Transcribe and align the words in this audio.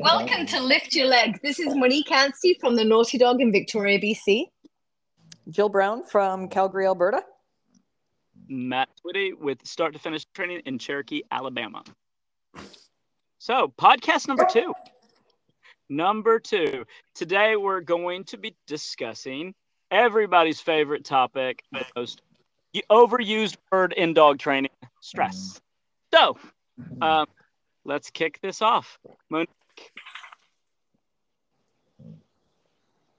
Welcome 0.00 0.46
to 0.46 0.60
Lift 0.60 0.94
Your 0.94 1.08
Leg. 1.08 1.40
This 1.42 1.58
is 1.58 1.74
Monique 1.74 2.06
Anstee 2.06 2.54
from 2.60 2.76
the 2.76 2.84
Naughty 2.84 3.18
Dog 3.18 3.40
in 3.40 3.50
Victoria, 3.50 3.98
BC. 3.98 4.44
Jill 5.50 5.68
Brown 5.68 6.04
from 6.04 6.48
Calgary, 6.48 6.86
Alberta. 6.86 7.20
Matt 8.48 8.88
Twitty 9.02 9.32
with 9.36 9.58
start 9.66 9.94
to 9.94 9.98
finish 9.98 10.24
training 10.26 10.62
in 10.66 10.78
Cherokee, 10.78 11.22
Alabama. 11.32 11.82
So, 13.38 13.72
podcast 13.76 14.28
number 14.28 14.46
two. 14.48 14.72
Number 15.88 16.38
two. 16.38 16.84
Today 17.16 17.56
we're 17.56 17.80
going 17.80 18.22
to 18.26 18.38
be 18.38 18.54
discussing 18.68 19.52
everybody's 19.90 20.60
favorite 20.60 21.04
topic, 21.04 21.64
the 21.72 21.84
most 21.96 22.22
overused 22.88 23.56
word 23.72 23.94
in 23.94 24.14
dog 24.14 24.38
training 24.38 24.70
stress. 25.00 25.60
So, 26.14 26.38
um, 27.02 27.26
let's 27.84 28.10
kick 28.10 28.38
this 28.40 28.62
off. 28.62 28.96
Monique. 29.28 29.50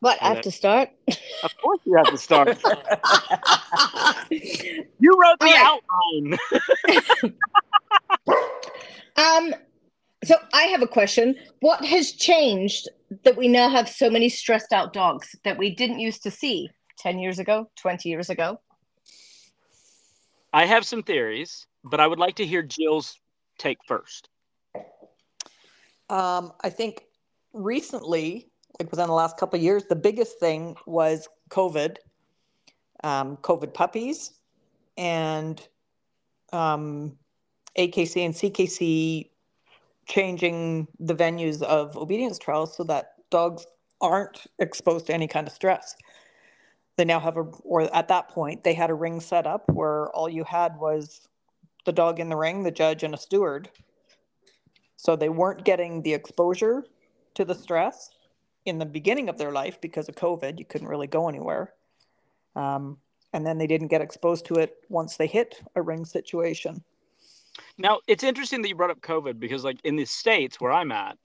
What, 0.01 0.17
I 0.21 0.29
have 0.29 0.41
to 0.41 0.51
start? 0.51 0.89
Of 1.43 1.57
course, 1.57 1.79
you 1.85 1.95
have 1.97 2.05
to 2.05 2.17
start. 2.17 2.47
you 4.31 5.17
wrote 5.19 5.39
the 5.41 5.53
outline. 5.57 6.37
um, 9.53 9.55
so 10.23 10.35
I 10.53 10.63
have 10.63 10.81
a 10.81 10.87
question. 10.87 11.35
What 11.59 11.83
has 11.83 12.13
changed 12.13 12.87
that 13.23 13.35
we 13.35 13.49
now 13.49 13.67
have 13.67 13.89
so 13.89 14.09
many 14.09 14.29
stressed 14.29 14.71
out 14.71 14.93
dogs 14.93 15.35
that 15.43 15.57
we 15.57 15.75
didn't 15.75 15.99
used 15.99 16.23
to 16.23 16.31
see 16.31 16.69
10 16.99 17.19
years 17.19 17.39
ago, 17.39 17.69
20 17.75 18.07
years 18.07 18.29
ago? 18.29 18.57
I 20.53 20.65
have 20.65 20.85
some 20.85 21.03
theories, 21.03 21.67
but 21.83 21.99
I 21.99 22.07
would 22.07 22.19
like 22.19 22.35
to 22.35 22.45
hear 22.45 22.63
Jill's 22.63 23.19
take 23.57 23.79
first. 23.85 24.29
Um, 26.09 26.53
I 26.61 26.69
think 26.69 27.03
recently 27.53 28.49
like 28.79 28.91
within 28.91 29.07
the 29.07 29.13
last 29.13 29.37
couple 29.37 29.57
of 29.57 29.63
years, 29.63 29.85
the 29.85 29.95
biggest 29.95 30.39
thing 30.39 30.75
was 30.85 31.27
COVID, 31.49 31.97
um, 33.03 33.37
COVID 33.37 33.73
puppies, 33.73 34.31
and 34.97 35.65
um, 36.53 37.17
AKC 37.77 38.25
and 38.25 38.33
CKC 38.33 39.29
changing 40.07 40.87
the 40.99 41.15
venues 41.15 41.61
of 41.61 41.95
obedience 41.97 42.39
trials 42.39 42.75
so 42.75 42.83
that 42.83 43.13
dogs 43.29 43.67
aren't 44.01 44.47
exposed 44.59 45.07
to 45.07 45.13
any 45.13 45.27
kind 45.27 45.45
of 45.45 45.53
stress. 45.53 45.95
They 46.95 47.05
now 47.05 47.19
have 47.19 47.37
a, 47.37 47.41
or 47.63 47.93
at 47.95 48.07
that 48.07 48.29
point, 48.29 48.63
they 48.63 48.73
had 48.73 48.89
a 48.89 48.93
ring 48.93 49.19
set 49.19 49.45
up 49.45 49.69
where 49.71 50.09
all 50.09 50.29
you 50.29 50.43
had 50.43 50.77
was 50.77 51.27
the 51.85 51.91
dog 51.91 52.19
in 52.19 52.29
the 52.29 52.35
ring, 52.35 52.63
the 52.63 52.71
judge, 52.71 53.03
and 53.03 53.13
a 53.13 53.17
steward. 53.17 53.69
So 54.99 55.15
they 55.15 55.29
weren't 55.29 55.63
getting 55.63 56.01
the 56.01 56.13
exposure 56.13 56.83
to 57.35 57.45
the 57.45 57.55
stress 57.55 58.09
in 58.65 58.79
the 58.79 58.85
beginning 58.85 59.29
of 59.29 59.37
their 59.37 59.53
life 59.53 59.79
because 59.79 60.09
of 60.09 60.15
COVID. 60.15 60.59
You 60.59 60.65
couldn't 60.65 60.89
really 60.89 61.07
go 61.07 61.29
anywhere. 61.29 61.73
Um, 62.53 62.97
and 63.31 63.47
then 63.47 63.57
they 63.57 63.65
didn't 63.65 63.87
get 63.87 64.01
exposed 64.01 64.45
to 64.47 64.55
it 64.55 64.75
once 64.89 65.15
they 65.15 65.25
hit 65.25 65.63
a 65.75 65.81
ring 65.81 66.03
situation. 66.03 66.83
Now, 67.77 67.99
it's 68.07 68.25
interesting 68.25 68.61
that 68.61 68.67
you 68.67 68.75
brought 68.75 68.89
up 68.89 68.99
COVID 68.99 69.39
because, 69.39 69.63
like, 69.63 69.77
in 69.85 69.95
the 69.95 70.03
States 70.03 70.59
where 70.59 70.73
I'm 70.73 70.91
at, 70.91 71.17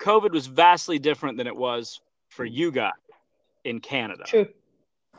COVID 0.00 0.32
was 0.32 0.48
vastly 0.48 0.98
different 0.98 1.38
than 1.38 1.46
it 1.46 1.54
was 1.54 2.00
for 2.30 2.44
you 2.44 2.72
guys 2.72 2.90
in 3.62 3.78
Canada. 3.78 4.24
True. 4.26 4.48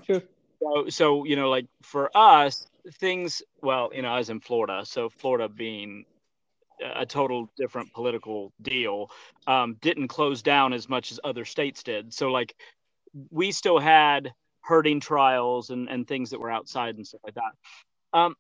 True. 0.03 0.21
So, 0.61 0.89
so 0.89 1.23
you 1.23 1.37
know, 1.37 1.49
like 1.49 1.67
for 1.81 2.11
us, 2.13 2.67
things, 2.95 3.41
well, 3.61 3.89
you 3.95 4.01
know, 4.01 4.09
I 4.09 4.17
was 4.17 4.29
in 4.29 4.41
Florida. 4.41 4.81
So, 4.85 5.07
Florida 5.07 5.47
being 5.47 6.03
a 6.81 7.05
total 7.05 7.49
different 7.57 7.91
political 7.93 8.51
deal 8.61 9.09
um, 9.47 9.77
didn't 9.81 10.07
close 10.07 10.41
down 10.41 10.73
as 10.73 10.89
much 10.89 11.11
as 11.11 11.19
other 11.23 11.45
states 11.45 11.83
did. 11.83 12.13
So 12.13 12.31
like 12.31 12.55
we 13.29 13.51
still 13.51 13.79
had 13.79 14.33
herding 14.61 14.99
trials 14.99 15.69
and, 15.69 15.89
and 15.89 16.07
things 16.07 16.31
that 16.31 16.39
were 16.39 16.51
outside 16.51 16.95
and 16.95 17.05
stuff 17.05 17.21
like 17.23 17.35
that. 17.35 18.17
Um, 18.17 18.35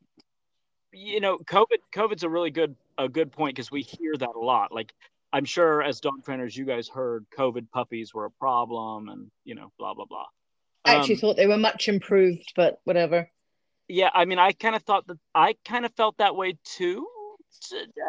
you 0.95 1.19
know 1.19 1.37
covid 1.39 1.79
covid's 1.93 2.23
a 2.23 2.29
really 2.29 2.49
good 2.49 2.75
a 2.97 3.09
good 3.09 3.31
point 3.31 3.55
because 3.55 3.69
we 3.69 3.81
hear 3.81 4.15
that 4.17 4.29
a 4.35 4.39
lot. 4.39 4.71
Like 4.71 4.93
i'm 5.33 5.45
sure 5.45 5.83
as 5.83 5.99
dog 5.99 6.23
trainers 6.23 6.55
you 6.55 6.65
guys 6.65 6.87
heard 6.87 7.25
covid 7.37 7.69
puppies 7.71 8.13
were 8.13 8.25
a 8.25 8.31
problem 8.31 9.09
and 9.09 9.29
you 9.43 9.55
know 9.55 9.71
blah 9.77 9.93
blah 9.93 10.05
blah. 10.05 10.25
I 10.85 10.95
actually 10.95 11.15
um, 11.15 11.21
thought 11.21 11.37
they 11.37 11.47
were 11.47 11.57
much 11.57 11.89
improved 11.89 12.53
but 12.55 12.79
whatever. 12.85 13.29
Yeah 13.87 14.09
i 14.13 14.25
mean 14.25 14.39
i 14.39 14.53
kind 14.53 14.75
of 14.75 14.83
thought 14.83 15.05
that 15.07 15.17
i 15.33 15.55
kind 15.65 15.85
of 15.85 15.93
felt 15.95 16.17
that 16.17 16.35
way 16.35 16.57
too 16.63 17.05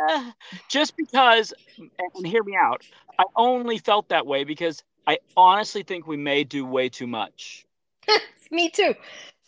uh, 0.09 0.31
just 0.69 0.97
because, 0.97 1.53
and 1.79 2.27
hear 2.27 2.43
me 2.43 2.57
out, 2.57 2.85
I 3.19 3.25
only 3.37 3.79
felt 3.79 4.09
that 4.09 4.27
way 4.27 4.45
because 4.45 4.83
I 5.07 5.19
honestly 5.37 5.83
think 5.83 6.07
we 6.07 6.17
may 6.17 6.45
do 6.45 6.65
way 6.65 6.89
too 6.89 7.07
much. 7.07 7.67
me 8.51 8.71
too. 8.71 8.95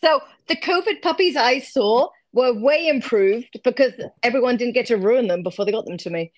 So 0.00 0.20
the 0.47 0.56
COVID 0.56 1.03
puppies 1.03 1.36
I 1.36 1.59
saw 1.60 2.09
were 2.32 2.53
way 2.53 2.88
improved 2.88 3.59
because 3.64 3.92
everyone 4.22 4.56
didn't 4.56 4.75
get 4.75 4.86
to 4.86 4.97
ruin 4.97 5.28
them 5.28 5.42
before 5.42 5.64
they 5.64 5.72
got 5.72 5.86
them 5.86 5.98
to 5.98 6.10
me. 6.10 6.32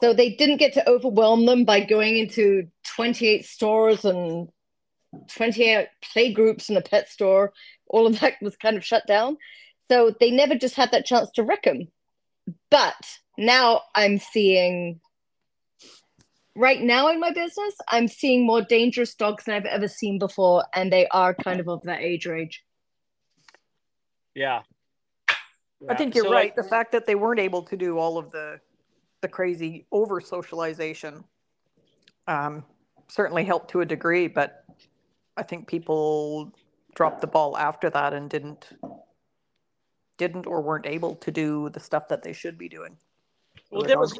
So 0.00 0.14
they 0.14 0.30
didn't 0.30 0.58
get 0.58 0.74
to 0.74 0.88
overwhelm 0.88 1.44
them 1.46 1.64
by 1.64 1.80
going 1.80 2.16
into 2.16 2.68
28 2.96 3.44
stores 3.44 4.04
and 4.04 4.48
28 5.34 5.88
play 6.12 6.32
groups 6.32 6.68
in 6.68 6.74
the 6.74 6.80
pet 6.80 7.08
store. 7.08 7.52
All 7.88 8.06
of 8.06 8.20
that 8.20 8.34
was 8.40 8.56
kind 8.56 8.76
of 8.76 8.84
shut 8.84 9.06
down. 9.06 9.36
So 9.90 10.14
they 10.18 10.30
never 10.30 10.54
just 10.54 10.76
had 10.76 10.92
that 10.92 11.04
chance 11.04 11.30
to 11.32 11.42
wreck 11.42 11.64
them. 11.64 11.88
But 12.70 12.94
now 13.38 13.82
I'm 13.94 14.18
seeing 14.18 15.00
right 16.54 16.80
now 16.80 17.08
in 17.08 17.20
my 17.20 17.32
business, 17.32 17.74
I'm 17.88 18.08
seeing 18.08 18.46
more 18.46 18.62
dangerous 18.62 19.14
dogs 19.14 19.44
than 19.44 19.54
I've 19.54 19.64
ever 19.64 19.88
seen 19.88 20.18
before, 20.18 20.64
and 20.74 20.92
they 20.92 21.06
are 21.08 21.34
kind 21.34 21.60
of 21.60 21.68
of 21.68 21.82
that 21.82 22.00
age 22.00 22.26
range. 22.26 22.62
Yeah. 24.34 24.62
yeah. 25.80 25.92
I 25.92 25.94
think 25.96 26.14
you're 26.14 26.24
so 26.24 26.32
right. 26.32 26.54
Like, 26.56 26.56
the 26.56 26.68
fact 26.68 26.92
that 26.92 27.06
they 27.06 27.14
weren't 27.14 27.40
able 27.40 27.62
to 27.62 27.76
do 27.76 27.98
all 27.98 28.18
of 28.18 28.30
the 28.30 28.60
the 29.22 29.28
crazy 29.28 29.86
over 29.92 30.18
socialization 30.18 31.22
um, 32.26 32.64
certainly 33.08 33.44
helped 33.44 33.70
to 33.70 33.80
a 33.82 33.84
degree, 33.84 34.28
but 34.28 34.64
I 35.36 35.42
think 35.42 35.66
people 35.66 36.52
dropped 36.94 37.20
the 37.20 37.26
ball 37.26 37.56
after 37.56 37.90
that 37.90 38.14
and 38.14 38.30
didn't 38.30 38.70
didn't 40.20 40.46
or 40.46 40.60
weren't 40.60 40.86
able 40.86 41.14
to 41.16 41.30
do 41.30 41.70
the 41.70 41.80
stuff 41.80 42.06
that 42.08 42.22
they 42.22 42.34
should 42.34 42.58
be 42.58 42.68
doing. 42.68 42.94
Well, 43.70 43.82
there 43.82 43.98
was 43.98 44.12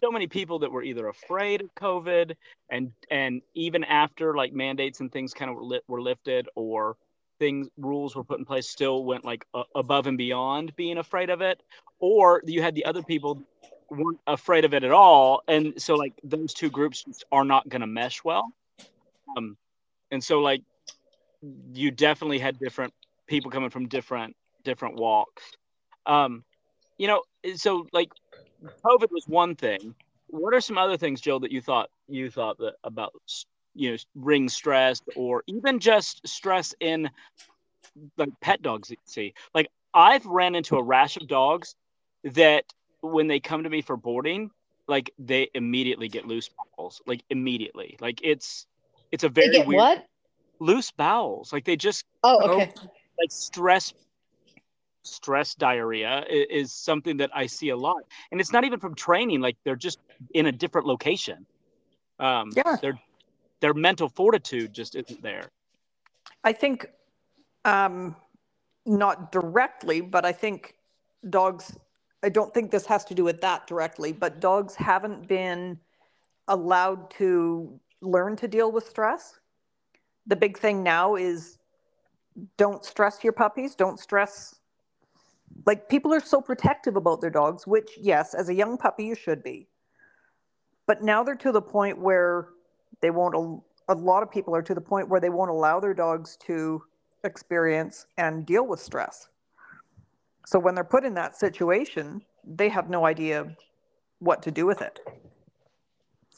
so 0.00 0.08
many, 0.12 0.28
people 0.28 0.60
that 0.60 0.70
were 0.70 0.84
either 0.84 1.08
afraid 1.08 1.60
of 1.62 1.74
COVID, 1.74 2.36
and 2.70 2.92
and 3.10 3.42
even 3.54 3.82
after 3.82 4.36
like 4.36 4.52
mandates 4.52 5.00
and 5.00 5.10
things 5.10 5.34
kind 5.34 5.50
of 5.50 5.56
were, 5.56 5.64
lit, 5.64 5.82
were 5.88 6.00
lifted, 6.00 6.48
or 6.54 6.96
things 7.40 7.68
rules 7.76 8.14
were 8.14 8.22
put 8.22 8.38
in 8.38 8.44
place, 8.44 8.70
still 8.70 9.04
went 9.04 9.24
like 9.24 9.44
uh, 9.52 9.64
above 9.74 10.06
and 10.06 10.16
beyond 10.16 10.76
being 10.76 10.98
afraid 10.98 11.30
of 11.30 11.40
it, 11.40 11.60
or 11.98 12.40
you 12.46 12.62
had 12.62 12.76
the 12.76 12.84
other 12.84 13.02
people 13.02 13.42
weren't 13.90 14.20
afraid 14.28 14.64
of 14.64 14.72
it 14.72 14.84
at 14.84 14.92
all, 14.92 15.42
and 15.48 15.74
so 15.76 15.96
like 15.96 16.12
those 16.22 16.54
two 16.54 16.70
groups 16.70 17.04
are 17.32 17.44
not 17.44 17.68
going 17.68 17.80
to 17.80 17.88
mesh 17.88 18.22
well. 18.22 18.52
Um, 19.36 19.56
and 20.12 20.22
so 20.22 20.38
like 20.38 20.62
you 21.72 21.90
definitely 21.90 22.38
had 22.38 22.60
different 22.60 22.94
people 23.26 23.50
coming 23.50 23.70
from 23.70 23.88
different 23.88 24.36
different 24.64 24.96
walks. 24.96 25.42
Um, 26.06 26.44
you 26.98 27.06
know, 27.06 27.22
so 27.56 27.86
like 27.92 28.10
COVID 28.84 29.10
was 29.10 29.24
one 29.26 29.54
thing. 29.54 29.94
What 30.28 30.54
are 30.54 30.60
some 30.60 30.78
other 30.78 30.96
things, 30.96 31.20
Jill, 31.20 31.40
that 31.40 31.52
you 31.52 31.60
thought 31.60 31.90
you 32.08 32.30
thought 32.30 32.58
that 32.58 32.74
about 32.84 33.12
you 33.74 33.92
know 33.92 33.96
ring 34.14 34.48
stress 34.48 35.00
or 35.16 35.42
even 35.46 35.78
just 35.78 36.26
stress 36.26 36.74
in 36.80 37.10
like 38.16 38.30
pet 38.40 38.62
dogs 38.62 38.90
you 38.90 38.96
see? 39.04 39.34
Like 39.54 39.68
I've 39.94 40.26
ran 40.26 40.54
into 40.54 40.76
a 40.76 40.82
rash 40.82 41.16
of 41.16 41.26
dogs 41.26 41.74
that 42.24 42.64
when 43.00 43.26
they 43.26 43.40
come 43.40 43.64
to 43.64 43.70
me 43.70 43.82
for 43.82 43.96
boarding, 43.96 44.50
like 44.86 45.12
they 45.18 45.48
immediately 45.54 46.08
get 46.08 46.26
loose 46.26 46.50
bowels, 46.76 47.00
like 47.06 47.22
immediately. 47.30 47.96
Like 48.00 48.20
it's 48.22 48.66
it's 49.10 49.24
a 49.24 49.28
very 49.28 49.58
weird 49.60 49.80
what 49.80 50.06
loose 50.60 50.90
bowels. 50.90 51.52
Like 51.52 51.64
they 51.64 51.76
just 51.76 52.04
oh 52.22 52.50
okay 52.50 52.72
like 53.18 53.30
stress 53.30 53.92
stress 55.02 55.54
diarrhea 55.54 56.24
is, 56.28 56.72
something 56.72 57.16
that 57.18 57.30
I 57.34 57.46
see 57.46 57.70
a 57.70 57.76
lot, 57.76 58.02
and 58.30 58.40
it's 58.40 58.52
not 58.52 58.64
even 58.64 58.80
from 58.80 58.94
training. 58.94 59.40
Like 59.40 59.56
they're 59.64 59.76
just 59.76 59.98
in 60.34 60.46
a 60.46 60.52
different 60.52 60.86
location. 60.86 61.46
Um, 62.18 62.50
yeah, 62.54 62.76
their 62.80 62.98
their 63.60 63.74
mental 63.74 64.08
fortitude 64.08 64.72
just 64.72 64.94
isn't 64.94 65.22
there. 65.22 65.50
I 66.44 66.52
think, 66.52 66.86
um, 67.64 68.16
not 68.86 69.32
directly, 69.32 70.00
but 70.00 70.24
I 70.24 70.32
think 70.32 70.74
dogs. 71.28 71.76
I 72.22 72.28
don't 72.28 72.52
think 72.52 72.70
this 72.70 72.84
has 72.86 73.04
to 73.06 73.14
do 73.14 73.24
with 73.24 73.40
that 73.40 73.66
directly, 73.66 74.12
but 74.12 74.40
dogs 74.40 74.74
haven't 74.74 75.26
been 75.26 75.78
allowed 76.48 77.10
to 77.12 77.80
learn 78.02 78.36
to 78.36 78.48
deal 78.48 78.70
with 78.70 78.86
stress. 78.86 79.38
The 80.26 80.36
big 80.36 80.58
thing 80.58 80.82
now 80.82 81.16
is 81.16 81.58
don't 82.56 82.84
stress 82.84 83.24
your 83.24 83.32
puppies, 83.32 83.74
don't 83.74 83.98
stress 83.98 84.59
like 85.66 85.88
people 85.88 86.12
are 86.14 86.20
so 86.20 86.40
protective 86.40 86.96
about 86.96 87.20
their 87.20 87.30
dogs, 87.30 87.66
which, 87.66 87.90
yes, 88.00 88.34
as 88.34 88.48
a 88.48 88.54
young 88.54 88.78
puppy, 88.78 89.04
you 89.04 89.14
should 89.14 89.42
be. 89.42 89.68
but 90.86 91.02
now 91.02 91.22
they're 91.22 91.36
to 91.36 91.52
the 91.52 91.62
point 91.62 91.98
where 91.98 92.48
they 93.00 93.10
won't 93.10 93.62
a 93.88 93.94
lot 93.94 94.22
of 94.22 94.30
people 94.30 94.54
are 94.54 94.62
to 94.62 94.74
the 94.74 94.80
point 94.80 95.08
where 95.08 95.20
they 95.20 95.30
won't 95.30 95.50
allow 95.50 95.78
their 95.80 95.94
dogs 95.94 96.36
to 96.36 96.82
experience 97.24 98.06
and 98.18 98.46
deal 98.46 98.66
with 98.66 98.80
stress. 98.80 99.28
So 100.46 100.58
when 100.58 100.74
they're 100.74 100.84
put 100.84 101.04
in 101.04 101.14
that 101.14 101.36
situation 101.36 102.22
they 102.44 102.68
have 102.68 102.90
no 102.90 103.06
idea 103.06 103.54
what 104.18 104.42
to 104.42 104.50
do 104.50 104.66
with 104.66 104.82
it. 104.82 104.98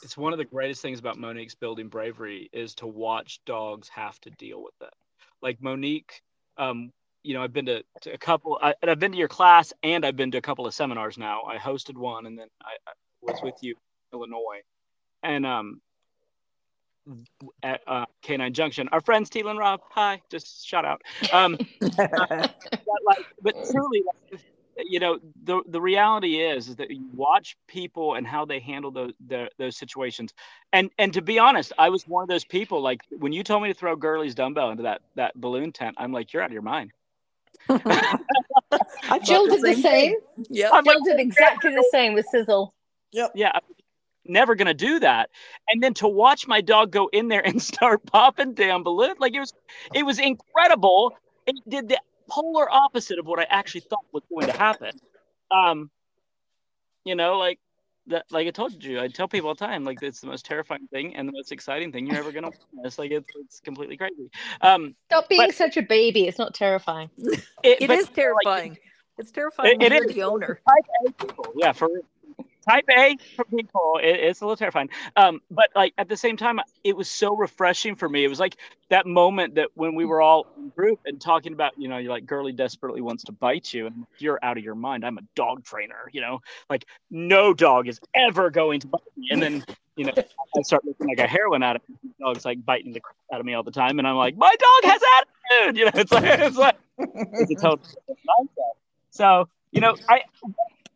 It's 0.03 0.17
one 0.17 0.33
of 0.33 0.39
the 0.39 0.45
greatest 0.45 0.83
things 0.83 0.99
about 0.99 1.19
monique's 1.19 1.55
building 1.55 1.89
bravery 1.89 2.51
is 2.53 2.75
to 2.77 2.87
watch 2.87 3.41
dogs 3.47 3.89
have 3.89 4.21
to 4.23 4.31
deal 4.31 4.63
with 4.63 4.75
it. 4.83 4.95
Like 5.41 5.63
monique 5.63 6.23
um, 6.59 6.93
you 7.23 7.35
know, 7.35 7.43
I've 7.43 7.53
been 7.53 7.67
to, 7.67 7.83
to 8.03 8.13
a 8.13 8.19
couple, 8.19 8.59
I, 8.61 8.75
and 8.83 8.91
I've 8.91 8.99
been 8.99 9.13
to 9.13 9.19
your 9.19 9.29
class, 9.29 9.73
and 9.83 10.05
I've 10.05 10.17
been 10.17 10.31
to 10.33 10.39
a 10.39 10.43
couple 10.43 10.67
of 10.67 10.75
seminars 10.75 11.19
now. 11.19 11.43
I 11.43 11.57
hosted 11.57 11.97
one, 11.97 12.27
and 12.27 12.39
then 12.39 12.49
I, 12.63 12.77
I 12.87 12.93
was 13.21 13.41
with 13.43 13.55
you, 13.61 13.77
Illinois, 14.13 14.63
and 15.23 15.47
um, 15.47 15.81
at 17.63 17.83
uh, 17.87 18.07
Canine 18.23 18.53
Junction. 18.53 18.89
Our 18.93 19.01
friends 19.01 19.31
Teal 19.31 19.49
and 19.49 19.59
Rob, 19.59 19.81
hi, 19.91 20.21
just 20.31 20.67
shout 20.67 20.85
out. 20.85 21.03
Um, 21.33 21.59
but, 21.81 22.57
like, 23.07 23.27
but 23.41 23.55
truly, 23.71 24.03
like, 24.07 24.41
you 24.79 25.01
know, 25.01 25.19
the 25.45 25.63
the 25.69 25.81
reality 25.81 26.41
is, 26.41 26.69
is 26.69 26.77
that 26.77 26.91
you 26.91 27.09
watch 27.15 27.57
people 27.69 28.15
and 28.15 28.27
how 28.27 28.45
they 28.45 28.59
handle 28.59 28.91
those 28.91 29.13
the, 29.27 29.51
those 29.59 29.77
situations. 29.77 30.33
And 30.73 30.91
and 30.99 31.13
to 31.15 31.23
be 31.23 31.39
honest, 31.39 31.73
I 31.79 31.91
was 31.91 32.09
one 32.09 32.23
of 32.23 32.29
those 32.29 32.45
people. 32.45 32.81
Like 32.81 33.03
when 33.11 33.33
you 33.33 33.45
told 33.45 33.63
me 33.63 33.69
to 33.69 33.75
throw 33.75 33.95
Gurley's 33.97 34.35
dumbbell 34.35 34.71
into 34.71 34.85
that 34.85 35.03
that 35.17 35.35
balloon 35.35 35.73
tent, 35.73 35.97
I'm 35.99 36.13
like, 36.13 36.33
you're 36.33 36.43
out 36.43 36.47
of 36.47 36.53
your 36.53 36.63
mind. 36.63 36.93
I 37.69 39.19
Jill 39.23 39.47
did 39.47 39.63
the 39.63 39.75
same. 39.75 40.15
Yeah, 40.49 40.71
Jill 40.71 40.83
like, 40.85 41.05
did 41.05 41.21
exactly 41.21 41.75
the 41.75 41.89
same 41.91 42.15
with 42.15 42.27
Sizzle. 42.27 42.75
Yep. 43.13 43.33
Yeah, 43.35 43.59
never 44.25 44.55
gonna 44.55 44.75
do 44.75 45.01
that. 45.01 45.31
And 45.69 45.83
then 45.83 45.95
to 45.95 46.09
watch 46.09 46.47
my 46.47 46.61
dog 46.61 46.91
go 46.91 47.09
in 47.13 47.29
there 47.29 47.41
and 47.47 47.61
start 47.61 48.05
popping 48.07 48.55
damn 48.55 48.83
balloon, 48.83 49.15
like 49.19 49.35
it 49.35 49.41
was, 49.41 49.53
it 49.95 50.05
was 50.05 50.19
incredible. 50.19 51.17
It 51.47 51.57
did 51.69 51.89
the 51.89 51.99
polar 52.29 52.71
opposite 52.71 53.19
of 53.19 53.27
what 53.27 53.39
I 53.39 53.47
actually 53.51 53.83
thought 53.83 54.05
was 54.13 54.23
going 54.31 54.47
to 54.47 54.57
happen. 54.57 54.99
Um, 55.51 55.91
you 57.05 57.15
know, 57.15 57.39
like 57.39 57.59
that 58.07 58.25
like 58.31 58.47
I 58.47 58.51
told 58.51 58.83
you, 58.83 59.01
I 59.01 59.09
tell 59.09 59.29
people 59.29 59.49
all 59.49 59.55
the 59.55 59.65
time, 59.65 59.85
like 59.85 60.03
it's 60.03 60.21
the 60.21 60.27
most 60.27 60.45
terrifying 60.45 60.89
thing 60.89 61.15
and 61.17 61.29
the 61.29 61.33
most 61.33 61.53
exciting 61.53 61.93
thing 61.93 62.07
you're 62.07 62.17
ever 62.17 62.33
gonna 62.33 62.51
witness. 62.73 62.99
Like 62.99 63.11
it's 63.11 63.29
it's 63.37 63.61
completely 63.61 63.97
crazy. 63.97 64.31
Um 64.61 64.95
Stop 65.07 65.29
being 65.29 65.47
but, 65.47 65.55
such 65.55 65.77
a 65.77 65.83
baby. 65.83 66.27
It's 66.27 66.39
not 66.39 66.55
terrifying. 66.55 67.11
It, 67.65 67.81
it 67.83 67.91
is 67.93 68.09
terrifying. 68.09 68.71
Like, 68.71 68.83
it's 69.19 69.31
terrifying. 69.31 69.81
It, 69.81 69.93
it 69.93 70.05
is 70.05 70.15
the 70.17 70.25
owner. 70.25 70.61
Yeah, 71.55 71.71
for 71.71 72.03
type 72.69 72.85
A 72.97 73.17
people, 73.51 74.01
it, 74.03 74.21
it's 74.21 74.41
a 74.41 74.45
little 74.45 74.57
terrifying. 74.57 74.91
Um, 75.17 75.41
but 75.51 75.69
like 75.75 75.95
at 75.99 76.09
the 76.09 76.17
same 76.17 76.37
time, 76.37 76.61
it 76.85 76.97
was 76.97 77.09
so 77.09 77.37
refreshing 77.37 77.97
for 77.97 78.09
me. 78.09 78.25
It 78.25 78.29
was 78.29 78.41
like 78.41 78.57
that 78.91 79.07
moment 79.07 79.55
that 79.57 79.69
when 79.75 79.95
we 79.95 80.05
were 80.05 80.21
all 80.21 80.47
in 80.57 80.69
group 80.71 81.01
and 81.07 81.21
talking 81.21 81.53
about, 81.53 81.73
you 81.79 81.89
know, 81.89 81.99
you're 81.99 82.13
like 82.13 82.27
Gurley 82.27 82.53
desperately 82.53 83.01
wants 83.01 83.25
to 83.25 83.33
bite 83.33 83.73
you, 83.73 83.87
and 83.87 84.07
you're 84.19 84.39
out 84.43 84.59
of 84.59 84.65
your 84.65 84.75
mind. 84.75 85.05
I'm 85.05 85.19
a 85.19 85.23
dog 85.35 85.65
trainer, 85.65 86.09
you 86.13 86.21
know, 86.21 86.41
like 86.71 86.87
no 87.11 87.55
dog 87.55 87.89
is 87.89 88.01
ever 88.15 88.51
going 88.51 88.81
to 88.81 88.87
bite 88.87 89.03
me. 89.17 89.29
And 89.31 89.43
then, 89.43 89.65
you 89.97 90.07
know, 90.07 90.13
I 90.17 90.63
start 90.63 90.85
looking 90.85 91.09
like 91.09 91.19
a 91.19 91.27
heroin 91.27 91.63
addict. 91.63 91.87
Dog's 92.21 92.45
like 92.45 92.65
biting 92.65 92.93
the 92.93 93.01
crap 93.01 93.17
out 93.33 93.41
of 93.41 93.47
me 93.47 93.55
all 93.55 93.63
the 93.63 93.71
time, 93.73 93.99
and 93.99 94.07
I'm 94.07 94.17
like, 94.17 94.37
my 94.37 94.51
dog 94.51 94.91
has 94.93 95.03
attitude. 95.19 95.79
You 95.79 95.85
know, 95.87 95.91
it's 95.95 96.13
like 96.13 96.41
it's 96.41 96.57
like 96.57 96.77
it's 96.99 97.51
a 97.51 97.55
total 97.55 97.79
mindset. 98.11 98.73
So 99.11 99.49
you 99.73 99.81
know, 99.81 99.97
I 100.09 100.23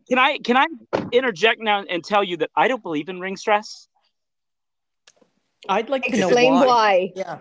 can 0.09 0.19
I 0.19 0.39
can 0.39 0.57
I 0.57 0.67
interject 1.13 1.61
now 1.61 1.85
and 1.89 2.05
tell 2.05 2.23
you 2.23 2.39
that 2.39 2.51
I 2.55 2.69
don't 2.69 2.83
believe 2.83 3.09
in 3.09 3.21
ring 3.21 3.37
stress? 3.37 3.89
I'd 5.69 5.89
like 5.89 6.03
to 6.05 6.09
explain 6.17 6.55
why. 6.55 6.67
why. 6.67 7.13
Yeah. 7.15 7.39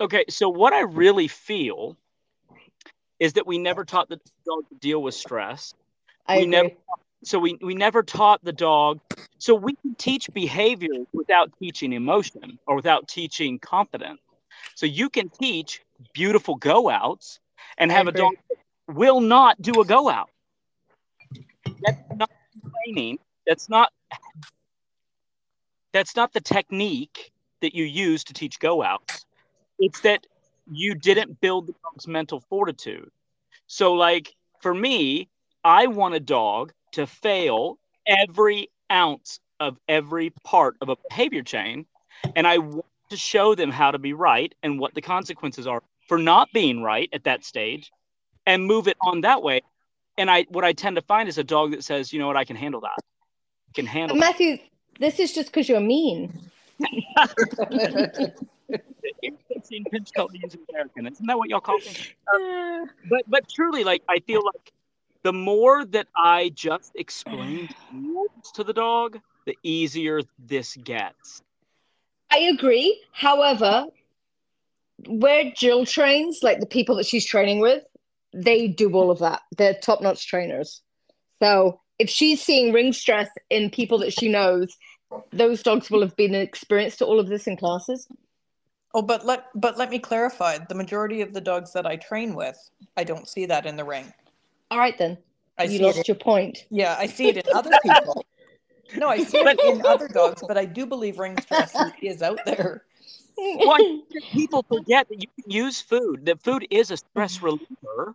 Okay, 0.00 0.24
so 0.28 0.48
what 0.48 0.72
I 0.72 0.82
really 0.82 1.26
feel 1.26 1.96
is 3.18 3.32
that 3.32 3.46
we 3.46 3.58
never 3.58 3.84
taught 3.84 4.08
the 4.08 4.20
dog 4.46 4.68
to 4.68 4.76
deal 4.76 5.02
with 5.02 5.14
stress. 5.14 5.74
I 6.26 6.36
we 6.36 6.42
agree. 6.42 6.50
never 6.50 6.70
so 7.24 7.38
we, 7.38 7.58
we 7.60 7.74
never 7.74 8.02
taught 8.02 8.44
the 8.44 8.52
dog 8.52 9.00
so 9.38 9.54
we 9.54 9.74
can 9.74 9.94
teach 9.96 10.28
behavior 10.32 11.04
without 11.12 11.50
teaching 11.58 11.92
emotion 11.92 12.58
or 12.66 12.76
without 12.76 13.08
teaching 13.08 13.58
confidence 13.58 14.20
so 14.76 14.86
you 14.86 15.10
can 15.10 15.28
teach 15.28 15.82
beautiful 16.12 16.54
go 16.54 16.88
outs 16.88 17.40
and 17.76 17.90
have 17.90 18.06
a 18.06 18.12
dog 18.12 18.34
will 18.86 19.20
not 19.20 19.60
do 19.60 19.80
a 19.80 19.84
go 19.84 20.08
out 20.08 20.30
that's 21.82 22.00
not 22.16 22.30
training. 22.84 23.18
That's 23.46 23.68
not 23.68 23.92
that's 25.92 26.16
not 26.16 26.32
the 26.32 26.40
technique 26.40 27.32
that 27.60 27.74
you 27.74 27.84
use 27.84 28.24
to 28.24 28.34
teach 28.34 28.58
go 28.58 28.82
outs. 28.82 29.24
It's 29.78 30.00
that 30.00 30.26
you 30.70 30.94
didn't 30.94 31.40
build 31.40 31.66
the 31.66 31.74
dog's 31.82 32.06
mental 32.06 32.40
fortitude. 32.40 33.10
So, 33.66 33.94
like 33.94 34.34
for 34.60 34.74
me, 34.74 35.28
I 35.64 35.86
want 35.86 36.14
a 36.14 36.20
dog 36.20 36.72
to 36.92 37.06
fail 37.06 37.78
every 38.06 38.70
ounce 38.90 39.40
of 39.60 39.76
every 39.88 40.30
part 40.44 40.76
of 40.80 40.88
a 40.88 40.96
behavior 41.08 41.42
chain, 41.42 41.86
and 42.36 42.46
I 42.46 42.58
want 42.58 42.86
to 43.10 43.16
show 43.16 43.54
them 43.54 43.70
how 43.70 43.90
to 43.90 43.98
be 43.98 44.12
right 44.12 44.54
and 44.62 44.78
what 44.78 44.94
the 44.94 45.00
consequences 45.00 45.66
are 45.66 45.82
for 46.06 46.18
not 46.18 46.48
being 46.52 46.82
right 46.82 47.08
at 47.12 47.24
that 47.24 47.44
stage, 47.44 47.90
and 48.46 48.66
move 48.66 48.88
it 48.88 48.96
on 49.02 49.22
that 49.22 49.42
way 49.42 49.62
and 50.18 50.30
I 50.30 50.44
what 50.50 50.64
I 50.64 50.72
tend 50.72 50.96
to 50.96 51.02
find 51.02 51.28
is 51.28 51.38
a 51.38 51.44
dog 51.44 51.70
that 51.70 51.84
says, 51.84 52.12
you 52.12 52.18
know 52.18 52.26
what, 52.26 52.36
I 52.36 52.44
can 52.44 52.56
handle 52.56 52.80
that. 52.82 52.98
I 52.98 53.72
can 53.74 53.86
handle 53.86 54.16
Matthew, 54.16 54.56
that. 54.56 54.62
this 54.98 55.20
is 55.20 55.32
just 55.32 55.48
because 55.48 55.68
you're 55.68 55.80
mean. 55.80 56.32
pinch 56.80 57.04
American. 60.70 61.06
Isn't 61.06 61.26
that 61.26 61.38
what 61.38 61.48
y'all 61.48 61.60
call 61.60 61.78
me? 61.78 61.96
Uh, 62.34 62.86
but 63.08 63.22
but 63.28 63.48
truly, 63.48 63.84
like 63.84 64.02
I 64.08 64.18
feel 64.20 64.42
like 64.44 64.72
the 65.22 65.32
more 65.32 65.84
that 65.86 66.08
I 66.16 66.50
just 66.50 66.92
explain 66.96 67.68
to 68.54 68.64
the 68.64 68.72
dog, 68.72 69.20
the 69.46 69.56
easier 69.62 70.22
this 70.38 70.76
gets. 70.76 71.42
I 72.30 72.38
agree. 72.38 73.00
However, 73.12 73.86
where 75.06 75.52
Jill 75.56 75.86
trains, 75.86 76.40
like 76.42 76.60
the 76.60 76.66
people 76.66 76.96
that 76.96 77.06
she's 77.06 77.24
training 77.24 77.60
with, 77.60 77.84
they 78.44 78.68
do 78.68 78.92
all 78.92 79.10
of 79.10 79.18
that. 79.18 79.42
They're 79.56 79.74
top 79.74 80.00
notch 80.00 80.26
trainers. 80.26 80.82
So 81.40 81.80
if 81.98 82.08
she's 82.08 82.42
seeing 82.42 82.72
ring 82.72 82.92
stress 82.92 83.28
in 83.50 83.70
people 83.70 83.98
that 83.98 84.12
she 84.12 84.28
knows, 84.28 84.76
those 85.32 85.62
dogs 85.62 85.90
will 85.90 86.00
have 86.00 86.16
been 86.16 86.34
experienced 86.34 86.98
to 86.98 87.06
all 87.06 87.18
of 87.18 87.28
this 87.28 87.46
in 87.46 87.56
classes. 87.56 88.08
Oh, 88.94 89.02
but 89.02 89.26
let 89.26 89.46
but 89.54 89.76
let 89.76 89.90
me 89.90 89.98
clarify. 89.98 90.58
The 90.58 90.74
majority 90.74 91.20
of 91.20 91.32
the 91.32 91.40
dogs 91.40 91.72
that 91.72 91.86
I 91.86 91.96
train 91.96 92.34
with, 92.34 92.56
I 92.96 93.04
don't 93.04 93.28
see 93.28 93.46
that 93.46 93.66
in 93.66 93.76
the 93.76 93.84
ring. 93.84 94.12
All 94.70 94.78
right 94.78 94.96
then. 94.96 95.18
I 95.58 95.64
you 95.64 95.80
lost 95.80 95.98
it. 95.98 96.08
your 96.08 96.14
point. 96.14 96.66
Yeah, 96.70 96.96
I 96.98 97.06
see 97.06 97.28
it 97.28 97.36
in 97.36 97.42
other 97.52 97.72
people. 97.82 98.24
no, 98.96 99.08
I 99.08 99.24
see 99.24 99.38
it 99.38 99.60
in 99.64 99.84
other 99.84 100.08
dogs, 100.08 100.42
but 100.46 100.56
I 100.56 100.64
do 100.64 100.86
believe 100.86 101.18
ring 101.18 101.36
stress 101.40 101.76
is 102.00 102.22
out 102.22 102.38
there. 102.46 102.84
Why 103.36 104.00
people 104.32 104.64
forget 104.68 105.08
that 105.08 105.20
you 105.20 105.28
can 105.40 105.50
use 105.50 105.80
food. 105.80 106.26
That 106.26 106.42
food 106.42 106.66
is 106.70 106.90
a 106.90 106.96
stress 106.96 107.42
reliever, 107.42 108.14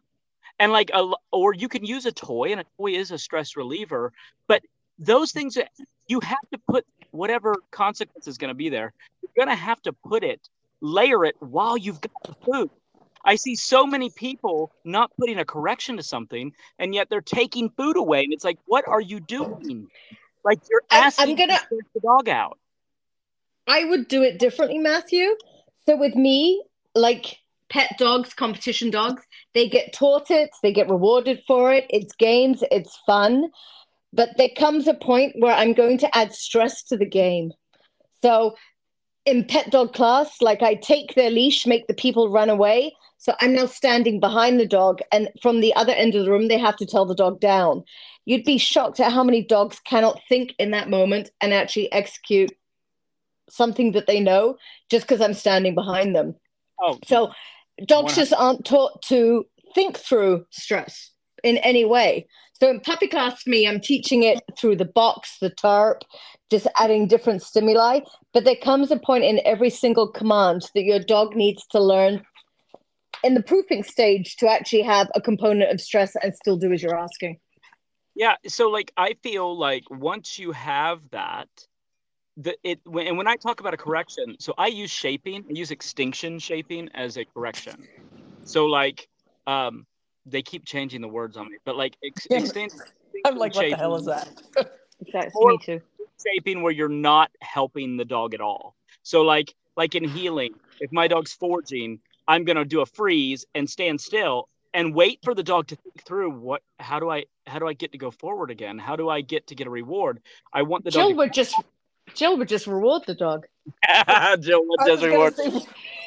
and 0.63 0.71
like 0.71 0.89
a 0.93 1.11
or 1.31 1.53
you 1.53 1.67
can 1.67 1.83
use 1.83 2.05
a 2.05 2.11
toy, 2.13 2.53
and 2.53 2.61
a 2.61 2.65
toy 2.77 2.91
is 2.91 3.11
a 3.11 3.17
stress 3.17 3.57
reliever. 3.57 4.13
But 4.47 4.61
those 4.97 5.33
things 5.33 5.55
that 5.55 5.69
you 6.07 6.21
have 6.21 6.49
to 6.53 6.57
put 6.69 6.85
whatever 7.11 7.55
consequence 7.71 8.27
is 8.27 8.37
going 8.37 8.47
to 8.47 8.55
be 8.55 8.69
there, 8.69 8.93
you're 9.21 9.45
going 9.45 9.53
to 9.55 9.61
have 9.61 9.81
to 9.81 9.91
put 9.91 10.23
it, 10.23 10.39
layer 10.79 11.25
it 11.25 11.35
while 11.39 11.75
you've 11.75 11.99
got 11.99 12.23
the 12.23 12.33
food. 12.45 12.69
I 13.25 13.35
see 13.35 13.55
so 13.55 13.85
many 13.85 14.09
people 14.09 14.71
not 14.85 15.11
putting 15.19 15.37
a 15.37 15.43
correction 15.43 15.97
to 15.97 16.03
something, 16.03 16.53
and 16.79 16.95
yet 16.95 17.09
they're 17.09 17.19
taking 17.19 17.69
food 17.69 17.97
away, 17.97 18.23
and 18.23 18.31
it's 18.31 18.45
like, 18.45 18.59
what 18.65 18.87
are 18.87 19.01
you 19.01 19.19
doing? 19.19 19.89
Like 20.45 20.59
you're 20.69 20.83
asking 20.91 21.27
I, 21.27 21.31
am 21.31 21.37
gonna, 21.37 21.59
to 21.59 21.81
the 21.93 21.99
dog 21.99 22.29
out. 22.29 22.57
I 23.67 23.83
would 23.83 24.07
do 24.07 24.23
it 24.23 24.39
differently, 24.39 24.77
Matthew. 24.77 25.35
So 25.85 25.97
with 25.97 26.15
me, 26.15 26.63
like 26.95 27.42
pet 27.73 27.95
dogs, 27.97 28.33
competition 28.35 28.91
dogs, 28.91 29.23
they 29.55 29.67
get 29.67 29.93
taught 29.93 30.29
it, 30.29 30.51
they 30.61 30.71
get 30.71 30.89
rewarded 30.89 31.41
for 31.47 31.73
it. 31.73 31.85
It's 31.89 32.15
games, 32.15 32.63
it's 32.71 32.95
fun. 33.05 33.49
But 34.13 34.37
there 34.37 34.51
comes 34.55 34.87
a 34.87 34.93
point 34.93 35.33
where 35.39 35.55
I'm 35.55 35.73
going 35.73 35.97
to 35.97 36.15
add 36.15 36.33
stress 36.33 36.83
to 36.83 36.97
the 36.97 37.05
game. 37.05 37.51
So 38.21 38.55
in 39.25 39.45
pet 39.45 39.71
dog 39.71 39.93
class, 39.93 40.39
like 40.39 40.61
I 40.61 40.75
take 40.75 41.15
their 41.15 41.31
leash, 41.31 41.65
make 41.65 41.87
the 41.87 41.95
people 41.95 42.29
run 42.29 42.51
away. 42.51 42.95
So 43.17 43.33
I'm 43.41 43.55
now 43.55 43.65
standing 43.65 44.19
behind 44.19 44.59
the 44.59 44.67
dog, 44.67 44.99
and 45.11 45.29
from 45.41 45.61
the 45.61 45.73
other 45.75 45.93
end 45.93 46.13
of 46.13 46.25
the 46.25 46.31
room, 46.31 46.49
they 46.49 46.57
have 46.57 46.75
to 46.75 46.85
tell 46.85 47.05
the 47.05 47.15
dog 47.15 47.39
down. 47.39 47.85
You'd 48.25 48.43
be 48.43 48.57
shocked 48.57 48.99
at 48.99 49.13
how 49.13 49.23
many 49.23 49.41
dogs 49.41 49.79
cannot 49.79 50.19
think 50.27 50.53
in 50.59 50.71
that 50.71 50.89
moment 50.89 51.31
and 51.39 51.53
actually 51.53 51.89
execute 51.93 52.51
something 53.49 53.93
that 53.93 54.07
they 54.07 54.19
know 54.19 54.57
just 54.89 55.07
because 55.07 55.21
I'm 55.21 55.33
standing 55.33 55.73
behind 55.73 56.13
them. 56.13 56.35
Oh, 56.81 56.99
so 57.05 57.31
dogs 57.85 58.15
just 58.15 58.33
aren't 58.33 58.65
taught 58.65 59.01
to 59.03 59.45
think 59.73 59.97
through 59.97 60.45
stress 60.51 61.11
in 61.43 61.57
any 61.57 61.85
way. 61.85 62.27
So 62.53 62.69
in 62.69 62.79
puppy 62.79 63.07
class 63.07 63.41
for 63.41 63.49
me, 63.49 63.67
I'm 63.67 63.81
teaching 63.81 64.23
it 64.23 64.41
through 64.57 64.77
the 64.77 64.85
box, 64.85 65.37
the 65.41 65.49
tarp, 65.49 66.03
just 66.49 66.67
adding 66.77 67.07
different 67.07 67.41
stimuli. 67.41 68.01
But 68.33 68.45
there 68.45 68.55
comes 68.55 68.91
a 68.91 68.97
point 68.97 69.23
in 69.23 69.41
every 69.43 69.69
single 69.69 70.07
command 70.07 70.61
that 70.75 70.83
your 70.83 70.99
dog 70.99 71.35
needs 71.35 71.65
to 71.71 71.79
learn 71.79 72.23
in 73.23 73.33
the 73.33 73.43
proofing 73.43 73.83
stage 73.83 74.35
to 74.37 74.49
actually 74.49 74.81
have 74.83 75.09
a 75.15 75.21
component 75.21 75.71
of 75.71 75.81
stress 75.81 76.15
and 76.21 76.33
still 76.35 76.57
do 76.57 76.71
as 76.71 76.83
you're 76.83 76.97
asking. 76.97 77.39
Yeah. 78.15 78.35
So 78.47 78.69
like 78.69 78.91
I 78.95 79.15
feel 79.23 79.57
like 79.57 79.83
once 79.89 80.37
you 80.37 80.51
have 80.51 81.01
that, 81.11 81.49
the 82.37 82.55
it 82.63 82.79
when, 82.85 83.07
and 83.07 83.17
when 83.17 83.27
I 83.27 83.35
talk 83.35 83.59
about 83.59 83.73
a 83.73 83.77
correction, 83.77 84.35
so 84.39 84.53
I 84.57 84.67
use 84.67 84.89
shaping, 84.89 85.45
I 85.47 85.53
use 85.53 85.71
extinction 85.71 86.39
shaping 86.39 86.89
as 86.93 87.17
a 87.17 87.25
correction. 87.25 87.75
So 88.43 88.65
like 88.65 89.07
um 89.47 89.85
they 90.25 90.41
keep 90.41 90.65
changing 90.65 91.01
the 91.01 91.07
words 91.07 91.37
on 91.37 91.49
me, 91.49 91.57
but 91.65 91.75
like 91.75 91.97
ex- 92.03 92.27
extinction, 92.29 92.79
I'm 93.25 93.37
like, 93.37 93.53
what 93.53 93.69
the 93.69 93.75
hell 93.75 93.95
is 93.95 94.05
that? 94.05 94.29
That's 95.11 95.35
me 95.39 95.57
too. 95.63 95.81
shaping 96.25 96.61
where 96.61 96.71
you're 96.71 96.89
not 96.89 97.29
helping 97.41 97.97
the 97.97 98.05
dog 98.05 98.33
at 98.33 98.41
all. 98.41 98.75
So 99.03 99.21
like 99.21 99.53
like 99.75 99.95
in 99.95 100.03
heeling, 100.03 100.53
if 100.79 100.91
my 100.91 101.07
dog's 101.07 101.33
forging, 101.33 101.99
I'm 102.27 102.45
gonna 102.45 102.65
do 102.65 102.81
a 102.81 102.85
freeze 102.85 103.45
and 103.53 103.69
stand 103.69 104.01
still 104.01 104.49
and 104.73 104.95
wait 104.95 105.19
for 105.23 105.35
the 105.35 105.43
dog 105.43 105.67
to 105.67 105.75
think 105.75 106.03
through 106.03 106.31
what 106.31 106.63
how 106.79 106.99
do 106.99 107.11
I 107.11 107.25
how 107.45 107.59
do 107.59 107.67
I 107.67 107.73
get 107.73 107.91
to 107.91 107.97
go 107.99 108.09
forward 108.09 108.49
again? 108.49 108.79
How 108.79 108.95
do 108.95 109.09
I 109.09 109.21
get 109.21 109.47
to 109.47 109.55
get 109.55 109.67
a 109.67 109.69
reward? 109.69 110.21
I 110.51 110.63
want 110.63 110.83
the 110.83 110.91
Jill 110.91 111.09
dog 111.09 111.17
would 111.17 111.33
just 111.33 111.55
Jill 112.13 112.37
would 112.37 112.47
just 112.47 112.67
reward 112.67 113.03
the 113.05 113.15
dog. 113.15 113.47
to 113.87 114.37
Jill 114.41 114.65
what 114.65 114.81
I 114.81 114.87
does 114.87 115.03
reward. 115.03 115.35
say, 115.35 115.49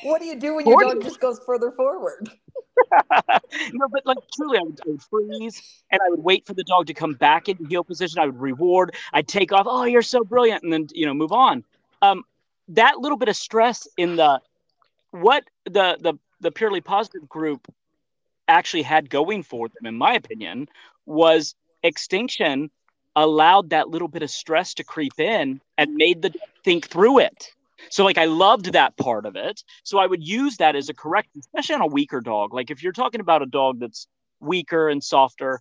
what 0.03 0.21
do 0.21 0.27
you 0.27 0.39
do 0.39 0.55
when 0.57 0.67
your 0.67 0.81
dog 0.81 1.03
just 1.03 1.21
goes 1.21 1.41
further 1.45 1.73
forward? 1.73 2.31
no, 3.73 3.89
but 3.91 4.05
like 4.05 4.19
truly, 4.35 4.59
I 4.59 4.63
would, 4.63 4.81
I 4.87 4.91
would 4.91 5.03
freeze 5.03 5.63
and 5.91 6.01
I 6.01 6.11
would 6.11 6.23
wait 6.23 6.47
for 6.47 6.55
the 6.55 6.65
dog 6.65 6.87
to 6.87 6.95
come 6.95 7.15
back 7.15 7.49
into 7.49 7.65
heel 7.67 7.85
position. 7.85 8.19
I 8.21 8.27
would 8.27 8.41
reward. 8.41 8.95
I'd 9.13 9.29
take 9.29 9.53
off. 9.53 9.67
Oh, 9.69 9.85
you're 9.85 10.03
so 10.03 10.25
brilliant, 10.25 10.63
and 10.63 10.73
then 10.73 10.89
you 10.93 11.07
know 11.07 11.15
move 11.15 11.33
on. 11.33 11.65
Um, 12.03 12.25
that 12.69 12.99
little 12.99 13.17
bit 13.17 13.29
of 13.29 13.37
stress 13.37 13.89
in 13.97 14.17
the 14.17 14.41
what 15.11 15.45
the 15.65 15.97
the 16.01 16.15
the 16.41 16.51
purely 16.51 16.81
positive 16.81 17.29
group 17.29 17.73
actually 18.49 18.83
had 18.83 19.11
going 19.11 19.43
for 19.43 19.69
them, 19.69 19.87
in 19.87 19.97
my 19.97 20.15
opinion, 20.15 20.69
was 21.07 21.55
extinction 21.83 22.71
allowed 23.17 23.71
that 23.71 23.89
little 23.89 24.09
bit 24.09 24.23
of 24.23 24.31
stress 24.31 24.75
to 24.75 24.85
creep 24.85 25.19
in 25.19 25.61
and 25.79 25.95
made 25.95 26.23
the 26.23 26.33
think 26.65 26.89
through 26.89 27.19
it. 27.19 27.51
So 27.91 28.05
like 28.05 28.19
I 28.19 28.27
loved 28.27 28.73
that 28.73 28.97
part 28.97 29.27
of 29.27 29.37
it. 29.37 29.63
So 29.83 29.99
I 29.99 30.07
would 30.07 30.27
use 30.27 30.59
that 30.59 30.77
as 30.77 30.89
a 30.89 30.95
correction, 30.95 31.41
especially 31.41 31.75
on 31.77 31.81
a 31.81 31.87
weaker 31.87 32.21
dog. 32.21 32.53
Like 32.53 32.71
if 32.71 32.83
you're 32.83 32.93
talking 32.93 33.21
about 33.21 33.43
a 33.43 33.47
dog 33.47 33.81
that's 33.81 34.07
weaker 34.41 34.89
and 34.89 35.03
softer, 35.03 35.61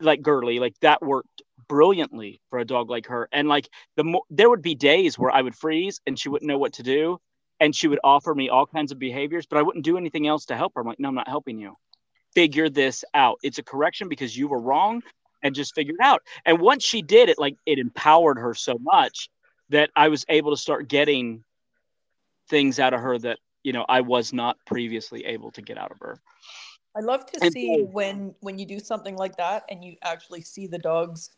like 0.00 0.22
Gurley, 0.22 0.60
like 0.60 0.74
that 0.80 1.02
worked 1.02 1.42
brilliantly 1.68 2.40
for 2.50 2.58
a 2.58 2.64
dog 2.64 2.90
like 2.90 3.06
her. 3.06 3.28
And 3.32 3.48
like 3.48 3.68
the 3.96 4.04
mo- 4.04 4.24
there 4.30 4.48
would 4.50 4.62
be 4.62 4.74
days 4.74 5.18
where 5.18 5.30
I 5.30 5.42
would 5.42 5.54
freeze 5.54 6.00
and 6.06 6.18
she 6.18 6.28
wouldn't 6.28 6.48
know 6.48 6.58
what 6.58 6.74
to 6.74 6.82
do, 6.82 7.18
and 7.60 7.74
she 7.74 7.88
would 7.88 8.00
offer 8.04 8.34
me 8.34 8.48
all 8.48 8.66
kinds 8.66 8.92
of 8.92 8.98
behaviors, 8.98 9.46
but 9.46 9.58
I 9.58 9.62
wouldn't 9.62 9.84
do 9.84 9.96
anything 9.96 10.26
else 10.26 10.44
to 10.46 10.56
help 10.56 10.74
her. 10.74 10.80
I'm 10.80 10.86
like, 10.86 11.00
no, 11.00 11.08
I'm 11.08 11.14
not 11.14 11.28
helping 11.28 11.58
you. 11.58 11.74
Figure 12.34 12.68
this 12.68 13.04
out. 13.14 13.38
It's 13.42 13.58
a 13.58 13.62
correction 13.62 14.08
because 14.08 14.36
you 14.36 14.48
were 14.48 14.60
wrong, 14.60 15.02
and 15.44 15.54
just 15.54 15.74
figure 15.76 15.94
it 15.94 16.04
out. 16.04 16.22
And 16.44 16.60
once 16.60 16.84
she 16.84 17.02
did 17.02 17.28
it, 17.28 17.38
like 17.38 17.56
it 17.66 17.78
empowered 17.78 18.38
her 18.38 18.54
so 18.54 18.78
much 18.80 19.30
that 19.70 19.90
I 19.94 20.08
was 20.08 20.24
able 20.28 20.50
to 20.50 20.56
start 20.60 20.88
getting 20.88 21.44
things 22.48 22.80
out 22.80 22.94
of 22.94 23.00
her 23.00 23.18
that 23.18 23.38
you 23.62 23.72
know 23.72 23.84
I 23.88 24.00
was 24.00 24.32
not 24.32 24.56
previously 24.66 25.24
able 25.26 25.52
to 25.52 25.62
get 25.62 25.78
out 25.78 25.92
of 25.92 25.98
her. 26.00 26.20
I 26.96 27.00
love 27.00 27.26
to 27.26 27.40
And 27.40 27.52
see 27.52 27.66
so- 27.76 27.86
when 27.92 28.34
when 28.40 28.58
you 28.58 28.66
do 28.66 28.78
something 28.80 29.16
like 29.16 29.36
that 29.36 29.64
and 29.70 29.84
you 29.84 29.96
actually 30.02 30.42
see 30.42 30.66
the 30.66 30.78
dog's 30.78 31.30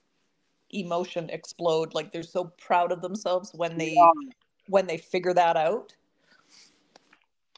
emotion 0.71 1.31
explode. 1.31 1.95
Like 1.95 2.13
they're 2.13 2.23
so 2.23 2.45
proud 2.59 2.93
of 2.93 3.01
themselves 3.03 3.53
when 3.55 3.79
they 3.79 3.95
Um, 4.01 4.31
when 4.69 4.87
they 4.87 4.99
figure 4.99 5.35
that 5.35 5.57
out. 5.57 5.95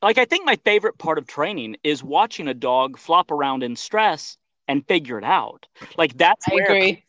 like 0.03 0.19
I 0.19 0.25
think 0.25 0.45
my 0.45 0.57
favorite 0.57 0.99
part 0.99 1.19
of 1.19 1.27
training 1.27 1.77
is 1.83 2.03
watching 2.03 2.49
a 2.49 2.55
dog 2.55 2.99
flop 2.99 3.31
around 3.31 3.63
in 3.63 3.77
stress 3.77 4.37
and 4.69 4.87
figure 4.87 5.19
it 5.19 5.25
out. 5.25 5.67
Like 5.97 6.17
that's 6.17 6.47
I 6.49 6.55
where 6.55 6.65
agree. 6.65 7.05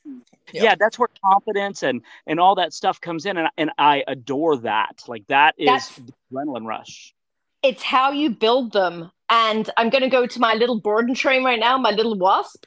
Yeah. 0.52 0.64
yeah, 0.64 0.76
that's 0.80 0.98
where 0.98 1.10
confidence 1.24 1.84
and 1.84 2.02
and 2.26 2.40
all 2.40 2.56
that 2.56 2.74
stuff 2.74 3.00
comes 3.00 3.26
in, 3.26 3.38
and 3.38 3.50
and 3.58 3.72
I 3.78 4.04
adore 4.08 4.58
that. 4.58 5.04
Like 5.08 5.28
that 5.28 5.54
is 5.58 5.68
That's- 5.68 6.00
adrenaline 6.34 6.66
rush. 6.66 7.14
It's 7.62 7.84
how 7.84 8.12
you 8.12 8.30
build 8.30 8.72
them. 8.72 9.12
And 9.30 9.70
I'm 9.78 9.90
going 9.90 10.02
to 10.02 10.10
go 10.10 10.26
to 10.26 10.40
my 10.40 10.54
little 10.56 10.80
board 10.80 11.08
and 11.08 11.16
train 11.16 11.44
right 11.44 11.60
now, 11.60 11.78
my 11.78 11.92
little 11.92 12.18
wasp. 12.18 12.66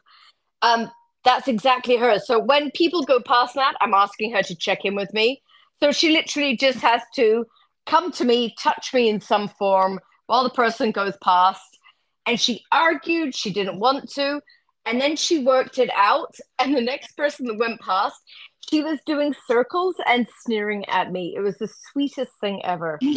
Um, 0.61 0.91
that's 1.25 1.49
exactly 1.49 1.97
her. 1.97 2.19
So 2.19 2.39
when 2.39 2.71
people 2.73 3.03
go 3.03 3.19
past 3.21 3.55
that, 3.55 3.75
I'm 3.81 3.95
asking 3.95 4.33
her 4.35 4.43
to 4.43 4.55
check 4.55 4.85
in 4.85 4.95
with 4.95 5.13
me. 5.13 5.43
So 5.81 5.93
she 5.93 6.11
literally 6.11 6.57
just 6.57 6.79
has 6.81 7.01
to 7.17 7.47
come 7.87 8.13
to 8.13 8.25
me, 8.25 8.55
touch 8.61 8.93
me 8.95 9.09
in 9.09 9.21
some 9.21 9.49
form 9.49 9.99
while 10.27 10.45
the 10.45 10.51
person 10.51 10.93
goes 10.93 11.17
past. 11.23 11.79
And 12.27 12.39
she 12.39 12.63
argued 12.71 13.35
she 13.35 13.53
didn't 13.53 13.81
want 13.81 14.09
to. 14.13 14.41
And 14.87 15.01
then 15.01 15.17
she 15.17 15.39
worked 15.45 15.79
it 15.79 15.91
out. 15.95 16.35
And 16.59 16.75
the 16.75 16.81
next 16.81 17.17
person 17.17 17.47
that 17.47 17.59
went 17.59 17.81
past, 17.81 18.21
she 18.69 18.83
was 18.83 18.99
doing 19.07 19.35
circles 19.47 19.97
and 20.07 20.27
sneering 20.45 20.85
at 20.89 21.13
me. 21.13 21.35
It 21.37 21.41
was 21.41 21.59
the 21.59 21.69
sweetest 21.91 22.33
thing 22.41 22.65
ever. 22.65 22.99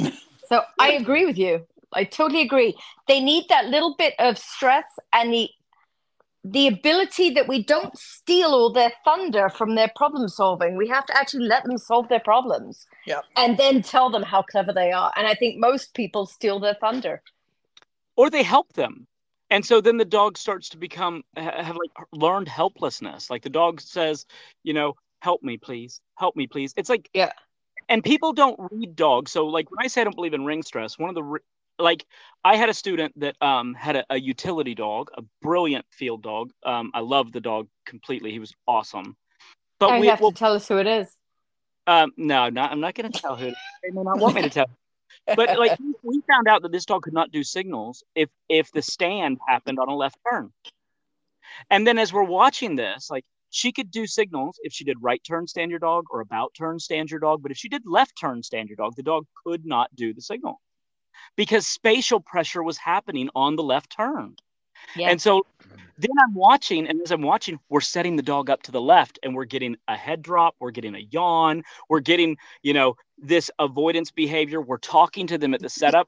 So 0.48 0.62
I 0.80 0.92
agree 0.92 1.26
with 1.26 1.40
you. 1.40 1.66
I 1.94 2.04
totally 2.04 2.42
agree. 2.44 2.78
They 3.08 3.20
need 3.20 3.46
that 3.50 3.66
little 3.66 3.96
bit 3.98 4.14
of 4.20 4.38
stress 4.38 4.86
and 5.12 5.34
the 5.34 5.50
the 6.44 6.68
ability 6.68 7.32
that 7.32 7.48
we 7.48 7.64
don't 7.64 7.98
steal 7.98 8.50
all 8.50 8.72
their 8.72 8.94
thunder 9.04 9.50
from 9.50 9.74
their 9.74 9.92
problem 9.96 10.28
solving. 10.30 10.78
We 10.78 10.88
have 10.90 11.08
to 11.08 11.18
actually 11.18 11.48
let 11.48 11.64
them 11.64 11.80
solve 11.80 12.08
their 12.10 12.20
problems. 12.20 12.86
Yeah. 13.08 13.22
And 13.36 13.58
then 13.58 13.82
tell 13.82 14.12
them 14.12 14.22
how 14.22 14.44
clever 14.44 14.72
they 14.72 14.92
are. 14.92 15.12
And 15.18 15.26
I 15.26 15.34
think 15.34 15.60
most 15.60 15.96
people 15.96 16.28
steal 16.28 16.60
their 16.60 16.76
thunder. 16.76 17.24
or 18.16 18.30
they 18.30 18.44
help 18.44 18.74
them 18.74 19.08
and 19.50 19.66
so 19.66 19.82
then 19.82 19.98
the 19.98 20.06
dog 20.06 20.38
starts 20.38 20.70
to 20.70 20.78
become 20.78 21.24
have 21.36 21.76
like 21.78 21.92
learned 22.12 22.48
helplessness. 22.48 23.30
Like 23.30 23.44
the 23.44 23.50
dog 23.50 23.82
says 23.82 24.26
you 24.64 24.74
know 24.74 24.96
help 25.22 25.44
me 25.44 25.58
please. 25.58 26.02
Help 26.18 26.36
me 26.36 26.48
please. 26.48 26.74
It's 26.78 26.90
like 26.90 27.10
Yeah. 27.14 27.32
and 27.90 28.04
people 28.04 28.34
don't 28.34 28.60
read 28.72 28.96
dogs. 28.96 29.32
So 29.32 29.46
like 29.48 29.70
when 29.72 29.84
i 29.84 29.88
say 29.88 30.02
i 30.02 30.04
don't 30.04 30.16
believe 30.16 30.34
in 30.34 30.46
ring 30.46 30.64
stress 30.64 30.98
one 30.98 31.10
of 31.10 31.16
the 31.16 31.40
like 31.78 32.06
i 32.46 32.56
had 32.56 32.70
a 32.70 32.74
student 32.74 33.12
that 33.20 33.36
um 33.42 33.74
had 33.74 33.98
a, 33.98 34.06
a 34.10 34.20
utility 34.20 34.74
dog 34.76 35.10
a 35.18 35.24
brilliant 35.42 35.86
field 35.92 36.24
dog. 36.24 36.52
Um 36.64 36.92
i 36.94 37.00
loved 37.02 37.34
the 37.34 37.42
dog 37.42 37.68
completely. 37.86 38.32
He 38.32 38.40
was 38.40 38.54
awesome. 38.68 39.16
But 39.80 40.00
we 40.00 40.08
have 40.08 40.22
well, 40.22 40.32
to 40.32 40.38
tell 40.38 40.54
us 40.54 40.68
who 40.68 40.78
it 40.78 40.88
is. 40.88 41.16
um 41.88 42.12
no 42.18 42.50
not 42.50 42.72
i'm 42.72 42.80
not 42.80 42.96
going 42.96 43.12
to 43.12 43.22
tell 43.22 43.36
who 43.36 43.52
they 43.84 43.92
may 43.92 44.02
not 44.04 44.18
want 44.20 44.36
me 44.36 44.42
to 44.42 44.50
tell 44.50 44.66
but 45.36 45.58
like 45.58 45.78
we 46.04 46.22
found 46.28 46.48
out 46.48 46.62
that 46.62 46.72
this 46.72 46.86
dog 46.86 47.04
could 47.04 47.14
not 47.14 47.32
do 47.32 47.44
signals 47.44 48.04
if 48.16 48.30
if 48.50 48.72
the 48.72 48.82
stand 48.82 49.38
happened 49.48 49.80
on 49.80 49.90
a 49.90 49.96
left 49.96 50.18
turn 50.30 50.52
and 51.70 51.86
then 51.86 51.98
as 51.98 52.14
we're 52.14 52.24
watching 52.24 52.76
this 52.76 53.10
like 53.10 53.26
she 53.50 53.72
could 53.72 53.92
do 53.92 54.06
signals 54.06 54.60
if 54.64 54.74
she 54.74 54.84
did 54.84 54.98
right 55.02 55.22
turn 55.24 55.48
stand 55.48 55.72
your 55.72 55.80
dog 55.80 56.06
or 56.10 56.22
about 56.22 56.54
turn 56.58 56.80
stand 56.80 57.10
your 57.10 57.20
dog 57.20 57.42
but 57.42 57.52
if 57.52 57.58
she 57.58 57.70
did 57.70 57.84
left 57.86 58.14
turn 58.20 58.44
stand 58.44 58.70
your 58.70 58.76
dog 58.76 58.94
the 58.96 59.04
dog 59.04 59.26
could 59.46 59.66
not 59.66 59.94
do 59.96 60.14
the 60.14 60.22
signal 60.22 60.62
because 61.36 61.68
spatial 61.68 62.20
pressure 62.20 62.64
was 62.64 62.78
happening 62.78 63.30
on 63.36 63.56
the 63.56 63.64
left 63.64 63.90
turn 63.96 64.36
Yeah. 64.96 65.10
and 65.10 65.22
so 65.22 65.46
then 65.98 66.12
I'm 66.22 66.34
watching, 66.34 66.88
and 66.88 67.02
as 67.02 67.12
I'm 67.12 67.22
watching, 67.22 67.60
we're 67.70 67.80
setting 67.82 68.16
the 68.18 68.24
dog 68.24 68.50
up 68.50 68.64
to 68.64 68.72
the 68.72 68.82
left, 68.82 69.18
and 69.24 69.34
we're 69.34 69.46
getting 69.46 69.78
a 69.88 69.96
head 69.96 70.22
drop, 70.22 70.56
we're 70.60 70.72
getting 70.72 70.96
a 70.96 71.08
yawn, 71.12 71.64
we're 71.90 72.02
getting, 72.02 72.38
you 72.64 72.74
know, 72.74 72.96
this 73.18 73.52
avoidance 73.60 74.12
behavior. 74.12 74.62
We're 74.62 74.78
talking 74.78 75.28
to 75.28 75.38
them 75.38 75.54
at 75.54 75.62
the 75.62 75.70
setup, 75.70 76.08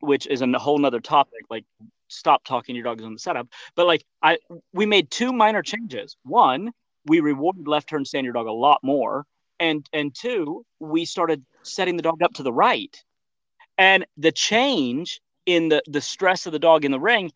which, 0.00 0.26
is 0.26 0.42
a 0.42 0.58
whole 0.58 0.78
nother 0.78 1.00
topic. 1.00 1.44
Like, 1.48 1.64
stop 2.08 2.44
talking 2.44 2.74
your 2.74 2.84
dogs 2.84 3.04
on 3.04 3.12
the 3.12 3.18
setup. 3.18 3.48
But 3.74 3.86
like, 3.86 4.04
I 4.22 4.38
we 4.72 4.86
made 4.86 5.10
two 5.10 5.32
minor 5.32 5.62
changes. 5.62 6.16
One, 6.24 6.72
we 7.06 7.20
rewarded 7.20 7.66
left 7.68 7.88
turn 7.88 8.04
stand 8.04 8.24
your 8.24 8.34
dog 8.34 8.46
a 8.46 8.52
lot 8.52 8.80
more, 8.82 9.24
and 9.58 9.88
and 9.92 10.14
two, 10.14 10.64
we 10.78 11.04
started 11.04 11.44
setting 11.62 11.96
the 11.96 12.02
dog 12.02 12.22
up 12.22 12.34
to 12.34 12.42
the 12.42 12.52
right, 12.52 12.96
and 13.78 14.06
the 14.16 14.32
change 14.32 15.20
in 15.46 15.68
the 15.68 15.82
the 15.86 16.00
stress 16.00 16.46
of 16.46 16.52
the 16.52 16.58
dog 16.58 16.84
in 16.84 16.92
the 16.92 17.00
ring 17.00 17.32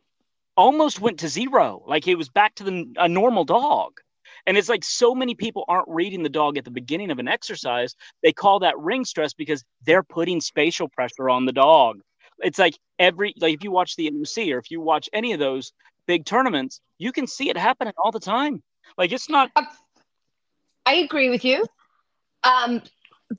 almost 0.57 1.01
went 1.01 1.21
to 1.21 1.29
zero. 1.29 1.83
Like 1.87 2.05
he 2.05 2.15
was 2.15 2.29
back 2.29 2.55
to 2.57 2.65
the, 2.65 2.93
a 2.97 3.09
normal 3.09 3.45
dog. 3.45 4.01
And 4.47 4.57
it's 4.57 4.69
like 4.69 4.85
so 4.85 5.15
many 5.15 5.35
people 5.35 5.65
aren't 5.69 5.89
reading 5.89 6.23
the 6.23 6.29
dog 6.29 6.59
at 6.59 6.65
the 6.65 6.71
beginning 6.71 7.11
of 7.11 7.19
an 7.19 7.29
exercise. 7.29 7.95
They 8.23 8.33
call 8.33 8.61
that 8.61 8.79
ring 8.79 9.05
stress 9.05 9.33
because 9.33 9.65
they're 9.85 10.03
putting 10.03 10.41
spatial 10.41 10.89
pressure 10.89 11.31
on 11.31 11.47
the 11.47 11.53
dog. 11.53 12.01
It's 12.41 12.59
like 12.59 12.79
every, 12.99 13.35
like 13.39 13.55
if 13.55 13.65
you 13.65 13.71
watch 13.71 13.97
the 13.97 14.11
NOC 14.11 14.53
or 14.53 14.59
if 14.59 14.71
you 14.71 14.81
watch 14.81 15.09
any 15.13 15.33
of 15.33 15.39
those 15.39 15.73
big 16.07 16.25
tournaments, 16.25 16.81
you 16.99 17.13
can 17.13 17.27
see 17.27 17.49
it 17.49 17.57
happening 17.57 17.95
all 17.97 18.11
the 18.11 18.21
time. 18.21 18.63
Like 18.99 19.13
it's 19.13 19.31
not, 19.31 19.51
I 20.87 20.95
agree 20.95 21.31
with 21.31 21.45
you. 21.45 21.65
Um, 22.43 22.83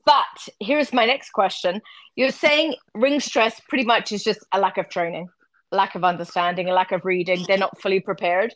but 0.04 0.48
here's 0.60 0.92
my 0.92 1.06
next 1.06 1.30
question. 1.30 1.80
You're 2.16 2.30
saying 2.30 2.74
ring 2.94 3.20
stress 3.20 3.60
pretty 3.68 3.84
much 3.84 4.12
is 4.12 4.24
just 4.24 4.40
a 4.52 4.58
lack 4.58 4.78
of 4.78 4.88
training, 4.88 5.28
lack 5.70 5.94
of 5.94 6.04
understanding, 6.04 6.68
a 6.68 6.72
lack 6.72 6.92
of 6.92 7.04
reading. 7.04 7.44
They're 7.46 7.58
not 7.58 7.80
fully 7.80 8.00
prepared. 8.00 8.52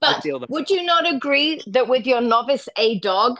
But 0.00 0.22
feel 0.22 0.38
the- 0.38 0.46
would 0.48 0.70
you 0.70 0.82
not 0.82 1.10
agree 1.12 1.62
that 1.68 1.88
with 1.88 2.06
your 2.06 2.20
novice 2.20 2.68
A 2.76 2.98
dog, 3.00 3.38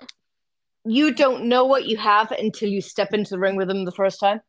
you 0.85 1.15
don't 1.15 1.45
know 1.45 1.65
what 1.65 1.87
you 1.87 1.97
have 1.97 2.33
until 2.33 2.69
you 2.69 2.81
step 2.81 3.13
into 3.13 3.31
the 3.31 3.39
ring 3.39 3.57
with 3.57 3.69
them 3.69 3.85
the 3.85 3.93
first 3.93 4.21
time? 4.21 4.41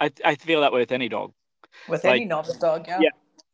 I, 0.00 0.10
I 0.24 0.34
feel 0.36 0.60
that 0.62 0.72
way 0.72 0.80
with 0.80 0.92
any 0.92 1.08
dog. 1.08 1.32
With 1.88 2.04
Like- 2.04 2.16
any 2.16 2.24
novice 2.24 2.56
dog, 2.56 2.86
yeah. 2.88 3.00
Yeah. 3.00 3.10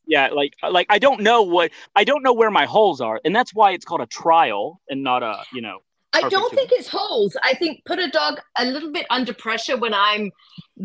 Yeah, 0.07 0.27
like 0.27 0.53
like 0.61 0.85
I 0.89 0.99
don't 0.99 1.21
know 1.21 1.41
what 1.41 1.71
I 1.95 2.03
don't 2.03 2.21
know 2.21 2.33
where 2.33 2.51
my 2.51 2.65
holes 2.65 3.01
are, 3.01 3.19
and 3.25 3.35
that's 3.35 3.55
why 3.55 3.71
it's 3.71 3.85
called 3.85 4.01
a 4.01 4.05
trial 4.05 4.79
and 4.87 5.01
not 5.03 5.23
a 5.23 5.43
you 5.51 5.61
know. 5.61 5.79
I 6.13 6.29
don't 6.29 6.53
think 6.53 6.71
it's 6.71 6.87
holes. 6.87 7.35
I 7.43 7.55
think 7.55 7.83
put 7.85 7.99
a 7.99 8.07
dog 8.09 8.39
a 8.57 8.65
little 8.65 8.91
bit 8.91 9.05
under 9.09 9.33
pressure 9.33 9.75
when 9.75 9.93
I'm 9.93 10.31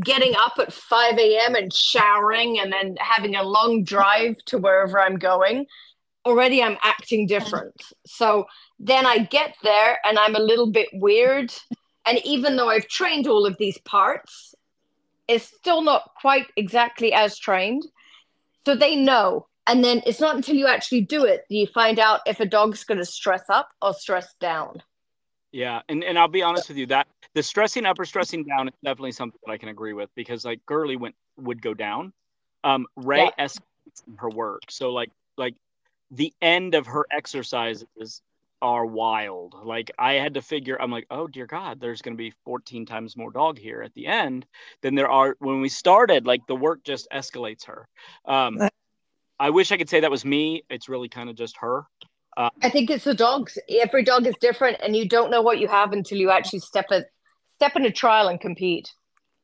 getting 0.02 0.34
up 0.36 0.54
at 0.58 0.72
5 0.72 1.18
a.m. 1.18 1.54
and 1.54 1.72
showering 1.72 2.58
and 2.58 2.72
then 2.72 2.96
having 2.98 3.36
a 3.36 3.42
long 3.44 3.84
drive 3.84 4.38
to 4.46 4.58
wherever 4.58 4.98
I'm 4.98 5.16
going. 5.16 5.66
Already 6.30 6.62
I'm 6.62 6.78
acting 6.84 7.26
different. 7.26 7.74
So 8.06 8.46
then 8.78 9.04
I 9.04 9.18
get 9.18 9.56
there 9.64 9.98
and 10.04 10.16
I'm 10.16 10.36
a 10.36 10.40
little 10.40 10.70
bit 10.70 10.88
weird. 10.92 11.52
And 12.06 12.20
even 12.24 12.54
though 12.54 12.68
I've 12.68 12.86
trained 12.86 13.26
all 13.26 13.46
of 13.46 13.56
these 13.58 13.78
parts, 13.78 14.54
it's 15.26 15.44
still 15.44 15.82
not 15.82 16.08
quite 16.20 16.46
exactly 16.56 17.12
as 17.12 17.36
trained. 17.36 17.82
So 18.64 18.76
they 18.76 18.94
know. 18.94 19.48
And 19.66 19.82
then 19.82 20.02
it's 20.06 20.20
not 20.20 20.36
until 20.36 20.54
you 20.54 20.68
actually 20.68 21.00
do 21.00 21.24
it 21.24 21.46
that 21.50 21.56
you 21.56 21.66
find 21.66 21.98
out 21.98 22.20
if 22.26 22.38
a 22.38 22.46
dog's 22.46 22.84
going 22.84 22.98
to 22.98 23.04
stress 23.04 23.42
up 23.48 23.68
or 23.82 23.92
stress 23.92 24.32
down. 24.40 24.80
Yeah, 25.50 25.80
and 25.88 26.04
and 26.04 26.16
I'll 26.16 26.28
be 26.28 26.44
honest 26.44 26.68
with 26.68 26.78
you 26.78 26.86
that 26.86 27.08
the 27.34 27.42
stressing 27.42 27.86
up 27.86 27.98
or 27.98 28.04
stressing 28.04 28.44
down 28.44 28.68
is 28.68 28.74
definitely 28.84 29.10
something 29.12 29.38
that 29.44 29.52
I 29.52 29.58
can 29.58 29.68
agree 29.68 29.94
with 29.94 30.10
because 30.14 30.44
like 30.44 30.64
Gurley 30.64 30.94
went 30.94 31.16
would 31.38 31.60
go 31.60 31.74
down. 31.74 32.12
Um, 32.62 32.86
Ray 32.94 33.24
Yeah. 33.36 33.46
escalates 33.46 34.02
her 34.18 34.30
work, 34.30 34.62
so 34.68 34.92
like 34.92 35.10
like 35.36 35.54
the 36.10 36.32
end 36.42 36.74
of 36.74 36.86
her 36.86 37.06
exercises 37.10 38.22
are 38.62 38.84
wild. 38.84 39.54
Like 39.64 39.90
I 39.98 40.14
had 40.14 40.34
to 40.34 40.42
figure, 40.42 40.80
I'm 40.80 40.90
like, 40.90 41.06
oh 41.10 41.26
dear 41.26 41.46
God, 41.46 41.80
there's 41.80 42.02
going 42.02 42.14
to 42.14 42.18
be 42.18 42.32
14 42.44 42.84
times 42.86 43.16
more 43.16 43.30
dog 43.30 43.58
here 43.58 43.82
at 43.82 43.94
the 43.94 44.06
end 44.06 44.46
than 44.82 44.94
there 44.94 45.08
are 45.08 45.36
when 45.38 45.60
we 45.60 45.68
started. 45.68 46.26
Like 46.26 46.46
the 46.46 46.56
work 46.56 46.84
just 46.84 47.08
escalates 47.12 47.64
her. 47.66 47.88
Um, 48.24 48.58
I 49.38 49.50
wish 49.50 49.72
I 49.72 49.78
could 49.78 49.88
say 49.88 50.00
that 50.00 50.10
was 50.10 50.24
me. 50.24 50.64
It's 50.68 50.88
really 50.88 51.08
kind 51.08 51.30
of 51.30 51.36
just 51.36 51.56
her. 51.58 51.86
I 52.62 52.70
think 52.70 52.90
it's 52.90 53.04
the 53.04 53.14
dogs. 53.14 53.58
Every 53.68 54.04
dog 54.04 54.26
is 54.26 54.34
different, 54.40 54.78
and 54.82 54.94
you 54.96 55.08
don't 55.08 55.30
know 55.30 55.42
what 55.42 55.58
you 55.58 55.68
have 55.68 55.92
until 55.92 56.18
you 56.18 56.30
actually 56.30 56.60
step 56.60 56.86
a 56.90 57.04
step 57.56 57.76
in 57.76 57.84
a 57.84 57.90
trial 57.90 58.28
and 58.28 58.40
compete. 58.40 58.92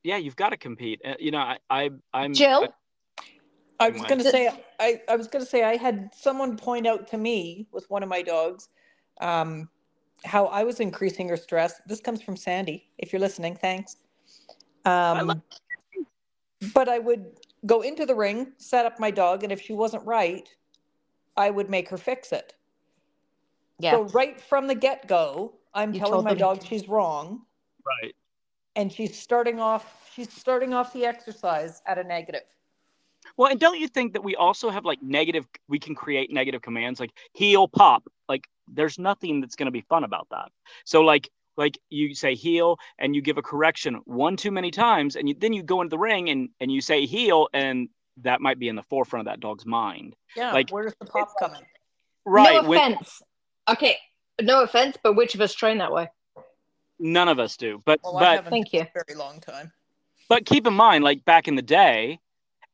Yeah, 0.03 0.17
you've 0.17 0.37
got 0.37 0.51
to 0.51 0.57
compete. 0.57 1.01
Uh, 1.05 1.15
you 1.19 1.31
know, 1.31 1.39
I, 1.39 1.59
I 1.69 1.91
I'm 2.15 2.33
Jill, 2.33 2.65
I 2.65 2.69
was 3.91 4.03
going 4.03 4.19
to 4.19 4.31
say, 4.31 4.51
I, 4.81 5.01
I 5.09 5.17
was 5.17 5.29
going 5.29 5.45
to 5.45 5.51
say, 5.51 5.63
I 5.65 5.77
had 5.77 6.11
someone 6.15 6.57
point 6.57 6.87
out 6.87 7.07
to 7.09 7.19
me 7.19 7.67
with 7.73 7.89
one 7.91 8.03
of 8.03 8.09
my 8.09 8.23
dogs 8.23 8.69
um, 9.21 9.69
how 10.25 10.47
I 10.47 10.65
was 10.65 10.81
increasing 10.81 11.29
her 11.29 11.37
stress. 11.37 11.81
This 11.87 12.01
comes 12.01 12.23
from 12.23 12.37
Sandy. 12.37 12.89
If 12.99 13.13
you're 13.13 13.21
listening, 13.21 13.57
thanks. 13.57 13.97
Um, 14.85 15.27
love- 15.27 15.41
but 16.73 16.89
I 16.89 16.99
would 16.99 17.27
go 17.67 17.83
into 17.83 18.07
the 18.07 18.15
ring, 18.15 18.53
set 18.57 18.87
up 18.87 18.99
my 18.99 19.11
dog, 19.11 19.43
and 19.43 19.53
if 19.53 19.61
she 19.61 19.73
wasn't 19.75 20.05
right, 20.07 20.49
I 21.37 21.51
would 21.51 21.69
make 21.69 21.89
her 21.91 21.99
fix 21.99 22.33
it. 22.33 22.55
yeah, 23.79 23.93
So 23.93 24.05
right 24.05 24.41
from 24.41 24.67
the 24.67 24.75
get 24.75 25.07
go, 25.07 25.55
I'm 25.75 25.93
You 25.93 26.01
telling 26.01 26.25
my 26.25 26.31
them. 26.31 26.39
dog 26.39 26.63
she's 26.65 26.89
wrong, 26.89 27.43
right. 27.85 28.15
and 28.75 28.91
she's 28.91 29.19
starting 29.19 29.61
off. 29.61 30.11
She's 30.15 30.33
starting 30.33 30.73
off 30.73 30.95
the 30.95 31.05
exercise 31.05 31.83
at 31.87 31.99
a 31.99 32.05
negative. 32.05 32.45
Well, 33.37 33.51
and 33.51 33.61
don't 33.61 33.79
you 33.79 33.89
think 33.89 34.15
that 34.15 34.25
we 34.25 34.35
also 34.37 34.71
have 34.71 34.85
like 34.85 35.03
negative? 35.03 35.47
We 35.69 35.79
can 35.79 35.95
create 35.95 36.33
negative 36.33 36.63
commands 36.63 37.01
like 37.01 37.11
heel, 37.35 37.69
pop. 37.69 38.05
Like 38.29 38.47
there's 38.67 38.99
nothing 38.99 39.41
that's 39.41 39.57
going 39.57 39.67
to 39.67 39.73
be 39.73 39.83
fun 39.83 40.05
about 40.05 40.27
that. 40.31 40.51
So 40.85 41.03
like 41.03 41.29
like 41.57 41.79
you 41.91 42.15
say 42.15 42.35
heel 42.35 42.79
and 42.99 43.15
you 43.15 43.23
give 43.23 43.39
a 43.39 43.43
correction 43.43 43.95
one 44.05 44.37
too 44.37 44.51
many 44.51 44.71
times, 44.71 45.17
and 45.17 45.29
you, 45.29 45.35
then 45.39 45.53
you 45.53 45.63
go 45.63 45.81
into 45.81 45.91
the 45.91 45.99
ring 45.99 46.29
and 46.31 46.49
and 46.61 46.71
you 46.73 46.81
say 46.81 47.07
heel, 47.07 47.49
and 47.53 47.89
that 48.23 48.41
might 48.41 48.59
be 48.59 48.69
in 48.69 48.77
the 48.77 48.83
forefront 48.85 49.27
of 49.27 49.33
that 49.33 49.41
dog's 49.41 49.67
mind. 49.67 50.17
Yeah, 50.37 50.53
Like- 50.53 50.71
where's 50.71 50.95
the 50.99 51.07
pop 51.07 51.33
coming? 51.39 51.63
Right. 52.25 52.63
no 52.63 52.69
when- 52.69 52.93
offense. 52.93 53.23
Okay, 53.69 53.97
no 54.41 54.63
offense, 54.63 54.97
but 55.03 55.15
which 55.15 55.35
of 55.35 55.41
us 55.41 55.53
train 55.55 55.79
that 55.79 55.93
way? 55.93 56.09
none 56.99 57.29
of 57.29 57.39
us 57.39 57.59
do. 57.59 57.83
But 57.85 58.01
Well, 58.03 58.17
I 58.17 58.21
but 58.21 58.35
haven't 58.37 58.51
Thank 58.51 58.73
you. 58.73 58.87
very 58.95 59.19
long 59.19 59.39
time. 59.41 59.71
but 60.31 60.47
keep 60.47 60.67
in 60.67 60.73
mind 60.73 61.05
like 61.05 61.25
back 61.27 61.47
in 61.47 61.55
the 61.55 61.61
day 61.63 62.19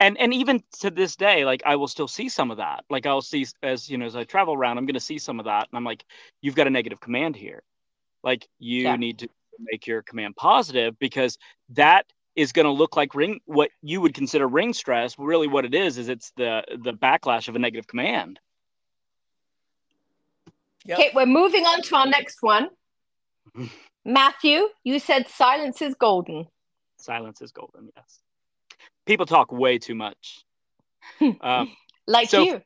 and 0.03 0.19
and 0.19 0.35
even 0.35 0.63
to 0.81 0.91
this 0.91 1.17
day 1.17 1.45
like 1.45 1.63
i 1.65 1.77
will 1.77 1.89
still 1.89 2.09
see 2.09 2.29
some 2.29 2.51
of 2.51 2.57
that 2.57 2.85
like 2.91 3.07
i'll 3.07 3.23
see 3.23 3.47
as 3.63 3.89
you 3.89 3.97
know 3.97 4.05
as 4.07 4.17
i 4.17 4.25
travel 4.25 4.55
around 4.55 4.77
i'm 4.77 4.85
going 4.87 4.95
to 4.95 5.01
see 5.01 5.19
some 5.19 5.39
of 5.39 5.45
that 5.47 5.69
and 5.71 5.77
i'm 5.77 5.85
like 5.85 6.05
you've 6.43 6.55
got 6.57 6.67
a 6.67 6.71
negative 6.71 7.01
command 7.01 7.37
here 7.37 7.63
like 8.23 8.49
you 8.59 8.83
Yeah. 8.83 8.97
need 8.97 9.19
to 9.19 9.29
make 9.59 9.87
your 9.87 10.03
command 10.03 10.35
positive 10.37 10.99
because 10.99 11.39
that 11.71 12.07
is 12.35 12.53
going 12.53 12.65
to 12.65 12.73
look 12.73 12.97
like 12.97 13.15
ring 13.15 13.41
what 13.45 13.71
you 13.83 14.01
would 14.01 14.15
consider 14.15 14.49
ring 14.49 14.73
stress 14.73 15.15
really 15.19 15.47
what 15.47 15.65
it 15.65 15.75
is 15.75 15.99
is 15.99 16.09
it's 16.09 16.33
the 16.37 16.65
the 16.83 16.93
backlash 16.93 17.49
of 17.49 17.57
a 17.57 17.59
negative 17.59 17.87
command 17.87 18.39
Yep. 20.85 20.99
Okay, 20.99 21.11
we're 21.15 21.27
moving 21.27 21.65
on 21.65 21.81
to 21.83 21.95
our 21.95 22.09
next 22.09 22.39
one. 22.43 22.69
Matthew, 24.05 24.67
you 24.83 24.99
said 24.99 25.29
silence 25.29 25.81
is 25.81 25.95
golden. 25.95 26.49
silence 26.97 27.41
is 27.41 27.53
golden 27.53 27.89
yes 27.97 28.19
people 29.07 29.27
talk 29.27 29.53
way 29.53 29.79
too 29.79 29.95
much 29.95 30.45
um, 31.41 31.71
Like 32.07 32.29
So- 32.31 32.43
you. 32.43 32.63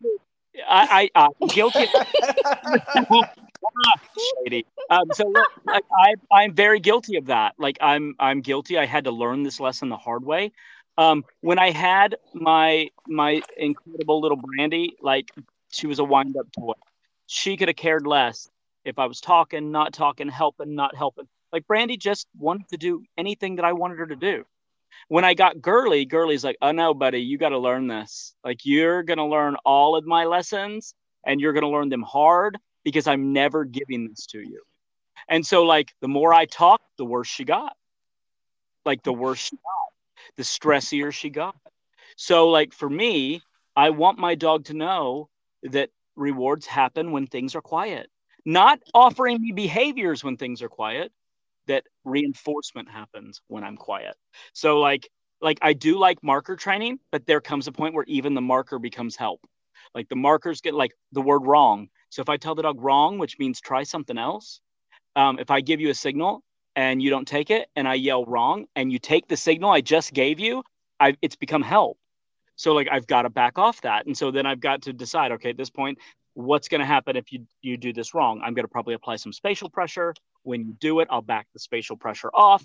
I, 0.67 1.11
I 1.15 1.31
i'm 1.41 1.49
guilty 1.49 1.85
shady. 4.45 4.67
Um, 4.91 5.05
so 5.13 5.27
look, 5.29 5.49
like, 5.67 5.85
I, 6.01 6.15
I'm 6.33 6.55
very 6.55 6.81
guilty 6.81 7.17
of 7.17 7.27
that. 7.27 7.55
Like 7.59 7.79
I'm, 7.81 8.15
I'm 8.19 8.41
guilty. 8.41 8.79
I 8.79 8.87
had 8.87 9.05
to 9.05 9.11
learn 9.11 9.43
this 9.43 9.61
lesson 9.61 9.89
the 9.89 9.97
hard 9.97 10.25
way. 10.25 10.53
Um, 10.99 11.25
when 11.43 11.59
I 11.59 11.71
had 11.73 12.17
my 12.33 12.89
my 13.07 13.43
incredible 13.57 14.21
little 14.21 14.39
Brandy, 14.39 14.97
like 15.03 15.31
she 15.71 15.87
was 15.87 15.99
a 15.99 16.05
wind 16.05 16.37
up 16.39 16.47
toy. 16.59 16.73
She 17.27 17.57
could 17.57 17.69
have 17.69 17.77
cared 17.77 18.07
less 18.07 18.49
if 18.85 18.99
I 18.99 19.07
was 19.07 19.21
talking, 19.21 19.71
not 19.73 19.93
talking, 19.93 20.29
helping, 20.29 20.75
not 20.75 20.97
helping. 20.97 21.29
Like 21.53 21.67
Brandy 21.67 21.97
just 21.99 22.27
wanted 22.39 22.69
to 22.69 22.79
do 22.79 23.03
anything 23.19 23.57
that 23.57 23.65
I 23.65 23.73
wanted 23.73 23.99
her 23.99 24.07
to 24.07 24.17
do. 24.17 24.47
When 25.09 25.25
I 25.25 25.35
got 25.35 25.61
Gurley, 25.61 26.05
Gurley's 26.05 26.45
like, 26.45 26.57
"Oh 26.63 26.73
no, 26.73 26.95
buddy, 26.95 27.21
you 27.21 27.39
got 27.39 27.51
to 27.51 27.59
learn 27.59 27.87
this. 27.87 28.35
Like 28.45 28.65
you're 28.65 29.03
gonna 29.03 29.27
learn 29.27 29.57
all 29.65 29.97
of 29.97 30.07
my 30.07 30.25
lessons, 30.25 30.95
and 31.25 31.41
you're 31.41 31.53
gonna 31.53 31.71
learn 31.71 31.89
them 31.89 32.03
hard 32.03 32.59
because 32.85 33.07
I'm 33.07 33.33
never 33.33 33.65
giving 33.65 34.09
this 34.09 34.27
to 34.27 34.39
you. 34.39 34.63
And 35.29 35.45
so, 35.45 35.65
like, 35.65 35.93
the 36.01 36.09
more 36.09 36.33
I 36.33 36.45
talked, 36.45 36.85
the 36.99 37.05
worse 37.05 37.29
she 37.29 37.45
got. 37.45 37.77
Like, 38.85 39.03
the 39.03 39.13
worse 39.13 39.39
she 39.39 39.57
got, 39.57 40.37
the 40.37 40.45
stressier 40.45 41.13
she 41.13 41.31
got. 41.31 41.57
So, 42.17 42.49
like, 42.49 42.73
for 42.73 42.89
me, 42.89 43.43
I 43.75 43.91
want 43.91 44.19
my 44.19 44.37
dog 44.37 44.67
to 44.67 44.75
know 44.75 45.29
that 45.65 45.91
rewards 46.15 46.67
happen 46.67 47.11
when 47.11 47.27
things 47.27 47.55
are 47.55 47.61
quiet, 47.61 48.09
not 48.45 48.79
offering 48.95 49.41
me 49.41 49.53
behaviors 49.53 50.23
when 50.23 50.37
things 50.37 50.63
are 50.63 50.69
quiet, 50.69 51.13
reinforcement 52.07 52.91
happens 52.91 53.43
when 53.49 53.65
I'm 53.65 53.77
quiet. 53.77 54.17
So, 54.55 54.79
like, 54.79 55.09
like 55.41 55.59
I 55.61 55.75
do 55.75 55.99
like 55.99 56.23
marker 56.23 56.57
training, 56.57 56.99
but 57.13 57.27
there 57.27 57.41
comes 57.41 57.67
a 57.67 57.73
point 57.73 57.95
where 57.95 58.05
even 58.09 58.35
the 58.35 58.41
marker 58.41 58.79
becomes 58.79 59.17
help. 59.17 59.41
Like 59.95 60.09
the 60.09 60.17
markers 60.17 60.61
get 60.61 60.75
like 60.75 60.93
the 61.13 61.21
word 61.21 61.47
wrong. 61.47 61.89
So 62.11 62.23
if 62.23 62.29
I 62.29 62.37
tell 62.37 62.55
the 62.55 62.63
dog 62.63 62.81
wrong, 62.81 63.19
which 63.19 63.39
means 63.39 63.61
try 63.61 63.83
something 63.83 64.17
else, 64.17 64.61
um, 65.15 65.39
if 65.39 65.51
I 65.51 65.61
give 65.61 65.81
you 65.81 65.91
a 65.91 65.95
signal 65.95 66.43
and 66.75 67.03
you 67.03 67.11
don't 67.11 67.27
take 67.27 67.51
it, 67.51 67.69
and 67.77 67.89
I 67.89 67.95
yell 67.95 68.25
wrong, 68.25 68.67
and 68.77 68.93
you 68.93 68.99
take 68.99 69.29
the 69.29 69.37
signal 69.37 69.71
I 69.71 69.81
just 69.81 70.13
gave 70.13 70.39
you, 70.39 70.63
I, 71.01 71.17
it's 71.23 71.37
become 71.37 71.63
help. 71.63 71.99
So 72.57 72.73
like 72.73 72.89
I've 72.91 73.07
got 73.07 73.23
to 73.23 73.31
back 73.31 73.59
off 73.59 73.81
that, 73.83 74.07
and 74.07 74.17
so 74.17 74.31
then 74.31 74.47
I've 74.47 74.61
got 74.61 74.83
to 74.83 74.93
decide. 74.93 75.33
Okay, 75.33 75.51
at 75.51 75.57
this 75.57 75.71
point, 75.71 75.99
what's 76.35 76.69
going 76.69 76.81
to 76.81 76.87
happen 76.87 77.17
if 77.17 77.33
you 77.33 77.47
you 77.63 77.77
do 77.77 77.93
this 77.93 78.15
wrong? 78.15 78.41
I'm 78.43 78.55
going 78.55 78.65
to 78.65 78.71
probably 78.71 78.95
apply 78.95 79.17
some 79.17 79.33
spatial 79.33 79.71
pressure. 79.71 80.15
When 80.47 80.65
you 80.65 80.77
do 80.79 81.01
it, 81.01 81.09
I'll 81.11 81.23
back 81.23 81.49
the 81.53 81.59
spatial 81.59 81.97
pressure 81.97 82.31
off. 82.33 82.65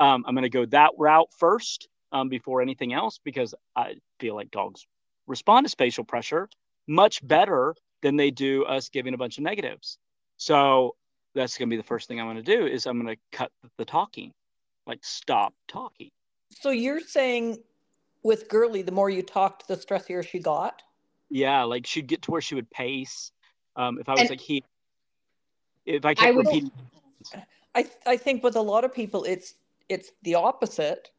Um, 0.00 0.24
I'm 0.26 0.34
going 0.34 0.42
to 0.42 0.48
go 0.50 0.66
that 0.66 0.90
route 0.98 1.28
first 1.38 1.88
um, 2.10 2.28
before 2.28 2.60
anything 2.60 2.92
else 2.92 3.20
because 3.22 3.54
I 3.76 3.94
feel 4.18 4.34
like 4.34 4.50
dogs 4.50 4.84
respond 5.28 5.64
to 5.66 5.70
spatial 5.70 6.02
pressure 6.04 6.48
much 6.88 7.24
better 7.26 7.74
than 8.02 8.16
they 8.16 8.32
do 8.32 8.64
us 8.64 8.88
giving 8.88 9.14
a 9.14 9.16
bunch 9.16 9.38
of 9.38 9.44
negatives. 9.44 9.98
So 10.38 10.96
that's 11.34 11.56
going 11.56 11.68
to 11.68 11.72
be 11.72 11.76
the 11.76 11.86
first 11.86 12.08
thing 12.08 12.18
I'm 12.20 12.26
going 12.26 12.42
to 12.42 12.56
do 12.56 12.66
is 12.66 12.86
I'm 12.86 13.00
going 13.00 13.14
to 13.14 13.20
cut 13.36 13.52
the 13.78 13.84
talking, 13.84 14.32
like 14.88 14.98
stop 15.02 15.54
talking. 15.68 16.10
So 16.50 16.70
you're 16.70 16.98
saying 17.00 17.58
with 18.24 18.48
Gurley, 18.48 18.82
the 18.82 18.90
more 18.90 19.08
you 19.08 19.22
talked, 19.22 19.68
the 19.68 19.76
stressier 19.76 20.26
she 20.26 20.40
got? 20.40 20.82
Yeah, 21.28 21.62
like 21.62 21.86
she'd 21.86 22.08
get 22.08 22.22
to 22.22 22.32
where 22.32 22.40
she 22.40 22.56
would 22.56 22.70
pace. 22.70 23.30
Um, 23.76 24.00
if 24.00 24.08
I 24.08 24.12
was 24.12 24.22
And- 24.22 24.30
like 24.30 24.40
he, 24.40 24.64
if 25.86 26.04
I 26.04 26.14
kept 26.14 26.26
I 26.26 26.30
would- 26.32 26.46
repeating, 26.46 26.72
I 27.74 27.86
I 28.06 28.16
think 28.16 28.42
with 28.42 28.56
a 28.56 28.60
lot 28.62 28.84
of 28.84 28.92
people 28.94 29.24
it's 29.24 29.54
it's 29.88 30.12
the 30.22 30.34
opposite. 30.36 31.10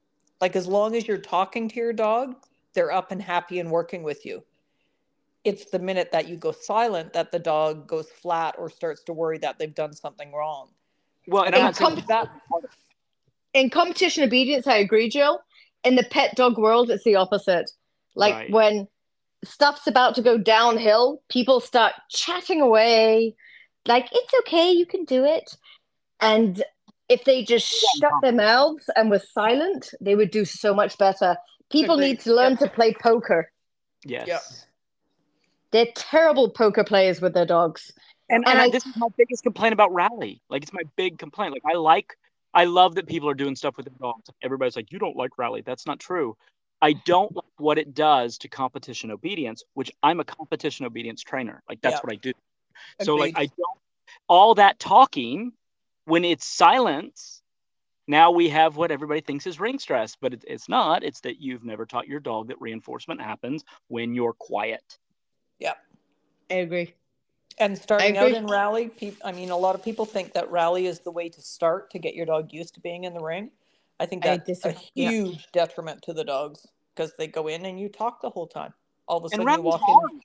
Like 0.42 0.56
as 0.56 0.68
long 0.68 0.96
as 0.96 1.08
you're 1.08 1.18
talking 1.18 1.70
to 1.70 1.76
your 1.76 1.94
dog, 1.94 2.36
they're 2.74 2.92
up 2.92 3.12
and 3.12 3.22
happy 3.22 3.60
and 3.60 3.70
working 3.72 4.04
with 4.04 4.26
you. 4.26 4.44
it's 5.44 5.66
the 5.72 5.80
minute 5.80 6.12
that 6.12 6.28
you 6.28 6.38
go 6.38 6.52
silent 6.52 7.14
that 7.14 7.32
the 7.32 7.40
dog 7.40 7.88
goes 7.88 8.10
flat 8.10 8.56
or 8.60 8.70
starts 8.70 9.04
to 9.04 9.14
worry 9.14 9.38
that 9.40 9.58
they've 9.58 9.74
done 9.74 9.94
something 9.94 10.32
wrong. 10.34 10.70
Well, 11.28 11.44
and 11.44 11.56
In 11.56 11.62
I'm 11.62 11.66
not 11.68 11.76
com- 11.76 12.04
that 12.08 12.30
in 13.54 13.70
competition 13.70 14.24
obedience, 14.24 14.68
I 14.68 14.78
agree, 14.78 15.10
Jill. 15.10 15.42
In 15.84 15.96
the 15.96 16.04
pet 16.04 16.36
dog 16.36 16.58
world, 16.58 16.92
it's 16.92 17.04
the 17.04 17.16
opposite. 17.16 17.72
Like 18.16 18.36
Right. 18.36 18.52
when 18.52 18.88
stuff's 19.44 19.88
about 19.88 20.16
to 20.16 20.22
go 20.22 20.38
downhill, 20.38 21.22
people 21.30 21.60
start 21.60 21.94
chatting 22.10 22.62
away, 22.62 23.36
like, 23.88 24.08
it's 24.12 24.34
okay, 24.42 24.72
you 24.72 24.86
can 24.86 25.06
do 25.06 25.26
it. 25.26 25.58
And 26.22 26.64
if 27.10 27.24
they 27.26 27.44
just 27.44 27.68
shut 28.00 28.12
their 28.22 28.32
mouths 28.32 28.90
and 28.96 29.10
were 29.10 29.20
silent, 29.20 29.94
they 30.00 30.16
would 30.16 30.32
do 30.32 30.46
so 30.46 30.74
much 30.74 30.98
better. 30.98 31.36
People 31.72 31.98
need 31.98 32.20
to 32.22 32.34
learn 32.34 32.54
Yeah. 32.54 32.58
to 32.60 32.70
play 32.70 32.94
poker. 32.94 33.52
yes. 34.06 34.28
Yeah. 34.28 34.40
They're 35.72 35.92
terrible 35.96 36.50
poker 36.50 36.84
players 36.84 37.22
with 37.22 37.34
their 37.34 37.46
dogs. 37.46 37.92
And, 38.30 38.44
And 38.46 38.48
and 38.54 38.60
I, 38.60 38.64
I- 38.66 38.70
this 38.70 38.86
is 38.86 38.96
my 38.98 39.08
biggest 39.18 39.44
complaint 39.44 39.74
about 39.74 39.94
rally. 39.94 40.42
Like 40.50 40.64
it's 40.64 40.74
my 40.74 40.84
big 40.96 41.18
complaint. 41.18 41.54
Like 41.54 41.64
I 41.66 41.78
like, 41.78 42.18
I 42.54 42.66
love 42.66 42.96
that 42.96 43.08
people 43.08 43.30
are 43.30 43.34
doing 43.34 43.56
stuff 43.56 43.78
with 43.78 43.86
their 43.86 43.96
dogs. 44.00 44.30
Everybody's 44.42 44.76
like, 44.76 44.92
you 44.92 45.00
don't 45.00 45.16
like 45.16 45.38
rally. 45.38 45.62
That's 45.62 45.86
not 45.88 46.00
true. 46.00 46.36
I 46.82 46.94
don't 46.94 47.34
like 47.36 47.46
what 47.58 47.78
it 47.78 47.94
does 47.94 48.38
to 48.40 48.48
competition 48.50 49.12
obedience, 49.12 49.64
which 49.76 49.92
I'm 50.04 50.20
a 50.20 50.26
competition 50.26 50.86
obedience 50.86 51.22
trainer. 51.22 51.62
Like 51.70 51.80
that's 51.82 51.96
Yeah. 51.96 52.00
what 52.04 52.14
I 52.14 52.16
do. 52.18 52.34
So 53.02 53.16
like 53.16 53.32
Agreed. 53.34 53.44
I 53.44 53.46
don't 53.58 53.78
all 54.28 54.56
that 54.56 54.80
talking 54.80 55.54
when 56.12 56.26
it's 56.26 56.46
silence. 56.46 57.42
Now 58.06 58.32
we 58.32 58.50
have 58.50 58.76
what 58.76 58.92
everybody 58.92 59.22
thinks 59.22 59.48
is 59.48 59.62
ring 59.62 59.80
stress, 59.80 60.18
but 60.20 60.34
it, 60.34 60.44
it's 60.46 60.68
not. 60.68 61.06
It's 61.06 61.22
that 61.22 61.40
you've 61.40 61.64
never 61.64 61.86
taught 61.86 62.06
your 62.06 62.20
dog 62.20 62.50
that 62.50 62.60
reinforcement 62.60 63.22
happens 63.22 63.64
when 63.88 64.14
you're 64.14 64.34
quiet. 64.34 64.98
Yep. 65.60 65.78
I 66.50 66.54
agree. 66.56 66.94
And 67.60 67.78
starting 67.78 68.18
out 68.18 68.32
in 68.32 68.46
rally, 68.46 68.90
peop 68.90 69.22
I 69.24 69.32
mean, 69.32 69.52
a 69.52 69.58
lot 69.58 69.74
of 69.74 69.86
people 69.86 70.04
think 70.06 70.34
that 70.34 70.52
rally 70.52 70.86
is 70.86 71.00
the 71.00 71.12
way 71.12 71.30
to 71.30 71.42
start 71.42 71.90
to 71.92 72.00
get 72.00 72.14
your 72.14 72.26
dog 72.26 72.52
used 72.52 72.74
to 72.74 72.82
being 72.82 73.06
in 73.06 73.14
the 73.14 73.24
ring. 73.24 73.50
I 73.98 74.06
think 74.06 74.24
that's 74.24 74.42
a 74.42 74.46
disagree. 74.54 74.90
Yeah. 74.96 75.12
huge 75.12 75.48
detriment 75.54 76.02
to 76.02 76.14
the 76.14 76.26
dogs 76.26 76.68
because 76.94 77.14
they 77.18 77.28
go 77.28 77.48
in 77.48 77.66
and 77.66 77.80
you 77.80 77.88
talk 77.88 78.22
the 78.22 78.30
whole 78.30 78.48
time. 78.48 78.74
All 79.08 79.20
of 79.20 79.24
a 79.24 79.26
And 79.28 79.44
sudden 79.44 79.54
you 79.54 79.62
walk 79.62 79.82
hard. 79.82 80.12
in. 80.12 80.22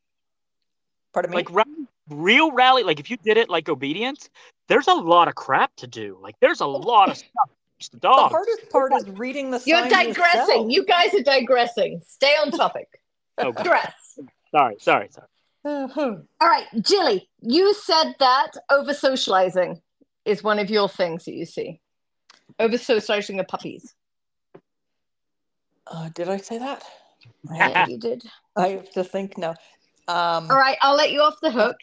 Pardon 1.12 1.30
me. 1.30 1.36
like 1.36 1.52
rally, 1.52 1.86
real 2.08 2.52
rally 2.52 2.82
like 2.82 3.00
if 3.00 3.10
you 3.10 3.16
did 3.16 3.36
it 3.36 3.48
like 3.48 3.68
obedience 3.68 4.30
there's 4.68 4.86
a 4.86 4.94
lot 4.94 5.28
of 5.28 5.34
crap 5.34 5.74
to 5.76 5.86
do 5.86 6.18
like 6.20 6.36
there's 6.40 6.60
a 6.60 6.66
lot 6.66 7.08
of 7.08 7.16
stuff 7.16 7.48
to 7.48 7.54
teach 7.78 7.90
the 7.90 7.98
the 7.98 8.08
hardest 8.08 8.70
part 8.70 8.92
is 8.94 9.08
reading 9.10 9.50
the 9.50 9.60
You're 9.66 9.88
digressing. 9.88 10.14
yourself. 10.14 10.70
You 10.70 10.84
guys 10.86 11.14
are 11.14 11.22
digressing. 11.22 12.00
Stay 12.06 12.34
on 12.42 12.50
topic. 12.50 13.00
oh, 13.38 13.52
God. 13.52 13.64
Dress. 13.64 14.18
sorry 14.50 14.76
sorry 14.78 15.08
sorry 15.10 15.28
All 15.64 16.22
right, 16.40 16.66
Jilly, 16.80 17.28
you 17.40 17.74
said 17.74 18.14
that 18.20 18.52
over 18.70 18.94
socializing 18.94 19.80
is 20.24 20.44
one 20.44 20.58
of 20.60 20.70
your 20.70 20.88
things 20.88 21.24
that 21.24 21.34
you 21.34 21.44
see. 21.44 21.80
Over 22.60 22.78
socializing 22.78 23.40
of 23.40 23.48
puppies. 23.48 23.94
Uh, 25.88 26.08
did 26.14 26.28
I 26.28 26.36
say 26.36 26.58
that? 26.58 26.84
Yeah, 27.52 27.86
you 27.88 27.98
did. 27.98 28.24
I 28.56 28.68
have 28.68 28.90
to 28.92 29.04
think 29.04 29.38
now. 29.38 29.54
Um, 30.08 30.50
All 30.50 30.56
right, 30.56 30.78
I'll 30.82 30.96
let 30.96 31.10
you 31.10 31.20
off 31.20 31.40
the 31.42 31.50
hook. 31.50 31.76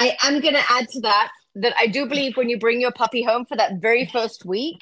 I 0.00 0.16
am 0.22 0.40
going 0.40 0.54
to 0.54 0.64
add 0.70 0.88
to 0.88 1.00
that 1.02 1.30
that 1.56 1.74
I 1.78 1.86
do 1.86 2.06
believe 2.06 2.36
when 2.36 2.48
you 2.48 2.58
bring 2.58 2.80
your 2.80 2.92
puppy 2.92 3.22
home 3.22 3.44
for 3.44 3.56
that 3.56 3.80
very 3.80 4.06
first 4.06 4.46
week, 4.46 4.78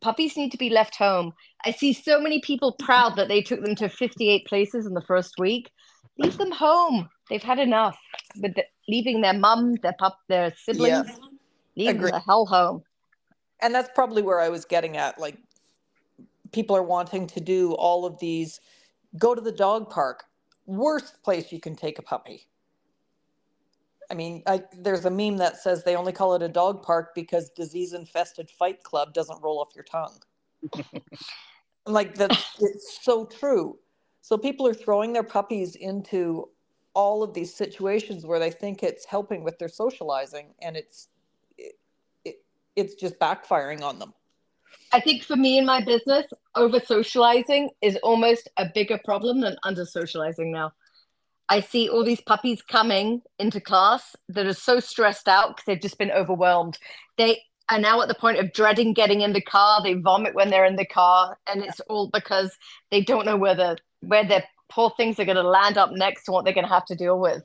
puppies 0.00 0.36
need 0.36 0.50
to 0.52 0.58
be 0.58 0.70
left 0.70 0.96
home. 0.96 1.32
I 1.64 1.72
see 1.72 1.92
so 1.92 2.18
many 2.20 2.40
people 2.40 2.74
proud 2.78 3.16
that 3.16 3.28
they 3.28 3.42
took 3.42 3.60
them 3.60 3.74
to 3.76 3.88
58 3.88 4.46
places 4.46 4.86
in 4.86 4.94
the 4.94 5.02
first 5.02 5.34
week. 5.38 5.70
Leave 6.16 6.38
them 6.38 6.52
home. 6.52 7.08
They've 7.28 7.42
had 7.42 7.58
enough 7.58 7.98
with 8.40 8.54
the, 8.54 8.64
leaving 8.88 9.20
their 9.20 9.34
mum, 9.34 9.74
their 9.82 9.94
pup, 9.98 10.16
their 10.28 10.54
siblings. 10.64 11.08
Leave 11.76 11.88
them 11.88 11.96
Agree. 11.96 12.10
the 12.10 12.20
hell 12.20 12.46
home. 12.46 12.82
and 13.60 13.74
that's 13.74 13.90
probably 13.94 14.22
where 14.22 14.40
I 14.40 14.48
was 14.48 14.64
getting 14.64 14.96
at. 14.96 15.18
Like, 15.20 15.36
people 16.52 16.74
are 16.76 16.82
wanting 16.82 17.26
to 17.28 17.40
do 17.40 17.72
all 17.74 18.06
of 18.06 18.18
these. 18.20 18.60
Go 19.18 19.34
to 19.34 19.40
the 19.40 19.52
dog 19.52 19.90
park. 19.90 20.24
Worst 20.64 21.22
place 21.22 21.52
you 21.52 21.60
can 21.60 21.76
take 21.76 21.98
a 21.98 22.02
puppy. 22.02 22.49
I 24.10 24.14
mean, 24.14 24.42
I, 24.46 24.62
there's 24.76 25.04
a 25.04 25.10
meme 25.10 25.36
that 25.36 25.58
says 25.58 25.84
they 25.84 25.94
only 25.94 26.12
call 26.12 26.34
it 26.34 26.42
a 26.42 26.48
dog 26.48 26.82
park 26.82 27.14
because 27.14 27.50
disease-infested 27.50 28.50
Fight 28.50 28.82
Club 28.82 29.14
doesn't 29.14 29.40
roll 29.42 29.60
off 29.60 29.68
your 29.74 29.84
tongue. 29.84 30.18
like 31.86 32.16
that, 32.16 32.30
it's 32.60 32.98
so 33.02 33.24
true. 33.24 33.78
So 34.20 34.36
people 34.36 34.66
are 34.66 34.74
throwing 34.74 35.12
their 35.12 35.22
puppies 35.22 35.76
into 35.76 36.48
all 36.94 37.22
of 37.22 37.32
these 37.34 37.54
situations 37.54 38.26
where 38.26 38.38
they 38.40 38.50
think 38.50 38.82
it's 38.82 39.04
helping 39.04 39.44
with 39.44 39.58
their 39.58 39.68
socializing, 39.68 40.54
and 40.60 40.76
it's 40.76 41.08
it, 41.56 41.74
it, 42.24 42.42
it's 42.74 42.94
just 42.94 43.18
backfiring 43.18 43.82
on 43.82 43.98
them. 43.98 44.12
I 44.92 45.00
think 45.00 45.22
for 45.22 45.36
me 45.36 45.58
in 45.58 45.66
my 45.66 45.84
business, 45.84 46.26
over 46.56 46.80
socializing 46.80 47.70
is 47.80 47.96
almost 48.02 48.48
a 48.56 48.66
bigger 48.74 48.98
problem 49.04 49.40
than 49.40 49.56
under 49.62 49.84
socializing 49.84 50.50
now. 50.50 50.72
I 51.50 51.60
see 51.60 51.88
all 51.88 52.04
these 52.04 52.20
puppies 52.20 52.62
coming 52.62 53.22
into 53.40 53.60
class 53.60 54.14
that 54.28 54.46
are 54.46 54.54
so 54.54 54.78
stressed 54.78 55.26
out 55.26 55.48
because 55.48 55.64
they've 55.66 55.80
just 55.80 55.98
been 55.98 56.12
overwhelmed. 56.12 56.78
They 57.18 57.42
are 57.68 57.78
now 57.80 58.00
at 58.00 58.08
the 58.08 58.14
point 58.14 58.38
of 58.38 58.52
dreading 58.52 58.94
getting 58.94 59.20
in 59.20 59.32
the 59.32 59.40
car. 59.40 59.82
They 59.82 59.94
vomit 59.94 60.34
when 60.34 60.50
they're 60.50 60.64
in 60.64 60.76
the 60.76 60.86
car, 60.86 61.36
and 61.48 61.64
it's 61.64 61.80
all 61.80 62.08
because 62.12 62.56
they 62.92 63.02
don't 63.02 63.26
know 63.26 63.36
where 63.36 63.56
the 63.56 63.78
where 64.00 64.26
their 64.26 64.44
poor 64.70 64.92
things 64.96 65.18
are 65.18 65.24
going 65.24 65.36
to 65.36 65.42
land 65.42 65.76
up 65.76 65.90
next 65.92 66.28
and 66.28 66.34
what 66.34 66.44
they're 66.44 66.54
going 66.54 66.66
to 66.66 66.72
have 66.72 66.86
to 66.86 66.94
deal 66.94 67.18
with. 67.18 67.42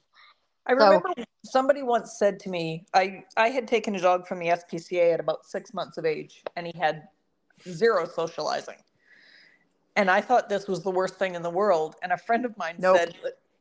I 0.67 0.73
remember 0.73 1.09
somebody 1.43 1.83
once 1.83 2.17
said 2.17 2.39
to 2.41 2.49
me, 2.49 2.85
I, 2.93 3.23
I 3.37 3.49
had 3.49 3.67
taken 3.67 3.95
a 3.95 3.99
dog 3.99 4.27
from 4.27 4.39
the 4.39 4.47
SPCA 4.47 5.13
at 5.13 5.19
about 5.19 5.45
six 5.45 5.73
months 5.73 5.97
of 5.97 6.05
age, 6.05 6.43
and 6.55 6.65
he 6.65 6.73
had 6.79 7.03
zero 7.67 8.05
socializing. 8.05 8.77
And 9.95 10.09
I 10.09 10.21
thought 10.21 10.49
this 10.49 10.67
was 10.67 10.83
the 10.83 10.91
worst 10.91 11.15
thing 11.15 11.35
in 11.35 11.41
the 11.41 11.49
world. 11.49 11.95
And 12.03 12.11
a 12.11 12.17
friend 12.17 12.45
of 12.45 12.57
mine 12.57 12.75
Nope. 12.79 12.97
said, 12.97 13.15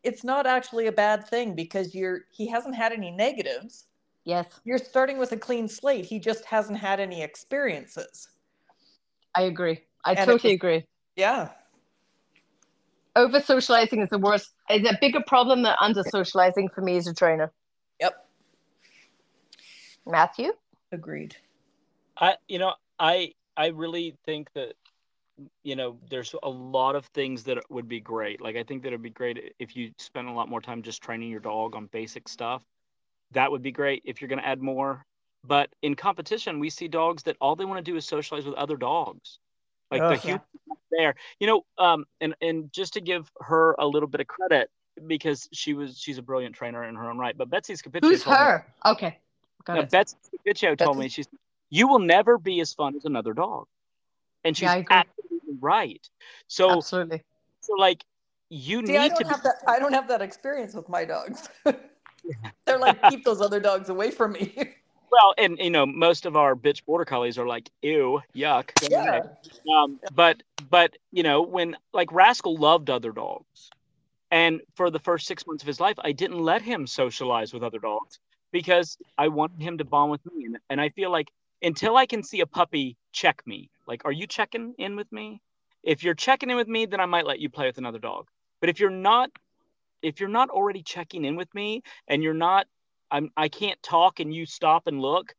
it's 0.05 0.23
not 0.25 0.47
actually 0.47 0.87
a 0.87 0.93
bad 0.93 1.27
thing 1.27 1.55
because 1.55 1.95
you're 1.95 2.21
he 2.31 2.47
hasn't 2.47 2.75
had 2.77 2.93
any 2.93 3.11
negatives. 3.11 3.87
Yes, 4.25 4.47
You're 4.65 4.79
starting 4.79 5.19
with 5.19 5.33
a 5.33 5.37
clean 5.37 5.69
slate. 5.69 6.07
He 6.07 6.19
just 6.19 6.47
hasn't 6.47 6.79
had 6.79 6.99
any 6.99 7.23
experiences. 7.23 8.29
I 9.35 9.43
agree. 9.43 9.83
I 10.05 10.13
And 10.15 10.19
totally 10.27 10.53
was- 10.55 10.59
agree. 10.59 10.85
Yeah. 11.17 11.51
Over 13.17 13.41
socializing 13.41 14.01
is 14.01 14.09
the 14.09 14.19
worst. 14.19 14.51
Is 14.71 14.89
a 14.89 14.97
bigger 15.01 15.21
problem 15.27 15.63
than 15.63 15.75
under 15.81 16.03
socializing 16.05 16.69
for 16.71 16.81
me 16.81 16.97
as 16.97 17.07
a 17.07 17.15
trainer. 17.15 17.53
Yep. 18.01 18.27
Matthew. 20.07 20.53
Agreed. 20.91 21.37
I 22.19 22.37
you 22.49 22.59
know 22.59 22.75
I 22.99 23.35
I 23.57 23.67
really 23.69 24.17
think 24.25 24.53
that 24.55 24.75
you 25.63 25.77
know 25.77 25.99
there's 26.11 26.35
a 26.43 26.49
lot 26.49 26.95
of 26.95 27.07
things 27.07 27.45
that 27.45 27.59
would 27.71 27.89
be 27.89 28.01
great. 28.01 28.41
Like 28.41 28.57
I 28.57 28.63
think 28.63 28.83
that 28.83 28.89
it'd 28.89 29.03
be 29.03 29.11
great 29.11 29.55
if 29.59 29.77
you 29.77 29.91
spend 29.99 30.29
a 30.29 30.33
lot 30.33 30.49
more 30.49 30.61
time 30.61 30.83
just 30.83 31.03
training 31.03 31.31
your 31.31 31.41
dog 31.41 31.75
on 31.75 31.87
basic 31.87 32.29
stuff. 32.29 32.63
That 33.33 33.51
would 33.51 33.63
be 33.63 33.73
great 33.73 34.03
if 34.05 34.21
you're 34.21 34.29
going 34.29 34.39
to 34.41 34.47
add 34.47 34.61
more. 34.63 35.05
But 35.47 35.71
in 35.83 35.95
competition, 35.97 36.61
we 36.61 36.71
see 36.71 36.87
dogs 36.89 37.25
that 37.25 37.37
all 37.41 37.57
they 37.57 37.65
want 37.65 37.85
to 37.85 37.91
do 37.91 37.97
is 37.97 38.07
socialize 38.07 38.45
with 38.45 38.55
other 38.55 38.77
dogs. 38.77 39.39
Like 39.91 40.01
the 40.01 40.07
Ugh. 40.15 40.21
human 40.21 40.41
there. 40.91 41.15
You 41.41 41.47
know, 41.49 41.65
um 41.79 42.05
and 42.21 42.35
and 42.41 42.73
just 42.73 42.95
to 42.95 43.01
give 43.01 43.31
her 43.41 43.75
a 43.79 43.87
little 43.87 44.09
bit 44.09 44.21
of 44.21 44.27
credit 44.29 44.71
because 45.07 45.49
she 45.53 45.75
was 45.75 45.99
she's 45.99 46.19
a 46.19 46.23
brilliant 46.23 46.55
trainer 46.55 46.85
in 46.85 46.95
her 46.95 47.11
own 47.11 47.19
right. 47.19 47.37
But 47.37 47.51
Betsy's 47.51 47.83
Scapicchio 47.83 48.03
Who's 48.05 48.23
told 48.23 48.37
me- 48.39 48.45
her? 48.45 48.67
Okay. 48.87 49.19
Got 49.65 49.75
now, 49.75 49.81
it. 49.81 49.91
Betsy 49.91 50.17
Scapicchio 50.47 50.77
told 50.79 50.97
Betsy- 50.97 50.99
me 51.01 51.09
she's 51.09 51.29
you 51.71 51.89
will 51.89 51.99
never 51.99 52.39
be 52.39 52.61
as 52.61 52.73
fun 52.73 52.95
as 52.95 53.05
another 53.05 53.33
dog, 53.33 53.67
and 54.45 54.57
she's 54.57 54.65
Yeah, 54.65 54.85
absolutely 54.91 55.57
right. 55.61 56.09
So, 56.47 56.79
Absolutely. 56.79 57.23
so 57.61 57.75
like 57.79 58.05
you 58.51 58.87
See, 58.87 58.97
I 58.97 59.05
need 59.05 59.09
don't 59.11 59.25
to. 59.25 59.29
have 59.29 59.43
that. 59.43 59.57
I 59.67 59.79
don't 59.79 59.93
have 59.93 60.09
that 60.09 60.23
experience 60.23 60.75
with 60.75 60.89
my 60.89 61.05
dogs. 61.05 61.49
They're 62.67 62.79
like, 62.79 63.03
keep 63.11 63.25
those 63.25 63.41
other 63.41 63.61
dogs 63.61 63.89
away 63.89 64.11
from 64.11 64.33
me. 64.33 64.75
Well, 65.11 65.33
and 65.39 65.59
you 65.61 65.71
know, 65.71 65.87
most 65.87 66.27
of 66.27 66.37
our 66.37 66.57
bitch 66.57 66.85
border 66.85 67.05
collies 67.05 67.39
are 67.39 67.47
like, 67.47 67.71
ew, 67.83 68.21
yuck. 68.35 68.71
yeah. 68.91 69.19
away. 69.19 69.21
Um, 69.73 70.01
but 70.13 70.43
but 70.69 70.97
you 71.13 71.23
know, 71.23 71.41
when 71.41 71.77
like 71.93 72.11
Rascal 72.13 72.57
loved 72.57 72.91
other 72.91 73.13
dogs, 73.13 73.71
and 74.33 74.61
for 74.75 74.91
the 74.91 74.99
first 74.99 75.29
six 75.29 75.47
months 75.47 75.63
of 75.63 75.69
his 75.69 75.79
life, 75.79 75.95
I 76.01 76.11
didn't 76.11 76.41
let 76.41 76.63
him 76.63 76.85
socialize 76.89 77.55
with 77.55 77.63
other 77.63 77.79
dogs 77.79 78.19
because 78.51 78.99
I 79.17 79.29
wanted 79.29 79.63
him 79.63 79.79
to 79.79 79.85
bond 79.85 80.11
with 80.11 80.27
me, 80.27 80.47
and, 80.47 80.59
and 80.69 80.81
I 80.81 80.89
feel 80.89 81.13
like 81.13 81.29
until 81.63 81.97
I 81.97 82.07
can 82.07 82.25
see 82.25 82.41
a 82.41 82.47
puppy 82.47 82.97
check 83.13 83.41
me, 83.47 83.71
like, 83.87 84.05
are 84.05 84.13
you 84.13 84.27
checking 84.27 84.75
in 84.79 84.97
with 84.97 85.11
me? 85.13 85.41
If 85.83 86.03
you're 86.05 86.15
checking 86.15 86.51
in 86.51 86.57
with 86.57 86.69
me, 86.69 86.87
then 86.87 87.01
I 87.01 87.07
might 87.07 87.27
let 87.27 87.41
you 87.41 87.51
play 87.51 87.67
with 87.67 87.79
another 87.79 87.99
dog. 87.99 88.29
But 88.61 88.71
if 88.71 88.81
you're 88.81 88.91
not, 88.91 89.31
if 90.03 90.21
you're 90.21 90.29
not 90.29 90.51
already 90.51 90.83
checking 90.83 91.25
in 91.25 91.37
with 91.37 91.55
me, 91.55 91.83
and 92.09 92.23
you're 92.23 92.35
not, 92.35 92.67
I'm, 93.11 93.31
I 93.37 93.49
can't 93.49 93.83
talk, 93.83 94.21
and 94.21 94.35
you 94.35 94.47
stop 94.47 94.87
and 94.87 95.01
look, 95.01 95.35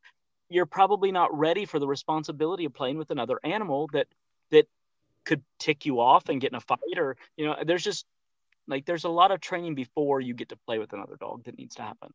you're 0.48 0.66
probably 0.66 1.12
not 1.12 1.36
ready 1.36 1.66
for 1.66 1.78
the 1.80 1.88
responsibility 1.88 2.64
of 2.66 2.74
playing 2.74 2.98
with 2.98 3.10
another 3.10 3.40
animal 3.44 3.88
that 3.92 4.08
that 4.50 4.66
could 5.24 5.42
tick 5.58 5.86
you 5.86 6.00
off 6.00 6.28
and 6.28 6.40
get 6.40 6.52
in 6.52 6.56
a 6.56 6.60
fight 6.60 6.98
or 6.98 7.16
you 7.36 7.46
know 7.46 7.56
there's 7.66 7.84
just 7.84 8.06
Like 8.68 8.86
there's 8.86 9.04
a 9.04 9.08
lot 9.10 9.30
of 9.32 9.40
training 9.40 9.74
before 9.74 10.20
you 10.20 10.34
get 10.34 10.50
to 10.50 10.56
play 10.56 10.78
with 10.78 10.92
another 10.92 11.16
dog 11.16 11.44
that 11.44 11.58
needs 11.58 11.76
to 11.76 11.82
happen. 11.82 12.12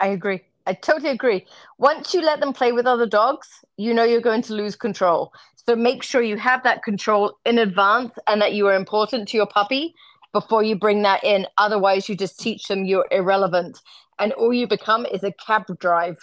I 0.00 0.08
agree. 0.08 0.42
I 0.66 0.72
totally 0.72 1.10
agree. 1.10 1.46
Once 1.78 2.14
you 2.14 2.22
let 2.22 2.40
them 2.40 2.52
play 2.52 2.72
with 2.72 2.86
other 2.86 3.06
dogs, 3.06 3.48
you 3.76 3.92
know 3.92 4.04
you're 4.04 4.20
going 4.20 4.42
to 4.42 4.54
lose 4.54 4.76
control. 4.76 5.32
So 5.66 5.76
make 5.76 6.02
sure 6.02 6.22
you 6.22 6.36
have 6.36 6.62
that 6.64 6.82
control 6.82 7.38
in 7.44 7.58
advance 7.58 8.14
and 8.26 8.40
that 8.40 8.54
you 8.54 8.66
are 8.66 8.74
important 8.74 9.28
to 9.28 9.36
your 9.36 9.46
puppy 9.46 9.94
before 10.32 10.62
you 10.62 10.76
bring 10.76 11.02
that 11.02 11.22
in. 11.22 11.46
Otherwise, 11.58 12.08
you 12.08 12.16
just 12.16 12.40
teach 12.40 12.66
them 12.66 12.84
you're 12.84 13.06
irrelevant 13.10 13.78
and 14.18 14.32
all 14.32 14.52
you 14.52 14.66
become 14.66 15.06
is 15.06 15.22
a 15.22 15.32
cab 15.32 15.64
drive 15.78 16.18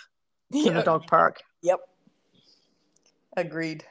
to 0.52 0.70
the 0.70 0.82
dog 0.84 1.08
park. 1.08 1.42
Yep. 1.62 1.80
Agreed. 3.38 3.86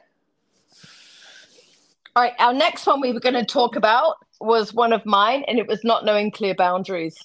All 2.16 2.22
right, 2.24 2.35
our 2.38 2.52
next 2.52 2.87
one 2.87 3.00
we 3.00 3.12
were 3.12 3.20
going 3.20 3.35
to 3.35 3.44
talk 3.44 3.76
about 3.76 4.16
was 4.40 4.74
one 4.74 4.92
of 4.92 5.06
mine, 5.06 5.44
and 5.46 5.59
it 5.59 5.68
was 5.68 5.85
not 5.85 6.04
knowing 6.04 6.30
clear 6.30 6.54
boundaries. 6.54 7.16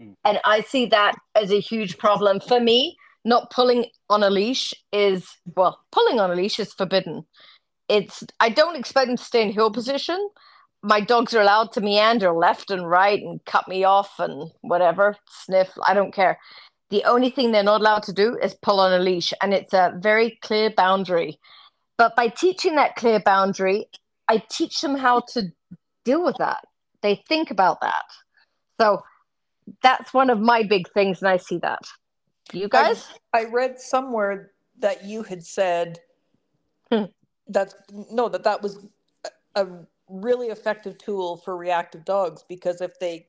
Mm. 0.00 0.14
And 0.24 0.40
I 0.44 0.60
see 0.60 0.86
that 0.86 1.14
as 1.34 1.50
a 1.50 1.60
huge 1.60 1.98
problem. 1.98 2.40
For 2.40 2.60
me, 2.60 2.96
not 3.24 3.50
pulling 3.50 3.86
on 4.08 4.22
a 4.22 4.30
leash 4.30 4.72
is, 4.92 5.26
well, 5.56 5.80
pulling 5.92 6.20
on 6.20 6.30
a 6.30 6.34
leash 6.34 6.58
is 6.58 6.72
forbidden. 6.72 7.24
It's, 7.88 8.24
I 8.40 8.48
don't 8.48 8.76
expect 8.76 9.08
them 9.08 9.16
to 9.16 9.22
stay 9.22 9.42
in 9.42 9.52
heel 9.52 9.70
position. 9.70 10.28
My 10.82 11.00
dogs 11.00 11.34
are 11.34 11.40
allowed 11.40 11.72
to 11.72 11.80
meander 11.80 12.32
left 12.32 12.70
and 12.70 12.88
right 12.88 13.20
and 13.20 13.44
cut 13.44 13.66
me 13.66 13.84
off 13.84 14.18
and 14.18 14.50
whatever, 14.60 15.16
sniff, 15.28 15.70
I 15.84 15.94
don't 15.94 16.14
care. 16.14 16.38
The 16.90 17.02
only 17.04 17.30
thing 17.30 17.50
they're 17.50 17.64
not 17.64 17.80
allowed 17.80 18.04
to 18.04 18.12
do 18.12 18.36
is 18.40 18.54
pull 18.54 18.78
on 18.78 18.92
a 18.92 19.00
leash, 19.00 19.32
and 19.42 19.52
it's 19.52 19.72
a 19.72 19.94
very 19.98 20.38
clear 20.42 20.70
boundary. 20.70 21.40
But 21.98 22.14
by 22.14 22.28
teaching 22.28 22.76
that 22.76 22.94
clear 22.94 23.18
boundary, 23.18 23.86
I 24.28 24.42
teach 24.50 24.80
them 24.80 24.94
how 24.96 25.20
to 25.32 25.50
deal 26.04 26.24
with 26.24 26.36
that. 26.38 26.64
They 27.02 27.24
think 27.28 27.50
about 27.50 27.80
that. 27.80 28.04
So 28.80 29.02
that's 29.82 30.12
one 30.14 30.30
of 30.30 30.40
my 30.40 30.62
big 30.62 30.90
things, 30.92 31.20
and 31.22 31.28
I 31.28 31.36
see 31.36 31.58
that. 31.58 31.82
You 32.52 32.68
guys? 32.68 33.08
I 33.32 33.44
read 33.44 33.80
somewhere 33.80 34.52
that 34.78 35.04
you 35.04 35.22
had 35.22 35.44
said 35.44 35.98
Hmm. 36.92 37.04
that's 37.48 37.74
no 38.12 38.28
that 38.28 38.44
that 38.44 38.62
was 38.62 38.86
a 39.24 39.30
a 39.62 39.86
really 40.08 40.48
effective 40.48 40.96
tool 40.98 41.38
for 41.38 41.56
reactive 41.56 42.04
dogs 42.04 42.44
because 42.48 42.80
if 42.80 42.96
they 43.00 43.26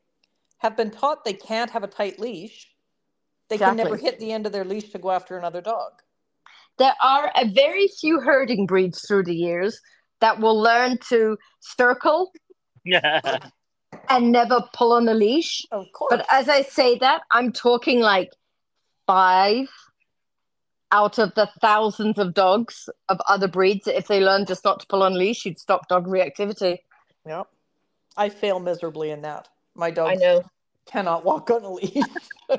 have 0.60 0.78
been 0.78 0.91
taught 0.91 1.26
they 1.26 1.34
can't 1.34 1.71
have 1.71 1.84
a 1.84 1.88
tight 1.88 2.19
leash, 2.19 2.67
they 3.50 3.58
can 3.58 3.78
never 3.78 3.95
hit 3.95 4.19
the 4.19 4.32
end 4.32 4.45
of 4.45 4.52
their 4.52 4.65
leash 4.65 4.89
to 4.91 5.00
go 5.00 5.10
after 5.10 5.38
another 5.38 5.62
dog. 5.62 5.93
There 6.78 6.93
are 7.04 7.32
a 7.36 7.47
very 7.50 7.88
few 8.00 8.19
herding 8.19 8.67
breeds 8.67 9.02
through 9.08 9.23
the 9.23 9.36
years 9.36 9.80
that 10.19 10.39
will 10.39 10.60
learn 10.60 11.00
to 11.10 11.38
circle 11.60 12.32
Yeah. 12.84 13.39
And 14.10 14.31
never 14.31 14.63
pull 14.73 14.93
on 14.93 15.07
a 15.07 15.13
leash. 15.13 15.65
Of 15.71 15.91
course. 15.93 16.10
But 16.12 16.25
as 16.31 16.49
I 16.49 16.62
say 16.62 16.97
that, 16.99 17.21
I'm 17.31 17.51
talking 17.51 17.99
like 17.99 18.31
five 19.05 19.67
out 20.91 21.19
of 21.19 21.33
the 21.36 21.49
thousands 21.62 22.17
of 22.17 22.33
dogs 22.33 22.89
of 23.10 23.19
other 23.27 23.47
breeds. 23.47 23.88
If 23.88 24.07
they 24.07 24.21
learn 24.21 24.45
just 24.45 24.63
not 24.63 24.79
to 24.81 24.88
pull 24.88 25.03
on 25.03 25.17
leash, 25.17 25.45
you'd 25.45 25.60
stop 25.60 25.88
dog 25.88 26.07
reactivity. 26.07 26.79
Yep. 27.25 27.47
I 28.15 28.29
fail 28.29 28.60
miserably 28.60 29.12
in 29.12 29.21
that. 29.21 29.47
My 29.75 29.88
I 29.88 30.15
know. 30.15 30.43
cannot 30.86 31.23
walk 31.23 31.51
on 31.51 31.63
a 31.63 31.71
leash. 31.71 32.03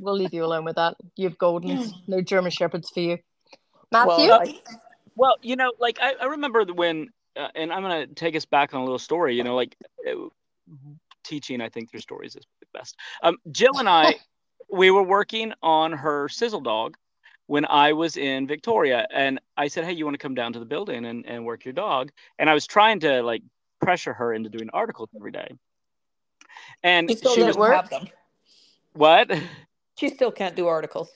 We'll 0.00 0.14
leave 0.14 0.32
you 0.32 0.44
alone 0.44 0.64
with 0.64 0.76
that. 0.76 0.96
You 1.16 1.28
have 1.28 1.38
Goldens, 1.38 1.92
no 2.06 2.20
German 2.20 2.50
Shepherds 2.50 2.90
for 2.90 3.00
you. 3.00 3.18
Matthew? 3.90 4.28
well, 4.28 4.42
I, 4.42 4.54
Well, 5.16 5.36
you 5.42 5.56
know, 5.56 5.72
like 5.78 5.98
I, 6.00 6.14
I 6.20 6.26
remember 6.26 6.64
when, 6.66 7.08
uh, 7.36 7.48
and 7.54 7.72
I'm 7.72 7.82
gonna 7.82 8.06
take 8.06 8.36
us 8.36 8.44
back 8.44 8.74
on 8.74 8.80
a 8.80 8.84
little 8.84 8.98
story. 8.98 9.34
You 9.34 9.44
know, 9.44 9.56
like 9.56 9.76
teaching, 11.24 11.60
I 11.60 11.68
think 11.68 11.90
through 11.90 12.00
stories 12.00 12.36
is 12.36 12.44
the 12.60 12.66
best. 12.72 12.96
Um, 13.22 13.36
Jill 13.50 13.78
and 13.78 13.88
I, 13.88 14.16
we 14.70 14.90
were 14.90 15.02
working 15.02 15.52
on 15.62 15.92
her 15.92 16.28
sizzle 16.28 16.60
dog 16.60 16.96
when 17.46 17.64
I 17.66 17.92
was 17.92 18.16
in 18.16 18.46
Victoria, 18.46 19.06
and 19.12 19.40
I 19.56 19.68
said, 19.68 19.84
"Hey, 19.84 19.92
you 19.92 20.04
want 20.04 20.14
to 20.14 20.18
come 20.18 20.34
down 20.34 20.52
to 20.52 20.58
the 20.58 20.66
building 20.66 21.06
and, 21.06 21.24
and 21.26 21.44
work 21.44 21.64
your 21.64 21.74
dog?" 21.74 22.10
And 22.38 22.50
I 22.50 22.54
was 22.54 22.66
trying 22.66 23.00
to 23.00 23.22
like 23.22 23.42
pressure 23.80 24.12
her 24.12 24.34
into 24.34 24.48
doing 24.50 24.68
articles 24.72 25.08
every 25.16 25.32
day. 25.32 25.48
And 26.82 27.08
she 27.08 27.16
still 27.16 27.36
was 27.36 27.46
doesn't 27.46 27.60
work? 27.60 27.74
have 27.74 27.90
them. 27.90 28.08
what? 28.92 29.30
She 29.98 30.08
still 30.08 30.30
can't 30.30 30.54
do 30.54 30.66
articles. 30.66 31.10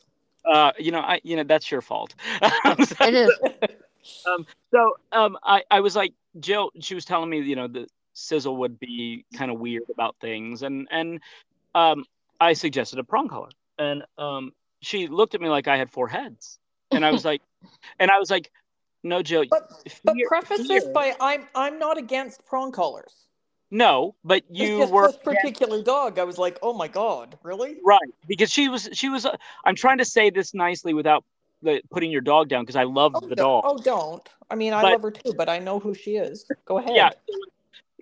Uh, 0.44 0.72
you 0.78 0.90
know, 0.90 1.00
I, 1.00 1.20
you 1.22 1.36
know, 1.36 1.44
that's 1.44 1.70
your 1.70 1.82
fault. 1.82 2.14
it 2.42 3.14
is. 3.14 3.32
So 4.72 4.96
um, 5.12 5.38
I, 5.44 5.62
I 5.70 5.80
was 5.80 5.94
like, 5.94 6.14
Jill, 6.40 6.70
she 6.80 6.94
was 6.94 7.04
telling 7.04 7.30
me, 7.30 7.40
you 7.40 7.54
know, 7.54 7.68
the 7.68 7.86
sizzle 8.14 8.56
would 8.58 8.78
be 8.78 9.24
kind 9.36 9.50
of 9.50 9.58
weird 9.58 9.84
about 9.90 10.16
things. 10.20 10.62
And, 10.62 10.88
and 10.90 11.20
um, 11.74 12.04
I 12.40 12.52
suggested 12.52 12.98
a 12.98 13.04
prong 13.04 13.28
collar. 13.28 13.48
And 13.78 14.04
um, 14.18 14.52
she 14.80 15.08
looked 15.08 15.34
at 15.34 15.40
me 15.40 15.48
like 15.48 15.68
I 15.68 15.76
had 15.76 15.90
four 15.90 16.08
heads. 16.08 16.58
And 16.90 17.04
I 17.04 17.10
was 17.10 17.24
like, 17.24 17.42
and 17.98 18.10
I 18.10 18.18
was 18.18 18.30
like, 18.30 18.50
no, 19.02 19.22
Jill. 19.22 19.44
But 19.50 19.68
but 20.04 20.14
fear- 20.14 20.28
preface 20.28 20.68
this 20.68 20.84
by 20.84 21.14
I'm 21.20 21.46
I'm 21.54 21.78
not 21.78 21.98
against 21.98 22.44
prong 22.46 22.70
collars. 22.70 23.26
no, 23.70 24.14
but 24.24 24.44
It's 24.48 24.60
you 24.60 24.78
just 24.78 24.92
were 24.92 25.08
this 25.08 25.16
particular 25.16 25.82
dog. 25.82 26.18
I 26.20 26.24
was 26.24 26.38
like, 26.38 26.58
oh 26.62 26.72
my 26.72 26.86
god, 26.86 27.36
really? 27.42 27.78
right 27.84 27.98
because 28.28 28.50
she 28.52 28.68
was, 28.68 28.88
she 28.92 29.08
was, 29.08 29.26
uh, 29.26 29.36
I'm 29.64 29.74
trying 29.74 29.98
to 29.98 30.04
say 30.04 30.30
this 30.30 30.54
nicely 30.54 30.94
without 30.94 31.24
the, 31.62 31.80
putting 31.90 32.12
your 32.12 32.20
dog 32.20 32.48
down 32.48 32.62
because 32.62 32.76
I 32.76 32.84
love 32.84 33.12
Oh, 33.16 33.26
the 33.26 33.34
dog. 33.34 33.64
oh, 33.66 33.78
don't. 33.78 34.28
I 34.50 34.54
mean, 34.54 34.72
I 34.72 34.82
But- 34.82 34.92
love 34.92 35.02
her 35.02 35.10
too, 35.10 35.34
but 35.36 35.48
I 35.48 35.58
know 35.58 35.80
who 35.80 35.94
she 35.94 36.12
is. 36.16 36.44
Go 36.64 36.78
ahead. 36.78 36.92
yeah 36.94 37.10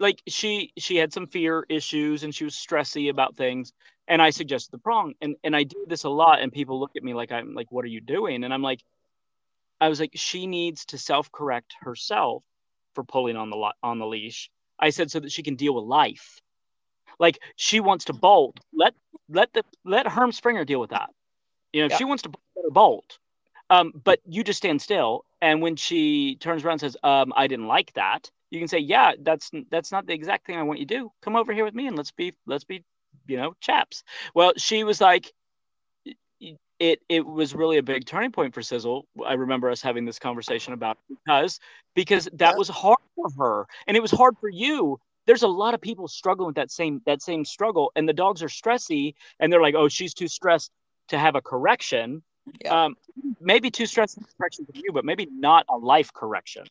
like 0.00 0.22
she 0.26 0.72
she 0.78 0.96
had 0.96 1.12
some 1.12 1.26
fear 1.26 1.64
issues 1.68 2.24
and 2.24 2.34
she 2.34 2.44
was 2.44 2.54
stressy 2.54 3.10
about 3.10 3.36
things. 3.36 3.72
And 4.08 4.20
i 4.20 4.30
suggested 4.30 4.72
the 4.72 4.78
prong. 4.78 5.14
And 5.20 5.36
and 5.44 5.54
i 5.54 5.62
do 5.62 5.84
this 5.86 6.04
a 6.04 6.08
lot 6.08 6.40
and 6.40 6.50
people 6.50 6.80
look 6.80 6.92
at 6.96 7.04
me 7.04 7.14
like 7.14 7.30
i'm 7.30 7.54
like 7.54 7.70
what 7.70 7.84
are 7.84 7.88
you 7.88 8.00
doing? 8.00 8.42
And 8.42 8.52
i'm 8.52 8.62
like 8.62 8.82
i 9.80 9.88
was 9.88 10.00
like 10.00 10.12
she 10.14 10.46
needs 10.46 10.86
to 10.86 10.98
self 10.98 11.30
correct 11.30 11.74
herself 11.80 12.42
for 12.94 13.04
pulling 13.04 13.36
on 13.36 13.50
the 13.50 13.56
lo- 13.56 13.78
on 13.82 13.98
the 14.00 14.06
leash. 14.06 14.50
I 14.78 14.90
said 14.90 15.10
so 15.10 15.20
that 15.20 15.30
she 15.30 15.42
can 15.42 15.54
deal 15.54 15.74
with 15.74 15.84
life. 15.84 16.40
Like 17.18 17.38
she 17.56 17.80
wants 17.80 18.06
to 18.06 18.14
bolt. 18.14 18.58
Let 18.72 18.94
let 19.28 19.52
the 19.52 19.62
let 19.84 20.08
herm 20.08 20.32
springer 20.32 20.64
deal 20.64 20.80
with 20.80 20.90
that. 20.90 21.10
You 21.72 21.82
know 21.82 21.86
if 21.86 21.92
Yeah. 21.92 21.98
she 21.98 22.04
wants 22.04 22.22
to 22.24 22.30
bolt, 22.30 22.72
bolt. 22.74 23.18
Um, 23.68 23.92
but 24.02 24.18
you 24.26 24.42
just 24.42 24.56
stand 24.56 24.82
still. 24.82 25.24
And 25.40 25.62
when 25.62 25.76
she 25.76 26.36
turns 26.36 26.64
around 26.64 26.74
and 26.74 26.80
says 26.80 26.96
um, 27.04 27.32
i 27.36 27.46
didn't 27.46 27.68
like 27.68 27.92
that 27.92 28.30
you 28.50 28.58
can 28.58 28.68
say 28.68 28.78
yeah 28.78 29.12
that's 29.20 29.50
that's 29.70 29.92
not 29.92 30.06
the 30.06 30.12
exact 30.12 30.46
thing 30.46 30.56
i 30.56 30.62
want 30.62 30.78
you 30.78 30.86
to 30.86 30.94
do. 30.98 31.12
Come 31.22 31.36
over 31.36 31.52
here 31.52 31.64
with 31.64 31.74
me 31.74 31.86
and 31.86 31.96
let's 31.96 32.10
be 32.10 32.34
let's 32.46 32.64
be 32.64 32.84
you 33.26 33.36
know 33.36 33.54
chaps. 33.60 34.02
Well 34.34 34.52
she 34.56 34.84
was 34.84 35.00
like 35.00 35.32
it 36.80 37.00
it 37.08 37.26
was 37.26 37.54
really 37.54 37.78
a 37.78 37.82
big 37.82 38.06
turning 38.06 38.32
point 38.32 38.54
for 38.54 38.62
sizzle. 38.62 39.06
I 39.24 39.34
remember 39.34 39.70
us 39.70 39.82
having 39.82 40.04
this 40.04 40.18
conversation 40.18 40.72
about 40.72 40.96
it 41.10 41.16
because 41.24 41.60
because 41.94 42.28
that 42.34 42.56
was 42.56 42.68
hard 42.68 42.98
for 43.14 43.28
her 43.38 43.66
and 43.86 43.96
it 43.96 44.00
was 44.00 44.10
hard 44.10 44.36
for 44.40 44.48
you. 44.48 44.98
There's 45.26 45.42
a 45.42 45.48
lot 45.48 45.74
of 45.74 45.80
people 45.80 46.08
struggling 46.08 46.46
with 46.46 46.56
that 46.56 46.70
same 46.70 47.02
that 47.06 47.22
same 47.22 47.44
struggle 47.44 47.92
and 47.94 48.08
the 48.08 48.14
dogs 48.14 48.42
are 48.42 48.48
stressy 48.48 49.14
and 49.38 49.52
they're 49.52 49.62
like 49.62 49.74
oh 49.74 49.88
she's 49.88 50.14
too 50.14 50.28
stressed 50.28 50.70
to 51.08 51.18
have 51.18 51.34
a 51.36 51.40
correction. 51.42 52.22
Yeah. 52.64 52.86
um 52.86 52.96
maybe 53.40 53.70
too 53.70 53.86
stressed 53.86 54.18
correction 54.38 54.64
for 54.64 54.72
you 54.74 54.92
but 54.92 55.04
maybe 55.04 55.28
not 55.30 55.66
a 55.68 55.76
life 55.76 56.12
correction 56.12 56.64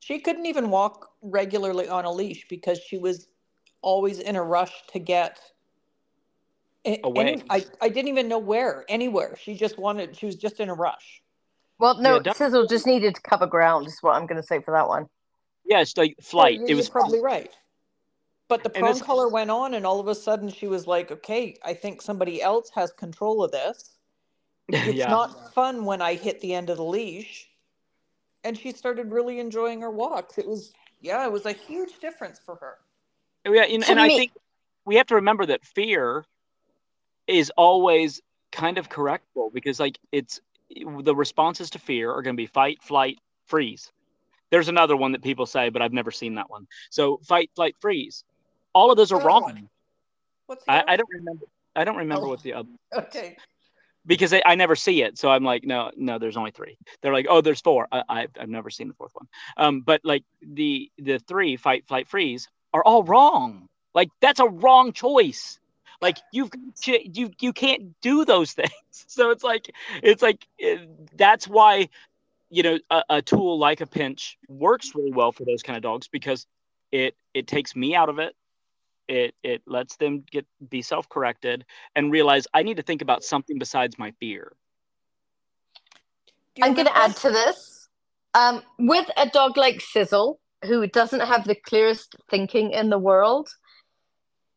She 0.00 0.18
couldn't 0.18 0.46
even 0.46 0.70
walk 0.70 1.10
regularly 1.22 1.88
on 1.88 2.04
a 2.04 2.10
leash 2.12 2.46
because 2.48 2.80
she 2.80 2.98
was 2.98 3.28
always 3.82 4.18
in 4.18 4.34
a 4.36 4.42
rush 4.42 4.72
to 4.92 4.98
get 4.98 5.38
Away. 6.86 7.34
any- 7.34 7.42
I, 7.50 7.64
I 7.82 7.88
didn't 7.90 8.08
even 8.08 8.26
know 8.26 8.38
where, 8.38 8.86
anywhere. 8.88 9.36
She 9.40 9.54
just 9.54 9.78
wanted, 9.78 10.16
she 10.16 10.24
was 10.26 10.36
just 10.36 10.58
in 10.60 10.70
a 10.70 10.74
rush. 10.74 11.22
Well, 11.78 12.00
no, 12.00 12.20
Yeah, 12.24 12.32
Sizzle 12.32 12.66
just 12.66 12.86
needed 12.86 13.14
to 13.14 13.20
cover 13.20 13.46
ground, 13.46 13.86
is 13.86 13.98
what 14.00 14.12
I'm 14.16 14.26
going 14.26 14.40
to 14.40 14.46
say 14.46 14.60
for 14.60 14.72
that 14.72 14.88
one. 14.88 15.06
yeah 15.66 15.80
it's 15.80 15.96
like 15.96 16.16
flight 16.22 16.58
Yeah, 16.60 16.66
it 16.68 16.74
was 16.74 16.88
probably 16.88 17.20
right. 17.20 17.52
But 18.48 18.62
the 18.64 18.70
And 18.70 18.80
prong 18.82 18.94
this- 18.94 19.02
collar 19.02 19.28
went 19.28 19.50
on, 19.50 19.74
and 19.74 19.86
all 19.86 20.00
of 20.00 20.08
a 20.08 20.14
sudden 20.14 20.48
she 20.48 20.66
was 20.66 20.86
like, 20.86 21.12
okay, 21.12 21.54
I 21.62 21.74
think 21.74 22.00
somebody 22.00 22.42
else 22.42 22.70
has 22.74 22.90
control 22.92 23.44
of 23.44 23.52
this. 23.52 23.98
It's 24.68 24.96
yeah 24.96 25.10
not 25.10 25.52
fun 25.52 25.84
when 25.84 26.00
I 26.00 26.14
hit 26.14 26.40
the 26.40 26.54
end 26.54 26.70
of 26.70 26.78
the 26.78 26.84
leash. 26.84 27.49
And 28.44 28.56
she 28.56 28.72
started 28.72 29.12
really 29.12 29.38
enjoying 29.38 29.80
her 29.82 29.90
walks. 29.90 30.38
It 30.38 30.46
was, 30.46 30.72
yeah, 31.00 31.24
it 31.24 31.32
was 31.32 31.46
a 31.46 31.52
huge 31.52 31.98
difference 32.00 32.40
for 32.44 32.56
her. 32.56 32.78
Oh, 33.46 33.52
yeah, 33.52 33.62
and, 33.64 33.88
and 33.88 34.00
I 34.00 34.08
think 34.08 34.32
we 34.84 34.96
have 34.96 35.06
to 35.08 35.16
remember 35.16 35.46
that 35.46 35.64
fear 35.64 36.24
is 37.26 37.50
always 37.56 38.20
kind 38.52 38.78
of 38.78 38.88
correctable 38.88 39.52
because, 39.52 39.78
like, 39.78 39.98
it's 40.12 40.40
the 40.70 41.14
responses 41.14 41.70
to 41.70 41.78
fear 41.78 42.10
are 42.12 42.22
going 42.22 42.34
to 42.34 42.40
be 42.40 42.46
fight, 42.46 42.82
flight, 42.82 43.18
freeze. 43.46 43.92
There's 44.50 44.68
another 44.68 44.96
one 44.96 45.12
that 45.12 45.22
people 45.22 45.46
say, 45.46 45.68
but 45.68 45.82
I've 45.82 45.92
never 45.92 46.10
seen 46.10 46.34
that 46.36 46.50
one. 46.50 46.66
So, 46.90 47.18
fight, 47.24 47.50
flight, 47.54 47.76
freeze. 47.80 48.24
All 48.72 48.90
of 48.90 48.96
those 48.96 49.12
are 49.12 49.20
wrong. 49.20 49.68
What's 50.46 50.64
I, 50.66 50.82
I 50.88 50.96
don't 50.96 51.10
remember. 51.10 51.46
I 51.76 51.84
don't 51.84 51.96
remember 51.96 52.26
Oh. 52.26 52.30
what 52.30 52.42
the 52.42 52.54
other? 52.54 52.68
Okay. 52.94 53.36
Because 54.06 54.32
I, 54.32 54.54
never 54.54 54.76
see 54.76 55.02
it. 55.02 55.18
So 55.18 55.30
I'm 55.30 55.44
like, 55.44 55.64
no, 55.64 55.90
no, 55.96 56.18
there's 56.18 56.36
only 56.36 56.50
three. 56.50 56.78
They're 57.00 57.12
like, 57.12 57.26
oh, 57.28 57.40
there's 57.40 57.60
four. 57.60 57.86
I, 57.92 58.02
I've, 58.08 58.30
I've 58.40 58.48
never 58.48 58.70
seen 58.70 58.88
the 58.88 58.94
fourth 58.94 59.12
one. 59.14 59.28
Um, 59.56 59.80
but 59.82 60.00
like 60.04 60.24
the 60.42 60.90
the 60.98 61.18
three 61.18 61.56
fight, 61.56 61.86
flight, 61.86 62.08
freeze 62.08 62.48
are 62.72 62.82
all 62.82 63.02
wrong. 63.02 63.68
Like 63.94 64.08
that's 64.20 64.40
a 64.40 64.46
wrong 64.46 64.92
choice. 64.92 65.58
Like 66.00 66.18
you've 66.32 66.50
you 66.86 67.30
you 67.40 67.52
can't 67.52 68.00
do 68.00 68.24
those 68.24 68.52
things. 68.60 68.70
So 68.90 69.30
it's 69.30 69.44
like 69.44 69.70
it's 70.02 70.22
like 70.22 70.46
eh, 70.60 70.78
that's 71.16 71.46
why 71.46 71.88
you 72.48 72.62
know 72.62 72.78
a, 72.90 73.02
a 73.10 73.22
tool 73.22 73.58
like 73.58 73.80
a 73.80 73.86
pinch 73.86 74.38
works 74.48 74.94
really 74.94 75.12
well 75.12 75.32
for 75.32 75.44
those 75.44 75.62
kind 75.62 75.76
of 75.76 75.82
dogs 75.82 76.08
because 76.08 76.46
it 76.90 77.14
it 77.34 77.46
takes 77.46 77.76
me 77.76 77.94
out 77.94 78.08
of 78.08 78.18
it 78.18 78.34
it 79.10 79.34
it 79.42 79.62
lets 79.66 79.96
them 79.96 80.22
get 80.30 80.46
be 80.68 80.80
self-corrected 80.80 81.64
and 81.96 82.12
realize 82.12 82.46
i 82.54 82.62
need 82.62 82.76
to 82.76 82.82
think 82.82 83.02
about 83.02 83.24
something 83.24 83.58
besides 83.58 83.98
my 83.98 84.12
fear. 84.20 84.52
I'm 86.62 86.74
going 86.74 86.86
to 86.86 86.96
add 86.96 87.16
to 87.16 87.30
this. 87.30 87.88
Um, 88.34 88.62
with 88.78 89.08
a 89.16 89.28
dog 89.28 89.56
like 89.56 89.80
sizzle 89.80 90.40
who 90.64 90.86
doesn't 90.86 91.20
have 91.20 91.44
the 91.44 91.54
clearest 91.54 92.14
thinking 92.30 92.70
in 92.70 92.90
the 92.90 92.98
world 92.98 93.48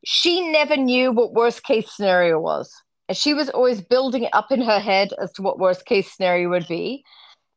she 0.06 0.52
never 0.52 0.76
knew 0.76 1.12
what 1.14 1.34
worst 1.34 1.64
case 1.64 1.90
scenario 1.96 2.38
was. 2.38 2.70
And 3.08 3.18
she 3.18 3.34
was 3.34 3.50
always 3.50 3.82
building 3.82 4.24
it 4.24 4.36
up 4.36 4.52
in 4.52 4.62
her 4.62 4.80
head 4.80 5.14
as 5.22 5.32
to 5.34 5.42
what 5.42 5.60
worst 5.60 5.86
case 5.86 6.14
scenario 6.14 6.50
would 6.50 6.68
be. 6.68 7.06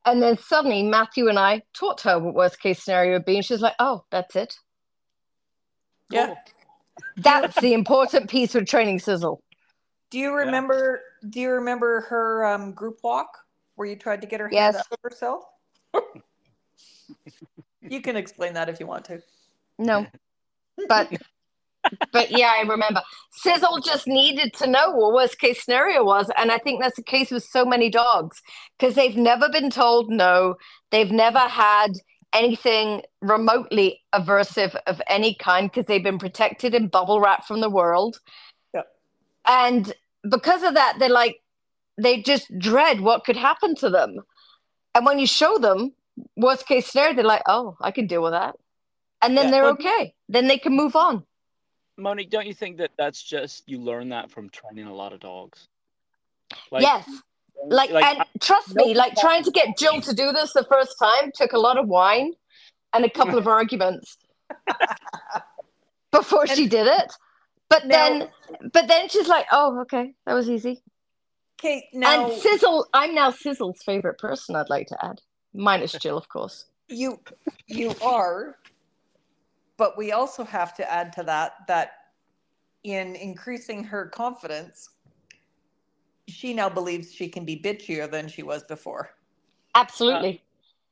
And 0.04 0.22
then 0.22 0.38
suddenly 0.38 0.84
matthew 0.84 1.28
and 1.28 1.38
i 1.38 1.62
taught 1.74 2.02
her 2.02 2.18
what 2.18 2.34
worst 2.34 2.60
case 2.60 2.84
scenario 2.84 3.14
would 3.14 3.24
be 3.24 3.36
and 3.36 3.44
she's 3.44 3.60
like 3.60 3.74
oh 3.80 4.04
that's 4.10 4.36
it. 4.36 4.54
Yeah 6.08 6.36
that's 7.16 7.60
the 7.60 7.72
important 7.72 8.28
piece 8.28 8.54
with 8.54 8.66
training 8.66 8.98
sizzle. 8.98 9.42
Do 10.10 10.18
you 10.18 10.34
remember? 10.34 11.00
Yeah. 11.22 11.28
Do 11.30 11.40
you 11.40 11.50
remember 11.50 12.02
her 12.02 12.46
um, 12.46 12.72
group 12.72 12.98
walk 13.02 13.28
where 13.74 13.88
you 13.88 13.96
tried 13.96 14.20
to 14.20 14.26
get 14.26 14.40
her 14.40 14.48
yes. 14.52 14.74
hand 14.74 14.84
up 14.92 15.00
herself? 15.02 15.44
you 17.82 18.00
can 18.00 18.16
explain 18.16 18.54
that 18.54 18.68
if 18.68 18.78
you 18.78 18.86
want 18.86 19.04
to. 19.06 19.20
No, 19.78 20.06
but 20.88 21.12
but 22.12 22.30
yeah, 22.30 22.52
I 22.56 22.62
remember. 22.62 23.02
Sizzle 23.32 23.80
just 23.80 24.06
needed 24.06 24.52
to 24.54 24.66
know 24.66 24.90
what 24.90 25.14
worst 25.14 25.38
case 25.38 25.64
scenario 25.64 26.04
was, 26.04 26.30
and 26.36 26.50
I 26.50 26.58
think 26.58 26.80
that's 26.80 26.96
the 26.96 27.02
case 27.02 27.30
with 27.30 27.44
so 27.44 27.64
many 27.64 27.90
dogs 27.90 28.40
because 28.78 28.94
they've 28.94 29.16
never 29.16 29.48
been 29.48 29.70
told 29.70 30.10
no. 30.10 30.56
They've 30.90 31.10
never 31.10 31.38
had 31.38 31.92
anything 32.36 33.02
remotely 33.22 34.02
aversive 34.14 34.76
of 34.86 35.00
any 35.08 35.34
kind 35.34 35.70
because 35.70 35.86
they've 35.86 36.02
been 36.02 36.18
protected 36.18 36.74
and 36.74 36.90
bubble 36.90 37.20
wrap 37.20 37.46
from 37.46 37.60
the 37.60 37.70
world. 37.70 38.20
Yeah. 38.74 38.82
And 39.48 39.92
because 40.28 40.62
of 40.62 40.74
that, 40.74 40.96
they're 40.98 41.08
like, 41.08 41.40
they 41.98 42.20
just 42.20 42.56
dread 42.58 43.00
what 43.00 43.24
could 43.24 43.36
happen 43.36 43.74
to 43.76 43.88
them. 43.88 44.20
And 44.94 45.06
when 45.06 45.18
you 45.18 45.26
show 45.26 45.58
them 45.58 45.92
worst 46.36 46.66
case 46.66 46.86
scenario, 46.86 47.14
they're 47.14 47.24
like, 47.24 47.42
oh, 47.46 47.76
I 47.80 47.90
can 47.90 48.06
deal 48.06 48.22
with 48.22 48.32
that. 48.32 48.56
And 49.22 49.36
then 49.36 49.46
yeah. 49.46 49.50
they're 49.50 49.62
well, 49.62 49.72
okay. 49.72 50.14
Then 50.28 50.46
they 50.46 50.58
can 50.58 50.74
move 50.74 50.94
on. 50.94 51.24
Monique, 51.96 52.30
don't 52.30 52.46
you 52.46 52.54
think 52.54 52.76
that 52.76 52.90
that's 52.98 53.22
just 53.22 53.66
you 53.66 53.80
learn 53.80 54.10
that 54.10 54.30
from 54.30 54.50
training 54.50 54.86
a 54.86 54.94
lot 54.94 55.14
of 55.14 55.20
dogs? 55.20 55.68
Like, 56.70 56.82
yes 56.82 57.08
like, 57.64 57.90
like 57.90 58.04
and 58.04 58.24
trust 58.40 58.74
me 58.74 58.94
like 58.94 59.14
trying 59.16 59.42
to 59.42 59.50
get 59.50 59.76
jill 59.78 60.00
to 60.00 60.14
do 60.14 60.32
this 60.32 60.52
the 60.52 60.64
first 60.64 60.96
time 60.98 61.30
took 61.34 61.52
a 61.52 61.58
lot 61.58 61.78
of 61.78 61.88
wine 61.88 62.32
and 62.92 63.04
a 63.04 63.10
couple 63.10 63.38
of 63.38 63.46
arguments 63.60 64.18
before 66.12 66.42
and, 66.42 66.50
she 66.50 66.66
did 66.66 66.86
it. 66.86 67.12
But 67.68 67.86
now, 67.86 67.96
then 67.96 68.28
but 68.72 68.88
then 68.88 69.08
she's 69.08 69.28
like 69.28 69.46
oh 69.52 69.80
okay 69.82 70.14
that 70.26 70.34
was 70.34 70.48
easy. 70.48 70.82
Okay 71.60 71.88
now 71.92 72.26
and 72.26 72.40
sizzle 72.40 72.86
i'm 72.92 73.14
now 73.14 73.30
sizzle's 73.30 73.82
favorite 73.82 74.18
person 74.18 74.54
i'd 74.56 74.68
like 74.68 74.86
to 74.88 75.04
add 75.04 75.20
minus 75.54 75.92
jill 75.92 76.16
of 76.16 76.28
course. 76.28 76.66
You 76.88 77.18
you 77.66 77.94
are 78.02 78.56
but 79.76 79.98
we 79.98 80.12
also 80.12 80.44
have 80.44 80.74
to 80.76 80.92
add 80.92 81.12
to 81.14 81.22
that 81.24 81.52
that 81.68 81.92
in 82.84 83.16
increasing 83.16 83.82
her 83.84 84.06
confidence 84.06 84.88
she 86.28 86.54
now 86.54 86.68
believes 86.68 87.12
she 87.12 87.28
can 87.28 87.44
be 87.44 87.56
bitchier 87.58 88.10
than 88.10 88.28
she 88.28 88.42
was 88.42 88.62
before. 88.64 89.10
Absolutely. 89.74 90.42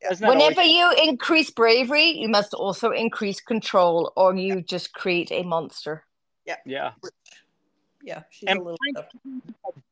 Uh, 0.09 0.15
Whenever 0.21 0.61
always- 0.61 0.73
you 0.73 0.93
increase 1.03 1.51
bravery, 1.51 2.11
you 2.11 2.29
must 2.29 2.53
also 2.55 2.91
increase 2.91 3.41
control, 3.41 4.13
or 4.17 4.35
you 4.35 4.61
just 4.61 4.93
create 4.93 5.33
a 5.33 5.43
monster. 5.43 6.05
Yeah. 6.45 6.57
Yeah. 6.67 6.93
Yeah. 8.03 8.23
She's 8.31 8.49
and 8.49 8.59
a 8.61 8.63
little 8.63 8.77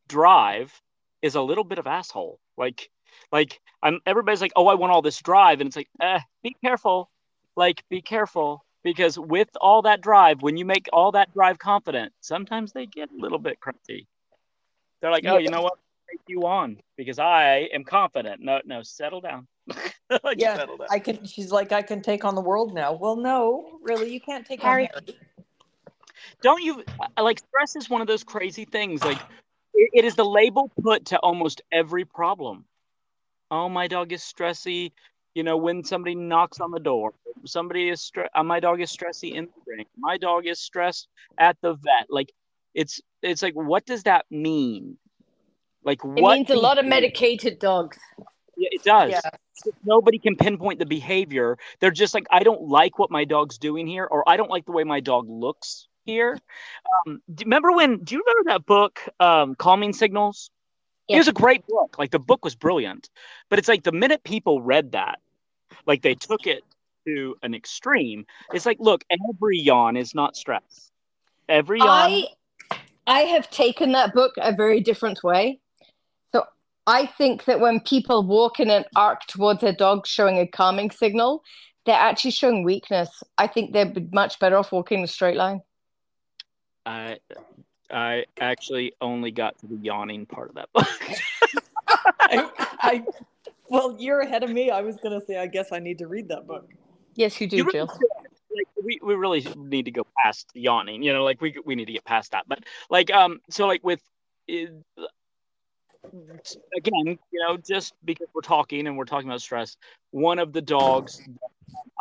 drive 0.08 0.82
is 1.22 1.34
a 1.34 1.40
little 1.40 1.64
bit 1.64 1.78
of 1.78 1.86
asshole. 1.86 2.38
Like, 2.58 2.90
like 3.30 3.60
I'm. 3.82 4.00
Everybody's 4.04 4.42
like, 4.42 4.52
"Oh, 4.54 4.66
I 4.66 4.74
want 4.74 4.92
all 4.92 5.00
this 5.02 5.20
drive," 5.22 5.60
and 5.60 5.68
it's 5.68 5.76
like, 5.76 5.88
"Eh, 6.00 6.20
be 6.42 6.54
careful. 6.62 7.10
Like, 7.56 7.82
be 7.88 8.02
careful." 8.02 8.64
Because 8.82 9.18
with 9.18 9.48
all 9.60 9.82
that 9.82 10.00
drive, 10.00 10.42
when 10.42 10.56
you 10.56 10.64
make 10.64 10.88
all 10.92 11.12
that 11.12 11.32
drive 11.32 11.58
confident, 11.58 12.12
sometimes 12.20 12.72
they 12.72 12.84
get 12.84 13.10
a 13.10 13.16
little 13.16 13.38
bit 13.38 13.60
crazy. 13.60 14.08
They're 15.02 15.10
like, 15.10 15.26
oh, 15.26 15.36
you 15.36 15.50
know 15.50 15.62
what? 15.62 15.74
Take 16.08 16.20
you 16.28 16.46
on 16.46 16.78
because 16.96 17.18
I 17.18 17.68
am 17.74 17.82
confident. 17.84 18.40
No, 18.40 18.60
no, 18.64 18.82
settle 18.82 19.20
down. 19.20 19.48
like, 20.24 20.38
yeah, 20.38 20.56
settle 20.56 20.76
down. 20.76 20.86
I 20.90 21.00
can. 21.00 21.24
She's 21.26 21.50
like, 21.50 21.72
I 21.72 21.82
can 21.82 22.00
take 22.00 22.24
on 22.24 22.36
the 22.36 22.40
world 22.40 22.72
now. 22.72 22.92
Well, 22.92 23.16
no, 23.16 23.78
really, 23.82 24.12
you 24.12 24.20
can't 24.20 24.46
take 24.46 24.62
Harry. 24.62 24.84
on 24.84 24.90
Harry. 25.04 25.18
Don't 26.42 26.62
you 26.62 26.84
like 27.20 27.40
stress 27.40 27.74
is 27.76 27.90
one 27.90 28.00
of 28.00 28.06
those 28.06 28.22
crazy 28.22 28.64
things. 28.64 29.02
Like, 29.04 29.18
it, 29.74 29.90
it 29.92 30.04
is 30.04 30.14
the 30.14 30.24
label 30.24 30.70
put 30.82 31.06
to 31.06 31.18
almost 31.18 31.62
every 31.72 32.04
problem. 32.04 32.64
Oh, 33.50 33.68
my 33.68 33.88
dog 33.88 34.12
is 34.12 34.22
stressy. 34.22 34.92
You 35.34 35.42
know, 35.42 35.56
when 35.56 35.82
somebody 35.82 36.14
knocks 36.14 36.60
on 36.60 36.70
the 36.70 36.80
door, 36.80 37.12
somebody 37.44 37.88
is 37.88 38.02
stressed. 38.02 38.30
Uh, 38.34 38.44
my 38.44 38.60
dog 38.60 38.80
is 38.80 38.94
stressy 38.94 39.34
in 39.34 39.46
the 39.46 39.50
ring. 39.66 39.86
My 39.96 40.16
dog 40.16 40.46
is 40.46 40.60
stressed 40.60 41.08
at 41.38 41.56
the 41.60 41.74
vet. 41.74 42.06
Like 42.08 42.32
it's 42.74 43.00
it's 43.22 43.42
like 43.42 43.54
what 43.54 43.86
does 43.86 44.04
that 44.04 44.26
mean? 44.30 44.96
Like 45.84 45.98
it 46.04 46.22
what 46.22 46.34
means 46.34 46.50
a 46.50 46.56
lot 46.56 46.78
of 46.78 46.86
medicated 46.86 47.58
dogs. 47.58 47.98
Yeah, 48.56 48.68
it 48.72 48.84
does. 48.84 49.10
Yeah. 49.10 49.72
nobody 49.84 50.18
can 50.18 50.36
pinpoint 50.36 50.78
the 50.78 50.86
behavior. 50.86 51.58
They're 51.80 51.90
just 51.90 52.14
like 52.14 52.26
i 52.30 52.42
don't 52.42 52.62
like 52.62 52.98
what 52.98 53.10
my 53.10 53.24
dog's 53.24 53.58
doing 53.58 53.86
here 53.86 54.06
or 54.10 54.28
i 54.28 54.36
don't 54.36 54.50
like 54.50 54.64
the 54.66 54.72
way 54.72 54.84
my 54.84 55.00
dog 55.00 55.28
looks 55.28 55.88
here. 56.04 56.38
Um, 57.06 57.22
do, 57.32 57.44
remember 57.44 57.72
when 57.72 57.98
do 57.98 58.14
you 58.14 58.24
remember 58.26 58.50
that 58.50 58.66
book 58.66 59.00
um, 59.20 59.54
calming 59.54 59.92
signals? 59.92 60.50
Yeah. 61.08 61.16
it 61.16 61.20
was 61.20 61.28
a 61.28 61.32
great 61.32 61.66
book. 61.66 61.96
Like 61.98 62.10
the 62.10 62.18
book 62.18 62.44
was 62.44 62.54
brilliant. 62.54 63.10
But 63.48 63.58
it's 63.58 63.68
like 63.68 63.82
the 63.82 63.92
minute 63.92 64.22
people 64.24 64.62
read 64.62 64.92
that 64.92 65.18
like 65.86 66.02
they 66.02 66.14
took 66.14 66.46
it 66.46 66.62
to 67.06 67.34
an 67.42 67.52
extreme 67.52 68.24
it's 68.52 68.64
like 68.64 68.76
look 68.78 69.04
every 69.10 69.58
yawn 69.58 69.96
is 69.96 70.14
not 70.14 70.36
stress. 70.36 70.90
Every 71.48 71.78
yawn 71.78 71.88
I 71.88 72.24
I 73.06 73.20
have 73.20 73.50
taken 73.50 73.92
that 73.92 74.14
book 74.14 74.32
a 74.38 74.54
very 74.54 74.80
different 74.80 75.22
way. 75.22 75.60
So 76.32 76.44
I 76.86 77.06
think 77.06 77.44
that 77.44 77.60
when 77.60 77.80
people 77.80 78.22
walk 78.24 78.60
in 78.60 78.70
an 78.70 78.84
arc 78.94 79.26
towards 79.26 79.62
a 79.62 79.72
dog 79.72 80.06
showing 80.06 80.38
a 80.38 80.46
calming 80.46 80.90
signal, 80.90 81.42
they're 81.84 81.94
actually 81.96 82.30
showing 82.30 82.62
weakness. 82.62 83.22
I 83.38 83.48
think 83.48 83.72
they'd 83.72 83.94
be 83.94 84.08
much 84.12 84.38
better 84.38 84.56
off 84.56 84.72
walking 84.72 85.02
a 85.02 85.06
straight 85.06 85.36
line. 85.36 85.62
I 86.86 87.18
I 87.90 88.24
actually 88.40 88.94
only 89.00 89.30
got 89.30 89.58
to 89.58 89.66
the 89.66 89.76
yawning 89.76 90.26
part 90.26 90.48
of 90.48 90.54
that 90.54 90.72
book. 90.72 90.88
I, 92.20 92.48
I, 92.80 93.04
well, 93.68 93.96
you're 93.98 94.20
ahead 94.20 94.42
of 94.42 94.50
me. 94.50 94.70
I 94.70 94.80
was 94.80 94.96
gonna 94.96 95.20
say, 95.20 95.36
I 95.36 95.46
guess 95.46 95.72
I 95.72 95.78
need 95.78 95.98
to 95.98 96.06
read 96.06 96.28
that 96.28 96.46
book. 96.46 96.70
Yes, 97.14 97.40
you 97.40 97.46
do, 97.46 97.56
you 97.58 97.70
Jill 97.70 97.90
like 98.56 98.84
we, 98.84 98.98
we 99.02 99.14
really 99.14 99.46
need 99.56 99.84
to 99.84 99.90
go 99.90 100.06
past 100.22 100.50
yawning 100.54 101.02
you 101.02 101.12
know 101.12 101.24
like 101.24 101.40
we 101.40 101.54
we 101.64 101.74
need 101.74 101.86
to 101.86 101.92
get 101.92 102.04
past 102.04 102.32
that. 102.32 102.44
But 102.46 102.60
like 102.90 103.10
um 103.10 103.40
so 103.50 103.66
like 103.66 103.84
with 103.84 104.00
again 104.48 104.84
you 107.30 107.44
know 107.46 107.56
just 107.56 107.94
because 108.04 108.26
we're 108.34 108.40
talking 108.40 108.86
and 108.86 108.96
we're 108.96 109.04
talking 109.04 109.28
about 109.28 109.40
stress 109.40 109.76
one 110.10 110.38
of 110.38 110.52
the 110.52 110.60
dogs 110.60 111.20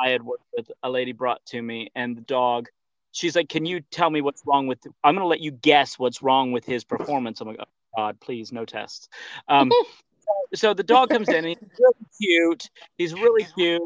i 0.03 0.09
had 0.09 0.23
worked 0.23 0.43
with 0.55 0.69
a 0.83 0.89
lady 0.89 1.11
brought 1.11 1.43
to 1.45 1.61
me 1.61 1.89
and 1.95 2.17
the 2.17 2.21
dog 2.21 2.67
she's 3.11 3.35
like 3.35 3.47
can 3.47 3.65
you 3.65 3.81
tell 3.91 4.09
me 4.09 4.21
what's 4.21 4.41
wrong 4.45 4.67
with 4.67 4.79
i'm 5.03 5.13
going 5.13 5.23
to 5.23 5.27
let 5.27 5.39
you 5.39 5.51
guess 5.51 5.99
what's 5.99 6.21
wrong 6.21 6.51
with 6.51 6.65
his 6.65 6.83
performance. 6.83 7.41
I'm 7.41 7.47
like 7.47 7.59
oh 7.59 7.65
god 7.95 8.19
please 8.19 8.51
no 8.51 8.65
tests. 8.65 9.07
Um 9.47 9.71
so 10.55 10.73
the 10.73 10.83
dog 10.83 11.09
comes 11.09 11.29
in 11.29 11.45
and 11.45 11.47
he's 11.47 11.57
really 11.79 12.05
cute 12.19 12.69
he's 12.97 13.13
really 13.13 13.45
cute 13.55 13.81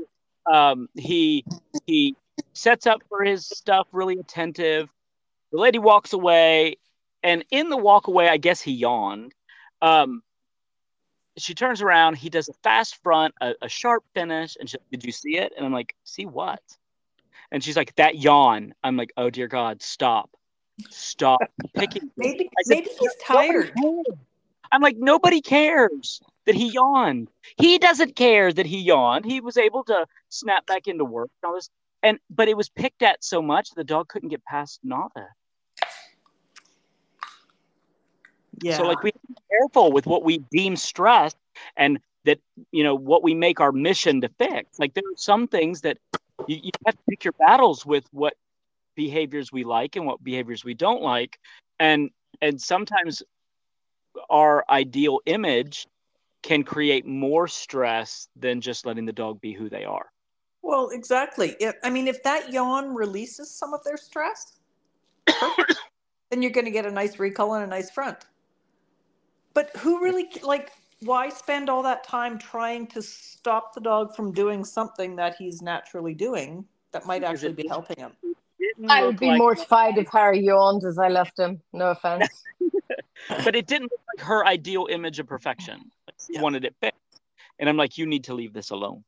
um 0.51 0.87
he 0.95 1.43
he 1.85 2.15
sets 2.53 2.87
up 2.87 3.01
for 3.09 3.23
his 3.23 3.45
stuff, 3.45 3.87
really 3.91 4.19
attentive. 4.19 4.89
The 5.51 5.59
lady 5.59 5.79
walks 5.79 6.13
away, 6.13 6.77
and 7.23 7.43
in 7.51 7.69
the 7.69 7.77
walk 7.77 8.07
away, 8.07 8.29
I 8.29 8.37
guess 8.37 8.61
he 8.61 8.73
yawned. 8.73 9.33
Um, 9.81 10.21
she 11.37 11.53
turns 11.53 11.81
around. 11.81 12.15
He 12.15 12.29
does 12.29 12.49
a 12.49 12.53
fast 12.63 13.01
front, 13.03 13.33
a, 13.41 13.53
a 13.61 13.69
sharp 13.69 14.03
finish, 14.13 14.57
and 14.59 14.69
she, 14.69 14.77
did 14.91 15.03
you 15.03 15.11
see 15.11 15.37
it? 15.37 15.53
And 15.55 15.65
I'm 15.65 15.73
like, 15.73 15.95
see 16.03 16.25
what? 16.25 16.61
And 17.51 17.63
she's 17.63 17.77
like, 17.77 17.95
that 17.95 18.17
yawn. 18.17 18.73
I'm 18.83 18.97
like, 18.97 19.11
oh 19.17 19.29
dear 19.29 19.47
God, 19.47 19.81
stop, 19.81 20.29
stop 20.89 21.41
picking. 21.75 22.09
maybe 22.17 22.49
said, 22.63 22.75
maybe 22.75 22.89
he's 22.99 23.15
tired. 23.23 23.71
I'm 24.71 24.81
like, 24.81 24.97
nobody 24.97 25.41
cares 25.41 26.21
that 26.45 26.55
he 26.55 26.71
yawned. 26.71 27.29
He 27.57 27.77
doesn't 27.77 28.15
care 28.15 28.51
that 28.51 28.65
he 28.65 28.79
yawned. 28.79 29.25
He 29.25 29.41
was 29.41 29.57
able 29.57 29.83
to 29.85 30.05
snap 30.29 30.65
back 30.65 30.87
into 30.87 31.05
work. 31.05 31.29
All 31.43 31.53
this 31.53 31.69
and 32.05 32.19
but 32.29 32.47
it 32.47 32.55
was 32.55 32.69
picked 32.69 33.01
at 33.01 33.23
so 33.23 33.41
much 33.41 33.71
the 33.71 33.83
dog 33.83 34.07
couldn't 34.07 34.29
get 34.29 34.45
past 34.45 34.79
Nava. 34.85 35.27
Yeah. 38.61 38.77
So 38.77 38.83
like 38.83 39.01
we 39.03 39.09
have 39.09 39.21
to 39.21 39.27
be 39.27 39.41
careful 39.49 39.91
with 39.91 40.05
what 40.05 40.23
we 40.23 40.37
deem 40.51 40.75
stress 40.75 41.33
and 41.75 41.99
that 42.25 42.39
you 42.71 42.83
know 42.83 42.95
what 42.95 43.23
we 43.23 43.33
make 43.33 43.59
our 43.59 43.71
mission 43.71 44.21
to 44.21 44.29
fix. 44.37 44.79
Like 44.79 44.93
there 44.93 45.03
are 45.03 45.17
some 45.17 45.47
things 45.47 45.81
that 45.81 45.97
you, 46.47 46.57
you 46.63 46.71
have 46.85 46.95
to 46.95 47.03
pick 47.09 47.23
your 47.23 47.33
battles 47.33 47.85
with 47.85 48.05
what 48.11 48.35
behaviors 48.95 49.51
we 49.51 49.63
like 49.63 49.95
and 49.95 50.05
what 50.05 50.23
behaviors 50.23 50.63
we 50.63 50.75
don't 50.75 51.01
like. 51.01 51.39
And 51.79 52.11
and 52.39 52.61
sometimes 52.61 53.23
our 54.29 54.63
ideal 54.69 55.21
image 55.25 55.87
can 56.43 56.63
create 56.63 57.07
more 57.07 57.47
stress 57.47 58.27
than 58.35 58.61
just 58.61 58.85
letting 58.85 59.05
the 59.05 59.11
dog 59.11 59.41
be 59.41 59.53
who 59.53 59.69
they 59.69 59.83
are. 59.85 60.05
Well, 60.65 60.89
exactly. 60.89 61.55
If, 61.59 61.75
I 61.83 61.91
mean, 61.91 62.07
if 62.07 62.23
that 62.23 62.51
yawn 62.51 62.95
releases 62.95 63.51
some 63.51 63.75
of 63.75 63.83
their 63.83 63.97
stress, 63.97 64.53
perfect. 65.27 65.75
then 66.31 66.41
you're 66.41 66.51
going 66.51 66.65
to 66.65 66.71
get 66.71 66.87
a 66.87 66.91
nice 66.91 67.19
recall 67.19 67.53
and 67.53 67.63
a 67.63 67.67
nice 67.67 67.91
front. 67.91 68.17
But 69.53 69.69
who 69.77 70.01
really, 70.01 70.27
like, 70.41 70.71
why 71.01 71.29
spend 71.29 71.69
all 71.69 71.83
that 71.83 72.03
time 72.03 72.39
trying 72.39 72.87
to 72.87 73.01
stop 73.03 73.75
the 73.75 73.79
dog 73.79 74.15
from 74.15 74.31
doing 74.31 74.65
something 74.65 75.15
that 75.17 75.35
he's 75.37 75.61
naturally 75.61 76.15
doing 76.15 76.65
that 76.93 77.05
might 77.05 77.23
actually 77.23 77.53
be 77.53 77.67
helping 77.67 77.97
him? 77.97 78.13
I 78.89 79.05
would 79.05 79.19
be 79.19 79.27
like- 79.27 79.37
mortified 79.37 79.99
if 79.99 80.07
Harry 80.11 80.39
yawned 80.39 80.83
as 80.83 80.97
I 80.97 81.09
left 81.09 81.37
him. 81.37 81.61
No 81.73 81.91
offense. 81.91 82.43
but 83.45 83.55
it 83.55 83.67
didn't 83.67 83.91
look 83.91 84.01
like 84.17 84.25
her 84.25 84.43
ideal 84.47 84.87
image 84.89 85.19
of 85.19 85.27
perfection. 85.27 85.91
Like, 86.07 86.15
she 86.25 86.33
Yeah. 86.33 86.41
wanted 86.41 86.65
it 86.65 86.73
fixed. 86.81 87.21
And 87.59 87.69
I'm 87.69 87.77
like, 87.77 87.99
you 87.99 88.07
need 88.07 88.23
to 88.23 88.33
leave 88.33 88.51
this 88.51 88.71
alone. 88.71 89.03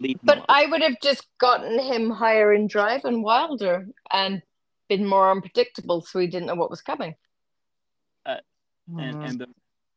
Leave 0.00 0.16
him 0.16 0.20
But 0.24 0.36
alone. 0.38 0.46
I 0.48 0.66
would 0.66 0.82
have 0.82 0.96
just 1.02 1.26
gotten 1.38 1.78
him 1.78 2.10
higher 2.10 2.52
in 2.52 2.66
drive 2.66 3.04
and 3.04 3.22
wilder 3.22 3.86
and 4.12 4.42
been 4.88 5.06
more 5.06 5.30
unpredictable 5.30 6.02
so 6.02 6.18
he 6.18 6.26
didn't 6.26 6.46
know 6.46 6.54
what 6.54 6.70
was 6.70 6.82
coming. 6.82 7.14
and, 8.26 8.40
Mhm. 9.16 9.28
and 9.28 9.38
the, 9.40 9.46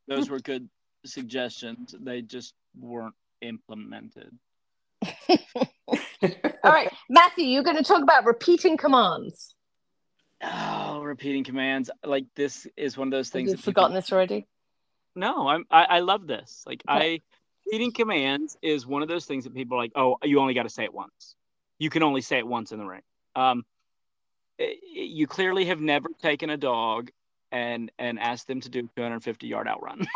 those 0.06 0.30
were 0.30 0.38
good 0.40 0.66
suggestions. 1.04 1.94
They 2.00 2.22
just 2.22 2.54
weren't 2.78 3.14
implemented. 3.42 4.34
All 5.28 6.72
right, 6.72 6.90
Matthew, 7.10 7.44
you're 7.44 7.62
going 7.62 7.76
to 7.76 7.84
talk 7.84 8.02
about 8.02 8.24
repeating 8.24 8.76
commands. 8.76 9.54
Oh, 10.42 11.00
repeating 11.02 11.44
commands. 11.44 11.90
Like 12.04 12.24
this 12.34 12.66
is 12.76 12.96
one 12.96 13.08
of 13.08 13.12
those 13.12 13.28
Have 13.28 13.32
things. 13.32 13.50
you 13.50 13.56
that 13.56 13.58
people- 13.58 13.72
forgotten 13.72 13.94
this 13.94 14.12
already? 14.12 14.46
No, 15.14 15.48
I'm. 15.48 15.64
I, 15.70 15.84
I 15.84 15.98
love 16.00 16.26
this. 16.26 16.62
Like 16.66 16.82
Okay. 16.88 17.22
Repeating 17.70 17.92
commands 17.92 18.56
is 18.62 18.86
one 18.86 19.02
of 19.02 19.08
those 19.08 19.26
things 19.26 19.44
that 19.44 19.54
people 19.54 19.76
are 19.76 19.82
like, 19.82 19.92
oh, 19.94 20.16
you 20.22 20.40
only 20.40 20.54
got 20.54 20.62
to 20.62 20.70
say 20.70 20.84
it 20.84 20.94
once. 20.94 21.36
You 21.78 21.90
can 21.90 22.02
only 22.02 22.22
say 22.22 22.38
it 22.38 22.46
once 22.46 22.72
in 22.72 22.78
the 22.78 22.86
ring. 22.86 23.02
Um, 23.36 23.64
you 24.58 25.26
clearly 25.26 25.66
have 25.66 25.80
never 25.80 26.08
taken 26.20 26.50
a 26.50 26.56
dog 26.56 27.10
and 27.52 27.90
and 27.98 28.18
asked 28.18 28.46
them 28.46 28.60
to 28.60 28.68
do 28.68 28.80
a 28.80 28.82
250 28.96 29.46
yard 29.46 29.68
outrun 29.68 30.06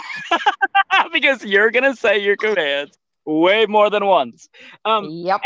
because 1.12 1.44
you're 1.44 1.70
gonna 1.70 1.96
say 1.96 2.18
your 2.18 2.36
commands 2.36 2.98
way 3.24 3.64
more 3.66 3.88
than 3.88 4.04
once. 4.04 4.48
Um, 4.84 5.08
yep. 5.10 5.40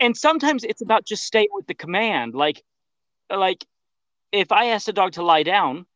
and 0.00 0.16
sometimes 0.16 0.64
it's 0.64 0.82
about 0.82 1.04
just 1.04 1.24
staying 1.24 1.48
with 1.52 1.66
the 1.66 1.74
command 1.74 2.34
like 2.34 2.62
like 3.30 3.64
if 4.32 4.52
i 4.52 4.66
ask 4.66 4.88
a 4.88 4.92
dog 4.92 5.12
to 5.12 5.22
lie 5.22 5.42
down 5.42 5.86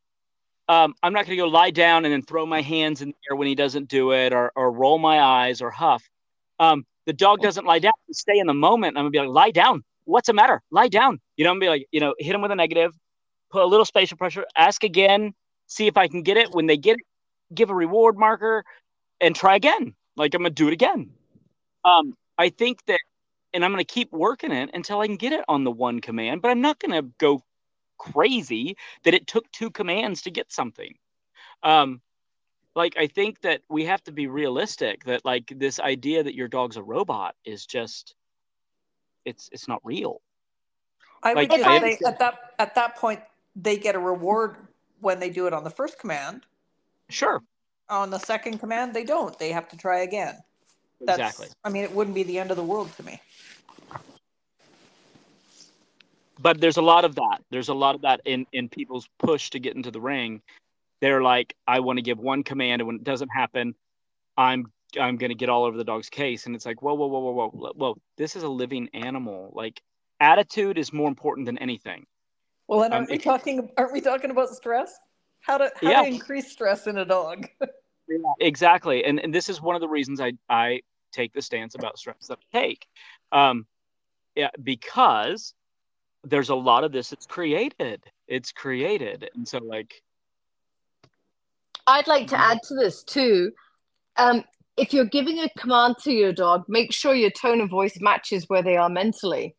um, 0.68 0.94
i'm 1.02 1.12
not 1.12 1.26
going 1.26 1.36
to 1.36 1.42
go 1.42 1.48
lie 1.48 1.70
down 1.70 2.04
and 2.04 2.12
then 2.12 2.22
throw 2.22 2.46
my 2.46 2.60
hands 2.62 3.02
in 3.02 3.08
the 3.08 3.16
air 3.30 3.36
when 3.36 3.46
he 3.48 3.54
doesn't 3.54 3.88
do 3.88 4.12
it 4.12 4.32
or, 4.32 4.52
or 4.56 4.72
roll 4.72 4.98
my 4.98 5.20
eyes 5.20 5.60
or 5.62 5.70
huff. 5.70 6.02
Um, 6.58 6.84
the 7.06 7.12
dog 7.12 7.40
doesn't 7.40 7.66
lie 7.66 7.78
down. 7.78 7.92
Stay 8.12 8.38
in 8.38 8.46
the 8.46 8.54
moment 8.54 8.96
i'm 8.96 9.04
going 9.04 9.12
to 9.12 9.18
be 9.18 9.20
like 9.20 9.28
lie 9.28 9.50
down. 9.50 9.82
What's 10.04 10.26
the 10.28 10.32
matter? 10.34 10.62
Lie 10.70 10.88
down. 10.88 11.20
You 11.36 11.44
know 11.44 11.50
i'm 11.50 11.58
going 11.58 11.60
to 11.60 11.66
be 11.66 11.80
like 11.80 11.88
you 11.92 12.00
know 12.00 12.14
hit 12.18 12.34
him 12.34 12.42
with 12.42 12.50
a 12.50 12.56
negative 12.56 12.94
put 13.50 13.62
a 13.62 13.66
little 13.66 13.84
spatial 13.84 14.16
pressure 14.16 14.44
ask 14.56 14.82
again 14.82 15.32
see 15.68 15.86
if 15.86 15.96
i 15.96 16.08
can 16.08 16.22
get 16.22 16.36
it. 16.36 16.52
When 16.52 16.66
they 16.66 16.76
get 16.76 16.96
it 16.96 17.04
give 17.54 17.70
a 17.70 17.74
reward 17.74 18.18
marker 18.18 18.64
and 19.20 19.34
try 19.34 19.56
again. 19.56 19.94
Like 20.16 20.34
i'm 20.34 20.42
going 20.42 20.50
to 20.50 20.62
do 20.62 20.68
it 20.68 20.72
again. 20.72 21.10
Um, 21.84 22.14
i 22.38 22.48
think 22.48 22.84
that 22.86 23.00
and 23.56 23.64
I'm 23.64 23.72
going 23.72 23.84
to 23.84 23.92
keep 23.92 24.12
working 24.12 24.52
it 24.52 24.70
until 24.74 25.00
I 25.00 25.06
can 25.06 25.16
get 25.16 25.32
it 25.32 25.42
on 25.48 25.64
the 25.64 25.70
one 25.70 26.00
command. 26.00 26.42
But 26.42 26.50
I'm 26.50 26.60
not 26.60 26.78
going 26.78 26.92
to 26.92 27.10
go 27.18 27.42
crazy 27.98 28.76
that 29.04 29.14
it 29.14 29.26
took 29.26 29.50
two 29.52 29.70
commands 29.70 30.22
to 30.22 30.30
get 30.30 30.52
something. 30.52 30.94
Um, 31.62 32.00
like 32.74 32.96
I 32.98 33.06
think 33.06 33.40
that 33.40 33.62
we 33.68 33.84
have 33.86 34.02
to 34.04 34.12
be 34.12 34.26
realistic. 34.26 35.04
That 35.04 35.24
like 35.24 35.52
this 35.56 35.80
idea 35.80 36.22
that 36.22 36.34
your 36.34 36.48
dog's 36.48 36.76
a 36.76 36.82
robot 36.82 37.34
is 37.44 37.66
just 37.66 38.14
it's 39.24 39.48
it's 39.52 39.66
not 39.66 39.80
real. 39.82 40.20
I 41.22 41.34
would 41.34 41.48
Like, 41.48 41.60
just 41.60 41.64
say 41.64 41.98
at 42.06 42.18
that 42.18 42.38
at 42.58 42.74
that 42.74 42.96
point 42.96 43.20
they 43.56 43.78
get 43.78 43.94
a 43.94 43.98
reward 43.98 44.56
when 45.00 45.18
they 45.18 45.30
do 45.30 45.46
it 45.46 45.52
on 45.52 45.64
the 45.64 45.70
first 45.70 45.98
command. 45.98 46.44
Sure, 47.08 47.42
On 47.88 48.10
the 48.10 48.18
second 48.18 48.58
command, 48.58 48.92
they 48.92 49.04
don't. 49.04 49.38
They 49.38 49.52
have 49.52 49.68
to 49.68 49.76
try 49.76 50.00
again. 50.00 50.36
That's, 51.00 51.18
exactly. 51.18 51.48
I 51.64 51.68
mean, 51.68 51.84
it 51.84 51.92
wouldn't 51.92 52.14
be 52.14 52.24
the 52.24 52.38
end 52.38 52.50
of 52.50 52.56
the 52.56 52.64
world 52.64 52.92
to 52.96 53.02
me. 53.04 53.20
But 56.38 56.60
there's 56.60 56.76
a 56.76 56.82
lot 56.82 57.04
of 57.04 57.14
that. 57.14 57.38
There's 57.50 57.68
a 57.68 57.74
lot 57.74 57.94
of 57.94 58.02
that 58.02 58.20
in 58.24 58.46
in 58.52 58.68
people's 58.68 59.08
push 59.18 59.50
to 59.50 59.58
get 59.58 59.74
into 59.76 59.90
the 59.90 60.00
ring. 60.00 60.42
They're 61.00 61.22
like, 61.22 61.54
I 61.66 61.80
want 61.80 61.98
to 61.98 62.02
give 62.02 62.18
one 62.18 62.42
command, 62.42 62.80
and 62.80 62.86
when 62.86 62.96
it 62.96 63.04
doesn't 63.04 63.28
happen, 63.28 63.74
I'm 64.36 64.70
I'm 65.00 65.16
going 65.16 65.30
to 65.30 65.34
get 65.36 65.48
all 65.48 65.64
over 65.64 65.76
the 65.76 65.84
dog's 65.84 66.08
case. 66.08 66.46
And 66.46 66.54
it's 66.54 66.64
like, 66.66 66.80
whoa, 66.82 66.94
whoa, 66.94 67.06
whoa, 67.08 67.20
whoa, 67.32 67.50
whoa, 67.50 67.72
whoa. 67.74 67.96
This 68.16 68.36
is 68.36 68.42
a 68.44 68.48
living 68.48 68.88
animal. 68.94 69.50
Like 69.54 69.82
attitude 70.20 70.78
is 70.78 70.92
more 70.92 71.08
important 71.08 71.46
than 71.46 71.58
anything. 71.58 72.06
Well, 72.68 72.82
Um, 72.84 72.92
aren't 72.92 73.10
we 73.10 73.16
if- 73.16 73.22
talking? 73.24 73.70
Aren't 73.76 73.92
we 73.92 74.00
talking 74.00 74.30
about 74.30 74.50
stress? 74.50 74.98
How 75.40 75.58
to 75.58 75.70
how 75.80 75.90
Yeah. 75.90 76.02
to 76.02 76.08
increase 76.08 76.50
stress 76.52 76.86
in 76.86 76.98
a 76.98 77.04
dog? 77.04 77.48
Exactly. 78.40 79.04
And 79.04 79.18
and 79.18 79.34
this 79.34 79.48
is 79.48 79.60
one 79.60 79.74
of 79.74 79.80
the 79.80 79.88
reasons 79.88 80.20
I 80.20 80.32
I 80.48 80.82
take 81.12 81.32
the 81.32 81.42
stance 81.42 81.74
about 81.74 81.98
stress 81.98 82.28
that 82.28 82.38
I 82.54 82.58
take. 82.60 82.86
Um, 83.32 83.66
yeah, 84.36 84.50
because 84.62 85.54
there's 86.28 86.48
a 86.48 86.54
lot 86.54 86.84
of 86.84 86.92
this 86.92 87.12
it's 87.12 87.26
created. 87.26 88.02
It's 88.28 88.52
created, 88.52 89.28
and 89.34 89.46
so 89.46 89.58
like, 89.58 90.02
I'd 91.86 92.08
like 92.08 92.26
to 92.28 92.40
add 92.40 92.58
to 92.64 92.74
this 92.74 93.04
too. 93.04 93.52
Um, 94.16 94.44
if 94.76 94.92
you're 94.92 95.04
giving 95.04 95.38
a 95.38 95.48
command 95.58 95.96
to 96.02 96.12
your 96.12 96.32
dog, 96.32 96.64
make 96.68 96.92
sure 96.92 97.14
your 97.14 97.30
tone 97.30 97.60
of 97.60 97.70
voice 97.70 97.98
matches 98.00 98.44
where 98.48 98.62
they 98.62 98.76
are 98.76 98.88
mentally. 98.88 99.54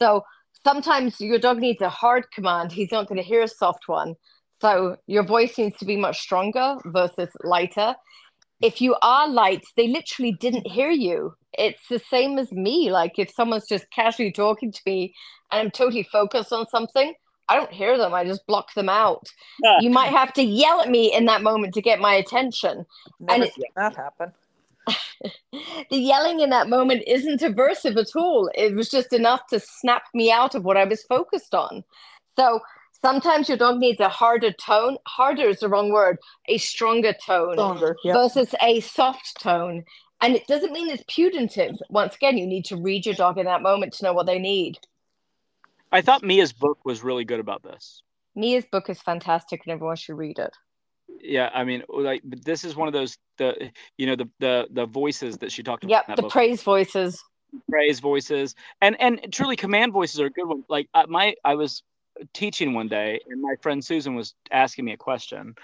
So 0.00 0.24
sometimes 0.64 1.20
your 1.20 1.38
dog 1.38 1.58
needs 1.58 1.80
a 1.80 1.88
hard 1.88 2.24
command, 2.32 2.72
he's 2.72 2.92
not 2.92 3.06
going 3.08 3.20
to 3.20 3.26
hear 3.26 3.42
a 3.42 3.48
soft 3.48 3.84
one. 3.86 4.14
So 4.60 4.96
your 5.06 5.24
voice 5.24 5.56
needs 5.56 5.76
to 5.78 5.84
be 5.84 5.96
much 5.96 6.18
stronger 6.20 6.76
versus 6.86 7.30
lighter. 7.44 7.94
If 8.60 8.80
you 8.80 8.96
are 9.02 9.28
light, 9.28 9.62
they 9.76 9.86
literally 9.86 10.32
didn't 10.32 10.66
hear 10.66 10.90
you. 10.90 11.34
It's 11.54 11.88
the 11.88 11.98
same 11.98 12.38
as 12.38 12.52
me. 12.52 12.90
Like 12.90 13.18
if 13.18 13.30
someone's 13.30 13.66
just 13.66 13.90
casually 13.90 14.32
talking 14.32 14.72
to 14.72 14.80
me 14.86 15.14
and 15.50 15.60
I'm 15.60 15.70
totally 15.70 16.02
focused 16.02 16.52
on 16.52 16.66
something, 16.68 17.14
I 17.48 17.56
don't 17.56 17.72
hear 17.72 17.96
them. 17.96 18.12
I 18.14 18.24
just 18.24 18.46
block 18.46 18.74
them 18.74 18.88
out. 18.88 19.26
You 19.80 19.90
might 19.90 20.12
have 20.12 20.32
to 20.34 20.42
yell 20.42 20.80
at 20.80 20.90
me 20.90 21.12
in 21.14 21.24
that 21.26 21.42
moment 21.42 21.74
to 21.74 21.82
get 21.82 22.00
my 22.00 22.14
attention. 22.14 22.84
Never 23.20 23.44
it- 23.44 23.52
that 23.76 23.96
happen. 23.96 24.32
the 25.52 25.96
yelling 25.96 26.40
in 26.40 26.50
that 26.50 26.68
moment 26.68 27.02
isn't 27.06 27.40
aversive 27.40 27.96
at 27.98 28.16
all. 28.16 28.50
It 28.54 28.74
was 28.74 28.88
just 28.88 29.12
enough 29.12 29.46
to 29.48 29.60
snap 29.60 30.04
me 30.14 30.30
out 30.30 30.54
of 30.54 30.64
what 30.64 30.76
I 30.76 30.84
was 30.84 31.02
focused 31.02 31.54
on. 31.54 31.84
So 32.38 32.60
sometimes 33.02 33.48
your 33.48 33.58
dog 33.58 33.78
needs 33.78 34.00
a 34.00 34.08
harder 34.08 34.52
tone. 34.52 34.96
Harder 35.06 35.48
is 35.48 35.60
the 35.60 35.68
wrong 35.68 35.92
word, 35.92 36.18
a 36.48 36.58
stronger 36.58 37.14
tone. 37.24 37.56
Yeah. 38.04 38.14
versus 38.14 38.54
a 38.62 38.80
soft 38.80 39.40
tone. 39.40 39.84
And 40.20 40.34
it 40.34 40.46
doesn't 40.46 40.72
mean 40.72 40.90
it's 40.90 41.04
punitive. 41.06 41.76
Once 41.90 42.16
again, 42.16 42.36
you 42.38 42.46
need 42.46 42.64
to 42.66 42.76
read 42.76 43.06
your 43.06 43.14
dog 43.14 43.38
in 43.38 43.46
that 43.46 43.62
moment 43.62 43.92
to 43.94 44.04
know 44.04 44.12
what 44.12 44.26
they 44.26 44.38
need. 44.38 44.78
I 45.92 46.00
thought 46.00 46.22
Mia's 46.22 46.52
book 46.52 46.78
was 46.84 47.02
really 47.02 47.24
good 47.24 47.40
about 47.40 47.62
this. 47.62 48.02
Mia's 48.34 48.64
book 48.70 48.90
is 48.90 49.00
fantastic 49.00 49.62
and 49.64 49.72
everyone 49.72 49.96
should 49.96 50.16
read 50.16 50.38
it. 50.38 50.54
Yeah, 51.20 51.50
I 51.54 51.64
mean, 51.64 51.82
like, 51.88 52.22
this 52.24 52.64
is 52.64 52.76
one 52.76 52.86
of 52.86 52.94
those 52.94 53.16
the 53.38 53.70
you 53.96 54.06
know 54.06 54.16
the 54.16 54.28
the 54.40 54.68
the 54.70 54.86
voices 54.86 55.38
that 55.38 55.50
she 55.50 55.62
talked 55.62 55.84
about. 55.84 55.90
Yep, 55.90 56.06
that 56.08 56.16
the 56.16 56.22
book. 56.22 56.32
praise 56.32 56.62
voices. 56.62 57.22
praise 57.70 58.00
voices 58.00 58.54
and 58.82 59.00
and 59.00 59.32
truly 59.32 59.56
command 59.56 59.92
voices 59.92 60.20
are 60.20 60.26
a 60.26 60.30
good 60.30 60.46
one 60.46 60.62
like 60.68 60.86
uh, 60.94 61.06
my 61.08 61.34
i 61.44 61.54
was 61.54 61.82
teaching 62.34 62.74
one 62.74 62.88
day 62.88 63.18
and 63.30 63.40
my 63.40 63.54
friend 63.62 63.82
susan 63.82 64.14
was 64.14 64.34
asking 64.50 64.84
me 64.84 64.92
a 64.92 64.96
question 64.96 65.54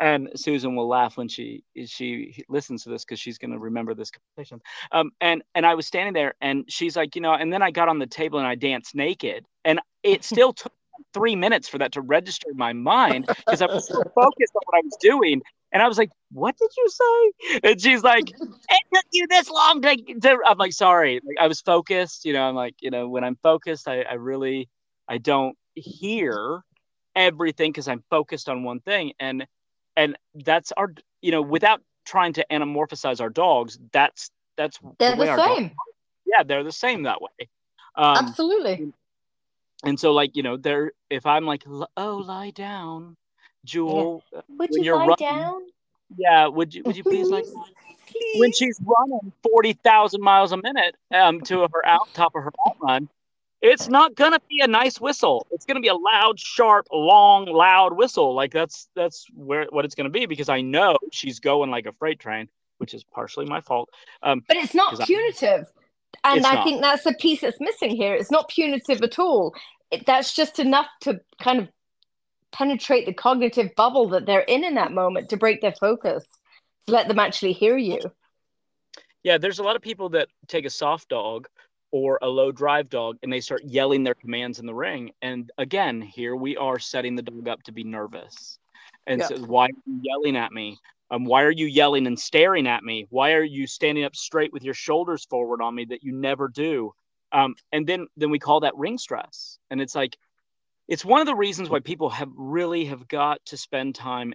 and 0.00 0.28
susan 0.36 0.74
will 0.74 0.88
laugh 0.88 1.16
when 1.16 1.28
she 1.28 1.62
she 1.86 2.42
listens 2.48 2.82
to 2.82 2.88
this 2.88 3.04
because 3.04 3.18
she's 3.18 3.38
going 3.38 3.50
to 3.50 3.58
remember 3.58 3.94
this 3.94 4.10
conversation 4.10 4.60
um 4.92 5.10
and 5.20 5.42
and 5.54 5.66
i 5.66 5.74
was 5.74 5.86
standing 5.86 6.14
there 6.14 6.34
and 6.40 6.64
she's 6.68 6.96
like 6.96 7.14
you 7.14 7.22
know 7.22 7.34
and 7.34 7.52
then 7.52 7.62
i 7.62 7.70
got 7.70 7.88
on 7.88 7.98
the 7.98 8.06
table 8.06 8.38
and 8.38 8.48
i 8.48 8.54
danced 8.54 8.94
naked 8.94 9.44
and 9.64 9.80
it 10.02 10.24
still 10.32 10.52
took 10.52 10.72
three 11.14 11.36
minutes 11.36 11.68
for 11.68 11.78
that 11.78 11.92
to 11.92 12.00
register 12.00 12.50
in 12.50 12.56
my 12.56 12.72
mind 12.72 13.26
because 13.26 13.62
i 13.62 13.66
was 13.66 13.86
so 13.86 13.94
focused 14.14 14.52
on 14.54 14.62
what 14.66 14.78
i 14.78 14.82
was 14.84 14.96
doing 15.00 15.40
and 15.72 15.82
I 15.82 15.88
was 15.88 15.98
like, 15.98 16.10
"What 16.32 16.56
did 16.56 16.70
you 16.76 16.88
say?" 16.88 17.60
And 17.64 17.80
she's 17.80 18.02
like, 18.02 18.30
"It 18.40 18.80
took 18.94 19.04
you 19.12 19.26
this 19.28 19.50
long 19.50 19.82
to." 19.82 19.96
to... 19.96 20.38
I'm 20.46 20.58
like, 20.58 20.72
"Sorry." 20.72 21.20
Like 21.24 21.36
I 21.38 21.46
was 21.46 21.60
focused. 21.60 22.24
You 22.24 22.32
know, 22.32 22.42
I'm 22.42 22.54
like, 22.54 22.76
you 22.80 22.90
know, 22.90 23.08
when 23.08 23.24
I'm 23.24 23.36
focused, 23.42 23.88
I, 23.88 24.02
I 24.02 24.14
really, 24.14 24.68
I 25.08 25.18
don't 25.18 25.56
hear 25.74 26.62
everything 27.14 27.70
because 27.70 27.88
I'm 27.88 28.02
focused 28.10 28.48
on 28.48 28.64
one 28.64 28.80
thing. 28.80 29.12
And 29.20 29.46
and 29.98 30.16
that's 30.34 30.72
our, 30.72 30.94
you 31.20 31.32
know, 31.32 31.42
without 31.42 31.82
trying 32.06 32.32
to 32.34 32.46
anamorphize 32.50 33.20
our 33.20 33.28
dogs, 33.28 33.78
that's 33.92 34.30
that's 34.56 34.78
they're 34.98 35.16
the, 35.16 35.24
the 35.24 35.36
same. 35.36 35.72
Yeah, 36.24 36.44
they're 36.44 36.64
the 36.64 36.72
same 36.72 37.02
that 37.02 37.20
way. 37.20 37.48
Um, 37.96 38.16
Absolutely. 38.16 38.92
And 39.84 39.98
so, 39.98 40.12
like 40.12 40.36
you 40.36 40.42
know, 40.42 40.56
there. 40.56 40.92
If 41.10 41.26
I'm 41.26 41.46
like, 41.46 41.64
oh, 41.96 42.16
lie 42.16 42.50
down, 42.50 43.16
Jewel. 43.64 44.22
Yeah. 44.32 44.40
Would 44.58 44.70
you 44.72 44.94
lie 44.94 45.06
running, 45.06 45.16
down? 45.18 45.60
Yeah. 46.16 46.46
Would 46.46 46.74
you? 46.74 46.82
Would 46.84 46.96
you 46.96 47.02
please, 47.02 47.28
like? 47.28 47.44
Please. 47.44 48.40
When 48.40 48.52
she's 48.52 48.80
running 48.84 49.32
forty 49.42 49.74
thousand 49.74 50.22
miles 50.22 50.52
a 50.52 50.56
minute 50.56 50.96
um, 51.12 51.40
to 51.42 51.60
her 51.60 51.86
out 51.86 52.08
top 52.14 52.34
of 52.34 52.42
her 52.44 52.52
outrun, 52.66 53.08
it's 53.60 53.88
not 53.88 54.14
gonna 54.14 54.40
be 54.48 54.60
a 54.60 54.66
nice 54.66 55.00
whistle. 55.00 55.46
It's 55.50 55.64
gonna 55.64 55.80
be 55.80 55.88
a 55.88 55.94
loud, 55.94 56.38
sharp, 56.38 56.86
long, 56.92 57.46
loud 57.46 57.92
whistle. 57.96 58.34
Like 58.34 58.52
that's 58.52 58.88
that's 58.94 59.26
where 59.34 59.66
what 59.70 59.84
it's 59.84 59.94
gonna 59.94 60.10
be 60.10 60.26
because 60.26 60.48
I 60.48 60.60
know 60.60 60.96
she's 61.12 61.40
going 61.40 61.70
like 61.70 61.86
a 61.86 61.92
freight 61.92 62.20
train, 62.20 62.48
which 62.78 62.94
is 62.94 63.04
partially 63.04 63.46
my 63.46 63.60
fault. 63.60 63.90
Um, 64.22 64.42
but 64.46 64.56
it's 64.56 64.74
not 64.74 64.98
punitive. 65.00 65.66
I, 66.24 66.36
and 66.36 66.46
I 66.46 66.54
not. 66.54 66.64
think 66.64 66.80
that's 66.80 67.04
the 67.04 67.14
piece 67.14 67.40
that's 67.40 67.60
missing 67.60 67.94
here. 67.94 68.14
It's 68.14 68.30
not 68.30 68.48
punitive 68.48 69.02
at 69.02 69.18
all. 69.18 69.54
It, 69.90 70.06
that's 70.06 70.34
just 70.34 70.58
enough 70.58 70.86
to 71.02 71.20
kind 71.40 71.58
of 71.58 71.68
penetrate 72.52 73.06
the 73.06 73.12
cognitive 73.12 73.74
bubble 73.76 74.08
that 74.08 74.26
they're 74.26 74.40
in 74.40 74.64
in 74.64 74.74
that 74.74 74.92
moment 74.92 75.28
to 75.30 75.36
break 75.36 75.60
their 75.60 75.72
focus, 75.72 76.24
to 76.86 76.92
let 76.92 77.08
them 77.08 77.18
actually 77.18 77.52
hear 77.52 77.76
you. 77.76 78.00
Yeah, 79.22 79.38
there's 79.38 79.58
a 79.58 79.62
lot 79.62 79.76
of 79.76 79.82
people 79.82 80.08
that 80.10 80.28
take 80.46 80.64
a 80.64 80.70
soft 80.70 81.08
dog 81.08 81.48
or 81.90 82.18
a 82.22 82.28
low 82.28 82.52
drive 82.52 82.88
dog 82.88 83.18
and 83.22 83.32
they 83.32 83.40
start 83.40 83.62
yelling 83.64 84.04
their 84.04 84.14
commands 84.14 84.58
in 84.58 84.66
the 84.66 84.74
ring. 84.74 85.12
And 85.22 85.50
again, 85.58 86.00
here 86.02 86.36
we 86.36 86.56
are 86.56 86.78
setting 86.78 87.16
the 87.16 87.22
dog 87.22 87.48
up 87.48 87.62
to 87.64 87.72
be 87.72 87.84
nervous. 87.84 88.58
And 89.06 89.22
so, 89.22 89.38
why 89.38 89.66
are 89.66 89.82
you 89.86 90.00
yelling 90.02 90.36
at 90.36 90.52
me? 90.52 90.78
Um, 91.10 91.24
why 91.24 91.42
are 91.42 91.50
you 91.50 91.66
yelling 91.66 92.06
and 92.06 92.18
staring 92.18 92.66
at 92.66 92.84
me? 92.84 93.06
Why 93.08 93.32
are 93.32 93.42
you 93.42 93.66
standing 93.66 94.04
up 94.04 94.14
straight 94.14 94.52
with 94.52 94.62
your 94.62 94.74
shoulders 94.74 95.24
forward 95.24 95.62
on 95.62 95.74
me 95.74 95.86
that 95.86 96.02
you 96.02 96.12
never 96.12 96.48
do? 96.48 96.92
Um, 97.32 97.54
and 97.72 97.86
then 97.86 98.06
then 98.16 98.30
we 98.30 98.38
call 98.38 98.60
that 98.60 98.76
ring 98.76 98.98
stress. 98.98 99.58
And 99.70 99.80
it's 99.80 99.94
like 99.94 100.16
it's 100.86 101.04
one 101.04 101.20
of 101.20 101.26
the 101.26 101.34
reasons 101.34 101.70
why 101.70 101.80
people 101.80 102.10
have 102.10 102.30
really 102.36 102.86
have 102.86 103.08
got 103.08 103.44
to 103.46 103.56
spend 103.56 103.94
time 103.94 104.34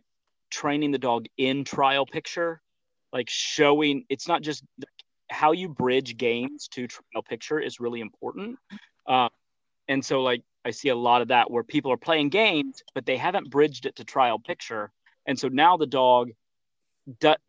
training 0.50 0.92
the 0.92 1.00
dog 1.00 1.26
in 1.38 1.64
trial 1.64 2.06
picture, 2.06 2.62
like 3.12 3.30
showing 3.30 4.06
it's 4.10 4.28
not 4.28 4.42
just 4.42 4.64
how 5.34 5.52
you 5.52 5.68
bridge 5.68 6.18
games 6.18 6.68
to 6.70 6.88
trial 6.88 7.24
picture 7.28 7.60
is 7.60 7.80
really 7.80 8.00
important. 8.00 8.58
Uh, 9.08 9.30
and 9.88 10.04
so 10.04 10.22
like 10.22 10.44
I 10.66 10.72
see 10.72 10.90
a 10.90 10.96
lot 10.96 11.22
of 11.22 11.28
that 11.30 11.52
where 11.52 11.64
people 11.64 11.92
are 11.92 11.98
playing 11.98 12.30
games, 12.30 12.82
but 12.96 13.06
they 13.06 13.18
haven't 13.18 13.50
bridged 13.50 13.86
it 13.86 13.96
to 13.98 14.04
trial 14.04 14.40
picture. 14.40 14.92
And 15.26 15.38
so 15.38 15.48
now 15.50 15.78
the 15.78 15.88
dog 15.88 16.32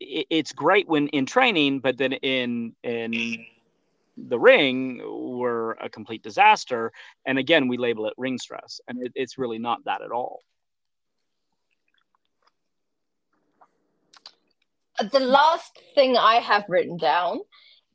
it's 0.01 0.51
great 0.51 0.87
when 0.87 1.07
in 1.09 1.25
training, 1.25 1.79
but 1.79 1.97
then 1.97 2.13
in 2.13 2.75
in 2.83 3.45
the 4.17 4.39
ring 4.39 5.01
we're 5.05 5.71
a 5.73 5.89
complete 5.89 6.23
disaster. 6.23 6.91
And 7.25 7.37
again, 7.37 7.67
we 7.67 7.77
label 7.77 8.05
it 8.07 8.13
ring 8.17 8.37
stress, 8.37 8.81
and 8.87 9.01
it, 9.01 9.11
it's 9.15 9.37
really 9.37 9.59
not 9.59 9.83
that 9.85 10.01
at 10.01 10.11
all. 10.11 10.39
The 15.11 15.19
last 15.19 15.79
thing 15.93 16.17
I 16.17 16.35
have 16.35 16.65
written 16.69 16.97
down 16.97 17.41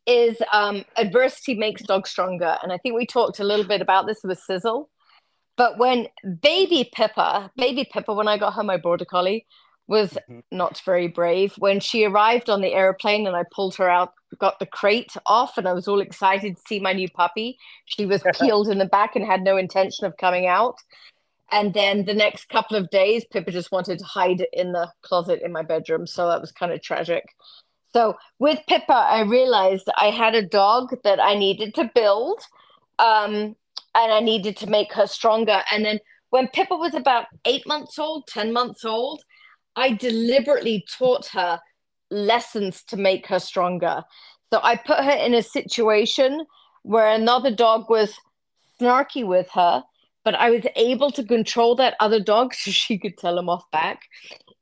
is 0.07 0.36
um, 0.53 0.84
adversity 0.96 1.55
makes 1.55 1.82
dogs 1.82 2.11
stronger, 2.11 2.57
and 2.62 2.72
I 2.72 2.78
think 2.78 2.94
we 2.94 3.07
talked 3.07 3.40
a 3.40 3.44
little 3.44 3.66
bit 3.66 3.80
about 3.80 4.07
this 4.07 4.20
with 4.24 4.38
Sizzle. 4.38 4.88
But 5.57 5.78
when 5.78 6.09
baby 6.40 6.90
Pippa, 6.92 7.51
baby 7.57 7.88
Pippa, 7.92 8.14
when 8.14 8.28
I 8.28 8.38
got 8.38 8.55
her 8.55 8.62
my 8.62 8.76
border 8.76 9.05
collie, 9.05 9.46
was 9.90 10.12
mm-hmm. 10.12 10.38
not 10.51 10.80
very 10.86 11.09
brave. 11.09 11.53
When 11.59 11.80
she 11.80 12.05
arrived 12.05 12.48
on 12.48 12.61
the 12.61 12.72
airplane 12.72 13.26
and 13.26 13.36
I 13.36 13.44
pulled 13.53 13.74
her 13.74 13.90
out, 13.90 14.14
got 14.38 14.59
the 14.59 14.66
crate 14.66 15.12
off, 15.26 15.59
and 15.59 15.68
I 15.68 15.72
was 15.72 15.88
all 15.88 16.01
excited 16.01 16.57
to 16.57 16.62
see 16.66 16.80
my 16.80 16.92
new 16.92 17.11
puppy, 17.11 17.59
she 17.86 18.07
was 18.07 18.22
peeled 18.40 18.68
in 18.68 18.78
the 18.78 18.86
back 18.86 19.16
and 19.16 19.24
had 19.24 19.42
no 19.42 19.57
intention 19.57 20.07
of 20.07 20.16
coming 20.16 20.46
out. 20.46 20.76
And 21.53 21.74
then 21.74 22.05
the 22.05 22.14
next 22.14 22.48
couple 22.48 22.76
of 22.76 22.88
days, 22.90 23.24
Pippa 23.30 23.51
just 23.51 23.72
wanted 23.72 23.98
to 23.98 24.05
hide 24.05 24.46
in 24.53 24.70
the 24.70 24.90
closet 25.03 25.42
in 25.42 25.53
my 25.53 25.62
bedroom. 25.62 26.07
So 26.07 26.28
that 26.28 26.40
was 26.40 26.53
kind 26.53 26.72
of 26.72 26.80
tragic. 26.80 27.24
So 27.93 28.16
with 28.38 28.59
Pippa, 28.68 28.93
I 28.93 29.22
realized 29.22 29.88
I 29.99 30.11
had 30.11 30.34
a 30.34 30.47
dog 30.47 30.95
that 31.03 31.20
I 31.20 31.34
needed 31.34 31.74
to 31.74 31.91
build 31.95 32.41
um, 32.99 33.57
and 33.95 34.12
I 34.12 34.20
needed 34.20 34.57
to 34.59 34.68
make 34.68 34.93
her 34.93 35.07
stronger. 35.07 35.62
And 35.72 35.84
then 35.84 35.99
when 36.30 36.49
Pippa 36.49 36.76
was 36.76 36.95
about 36.95 37.26
eight 37.45 37.66
months 37.66 37.99
old, 37.99 38.26
10 38.28 38.53
months 38.53 38.84
old, 38.84 39.22
I 39.76 39.93
deliberately 39.93 40.84
taught 40.99 41.26
her 41.28 41.61
lessons 42.11 42.82
to 42.84 42.97
make 42.97 43.26
her 43.26 43.38
stronger. 43.38 44.05
So 44.53 44.61
I 44.62 44.76
put 44.76 45.05
her 45.05 45.12
in 45.12 45.34
a 45.34 45.43
situation 45.43 46.45
where 46.82 47.09
another 47.09 47.55
dog 47.55 47.88
was 47.88 48.14
snarky 48.80 49.24
with 49.26 49.49
her, 49.53 49.82
but 50.24 50.34
I 50.34 50.51
was 50.51 50.64
able 50.76 51.11
to 51.12 51.24
control 51.24 51.74
that 51.76 51.97
other 52.01 52.20
dog 52.20 52.55
so 52.55 52.70
she 52.70 52.99
could 52.99 53.18
tell 53.18 53.38
him 53.38 53.49
off 53.49 53.68
back. 53.70 54.03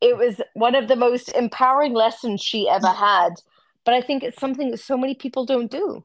It 0.01 0.17
was 0.17 0.41
one 0.55 0.75
of 0.75 0.89
the 0.89 0.97
most 0.97 1.29
empowering 1.31 1.95
lessons 1.95 2.41
she 2.41 2.69
ever 2.69 2.87
mm. 2.87 2.97
had. 2.97 3.35
But 3.85 3.95
I 3.95 4.01
think 4.01 4.23
it's 4.23 4.39
something 4.39 4.71
that 4.71 4.79
so 4.79 4.97
many 4.97 5.15
people 5.15 5.47
don't 5.47 5.71
do. 5.71 6.05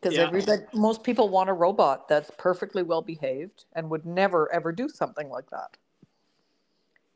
Because 0.00 0.16
yeah. 0.16 0.24
everybody, 0.24 0.62
most 0.74 1.04
people 1.04 1.28
want 1.28 1.50
a 1.50 1.52
robot 1.52 2.08
that's 2.08 2.30
perfectly 2.38 2.82
well 2.82 3.02
behaved 3.02 3.66
and 3.74 3.90
would 3.90 4.04
never 4.04 4.52
ever 4.52 4.72
do 4.72 4.88
something 4.88 5.28
like 5.28 5.48
that 5.50 5.76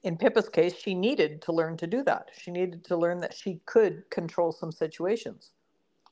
in 0.06 0.16
Pippa's 0.16 0.48
case, 0.48 0.74
she 0.78 0.94
needed 0.94 1.42
to 1.42 1.52
learn 1.52 1.76
to 1.78 1.86
do 1.86 2.04
that. 2.04 2.30
She 2.38 2.52
needed 2.52 2.84
to 2.84 2.96
learn 2.96 3.20
that 3.22 3.34
she 3.34 3.60
could 3.66 4.08
control 4.08 4.52
some 4.52 4.70
situations. 4.70 5.50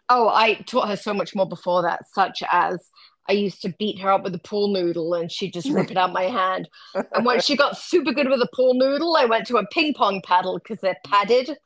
Oh, 0.08 0.28
I 0.28 0.54
taught 0.66 0.88
her 0.88 0.96
so 0.96 1.14
much 1.14 1.36
more 1.36 1.48
before 1.48 1.82
that, 1.82 2.08
such 2.12 2.42
as 2.50 2.90
I 3.28 3.32
used 3.32 3.62
to 3.62 3.74
beat 3.78 3.98
her 4.00 4.10
up 4.10 4.22
with 4.22 4.34
a 4.34 4.40
pool 4.40 4.68
noodle 4.68 5.14
and 5.14 5.30
she'd 5.30 5.52
just 5.52 5.70
rip 5.70 5.90
it 5.90 5.96
out 5.96 6.12
my 6.12 6.22
hand. 6.40 6.68
And 7.12 7.24
when 7.24 7.40
she 7.40 7.56
got 7.56 7.78
super 7.78 8.12
good 8.12 8.28
with 8.28 8.42
a 8.42 8.48
pool 8.54 8.74
noodle, 8.74 9.16
I 9.16 9.24
went 9.24 9.46
to 9.46 9.56
a 9.56 9.66
ping 9.66 9.94
pong 9.94 10.20
paddle 10.22 10.58
because 10.58 10.80
they're 10.80 10.98
padded 11.06 11.56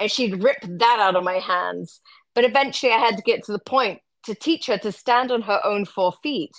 and 0.00 0.10
she'd 0.10 0.42
rip 0.42 0.58
that 0.62 0.98
out 1.00 1.16
of 1.16 1.24
my 1.24 1.38
hands. 1.38 2.00
But 2.34 2.44
eventually 2.44 2.92
I 2.92 2.98
had 2.98 3.16
to 3.16 3.22
get 3.22 3.44
to 3.44 3.52
the 3.52 3.58
point 3.58 4.00
to 4.24 4.34
teach 4.34 4.66
her 4.66 4.78
to 4.78 4.92
stand 4.92 5.30
on 5.30 5.42
her 5.42 5.60
own 5.64 5.84
four 5.84 6.12
feet. 6.22 6.52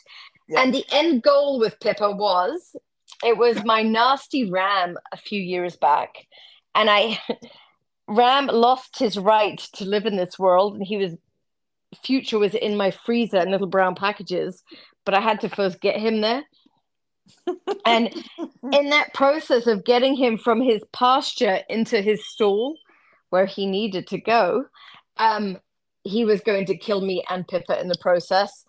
Yeah. 0.48 0.62
And 0.62 0.74
the 0.74 0.86
end 0.92 1.24
goal 1.24 1.60
with 1.60 1.80
Pippa 1.80 2.12
was 2.12 2.76
it 3.24 3.38
was 3.38 3.64
my 3.64 3.82
nasty 3.82 4.50
Ram 4.50 4.98
a 5.12 5.18
few 5.18 5.42
years 5.42 5.76
back, 5.76 6.16
and 6.76 6.90
I 6.90 7.20
Ram 8.08 8.48
lost 8.48 9.00
his 9.00 9.18
right 9.18 9.60
to 9.76 9.86
live 9.86 10.06
in 10.06 10.16
this 10.16 10.40
world, 10.40 10.76
and 10.76 10.86
he 10.86 10.98
was 10.98 11.14
future 12.04 12.40
was 12.40 12.54
in 12.54 12.78
my 12.78 12.92
freezer 12.92 13.38
in 13.38 13.52
little 13.52 13.68
brown 13.68 13.96
packages, 13.96 14.64
but 15.06 15.14
I 15.14 15.22
had 15.22 15.42
to 15.42 15.50
first 15.50 15.82
get 15.82 16.00
him 16.00 16.22
there. 16.22 16.44
and 17.86 18.14
in 18.72 18.90
that 18.90 19.14
process 19.14 19.68
of 19.68 19.86
getting 19.86 20.16
him 20.16 20.38
from 20.38 20.62
his 20.62 20.82
pasture 20.92 21.60
into 21.70 22.02
his 22.02 22.26
stall 22.28 22.78
where 23.30 23.46
he 23.46 23.66
needed 23.66 24.08
to 24.08 24.20
go, 24.20 24.66
um, 25.18 25.58
he 26.04 26.26
was 26.26 26.42
going 26.42 26.66
to 26.66 26.78
kill 26.78 27.02
me 27.02 27.24
and 27.30 27.48
Pippa 27.48 27.80
in 27.80 27.88
the 27.88 27.98
process. 28.00 28.66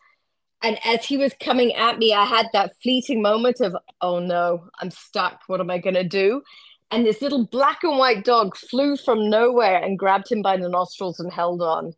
And 0.63 0.79
as 0.85 1.05
he 1.05 1.17
was 1.17 1.33
coming 1.41 1.73
at 1.75 1.99
me, 1.99 2.13
I 2.13 2.25
had 2.25 2.49
that 2.53 2.73
fleeting 2.83 3.23
moment 3.23 3.61
of, 3.61 3.77
oh 4.01 4.19
no, 4.19 4.69
I'm 4.81 4.91
stuck. 4.91 5.43
What 5.47 5.61
am 5.61 5.71
I 5.71 5.79
going 5.79 5.95
to 5.95 6.05
do? 6.05 6.43
And 6.91 7.05
this 7.05 7.21
little 7.21 7.47
black 7.47 7.85
and 7.85 7.99
white 7.99 8.25
dog 8.25 8.57
flew 8.57 8.97
from 8.97 9.29
nowhere 9.29 9.77
and 9.83 9.99
grabbed 9.99 10.33
him 10.33 10.43
by 10.43 10.57
the 10.57 10.69
nostrils 10.69 11.21
and 11.21 11.33
held 11.33 11.61
on. 11.61 11.93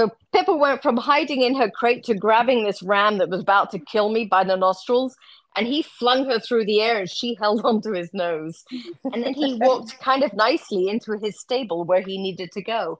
So 0.00 0.10
Pippa 0.32 0.56
went 0.56 0.82
from 0.82 0.96
hiding 0.96 1.42
in 1.42 1.54
her 1.56 1.70
crate 1.70 2.04
to 2.04 2.14
grabbing 2.14 2.64
this 2.64 2.82
ram 2.82 3.18
that 3.18 3.28
was 3.28 3.42
about 3.42 3.70
to 3.72 3.78
kill 3.78 4.08
me 4.08 4.24
by 4.24 4.44
the 4.44 4.56
nostrils. 4.56 5.14
And 5.56 5.66
he 5.66 5.82
flung 5.82 6.24
her 6.24 6.40
through 6.40 6.64
the 6.64 6.80
air 6.80 7.00
and 7.00 7.10
she 7.10 7.34
held 7.38 7.66
onto 7.66 7.92
his 7.92 8.08
nose. 8.14 8.64
And 9.04 9.22
then 9.22 9.34
he 9.34 9.54
walked 9.60 10.00
kind 10.00 10.22
of 10.22 10.32
nicely 10.32 10.88
into 10.88 11.18
his 11.18 11.38
stable 11.38 11.84
where 11.84 12.00
he 12.00 12.16
needed 12.16 12.50
to 12.52 12.62
go. 12.62 12.98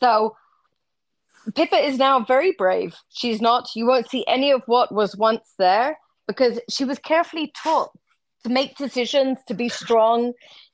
So 0.00 0.34
Pippa 1.54 1.76
is 1.76 1.96
now 1.96 2.24
very 2.24 2.50
brave. 2.58 2.96
She's 3.08 3.40
not, 3.40 3.68
you 3.76 3.86
won't 3.86 4.10
see 4.10 4.24
any 4.26 4.50
of 4.50 4.62
what 4.66 4.92
was 4.92 5.16
once 5.16 5.54
there 5.60 5.96
because 6.26 6.58
she 6.68 6.84
was 6.84 6.98
carefully 6.98 7.52
taught 7.62 7.92
to 8.42 8.50
make 8.50 8.76
decisions, 8.76 9.38
to 9.46 9.54
be 9.54 9.68
strong. 9.68 10.32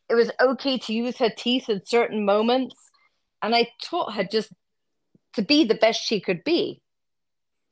It 0.09 0.15
was 0.15 0.31
okay 0.41 0.79
to 0.79 0.95
use 0.95 1.19
her 1.19 1.29
teeth 1.29 1.69
in 1.69 1.85
certain 1.85 2.25
moments. 2.25 2.75
And 3.43 3.55
I 3.55 3.69
taught 3.83 4.15
her 4.15 4.25
just 4.25 4.51
to 5.39 5.45
be 5.45 5.65
the 5.65 5.77
best 5.77 6.03
she 6.03 6.21
could 6.21 6.43
be. 6.43 6.81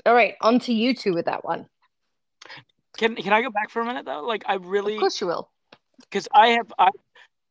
All 0.06 0.14
right, 0.14 0.34
on 0.40 0.60
to 0.60 0.72
you 0.72 0.94
two 0.94 1.12
with 1.12 1.26
that 1.26 1.44
one. 1.44 1.66
Can 2.96 3.16
can 3.16 3.32
I 3.32 3.42
go 3.42 3.50
back 3.50 3.70
for 3.70 3.80
a 3.80 3.84
minute 3.84 4.06
though? 4.06 4.24
Like 4.24 4.44
I 4.46 4.54
really 4.54 4.94
Of 4.94 5.00
course 5.00 5.20
you 5.20 5.26
will. 5.26 5.50
Because 6.00 6.28
I 6.32 6.48
have 6.48 6.72
I 6.78 6.90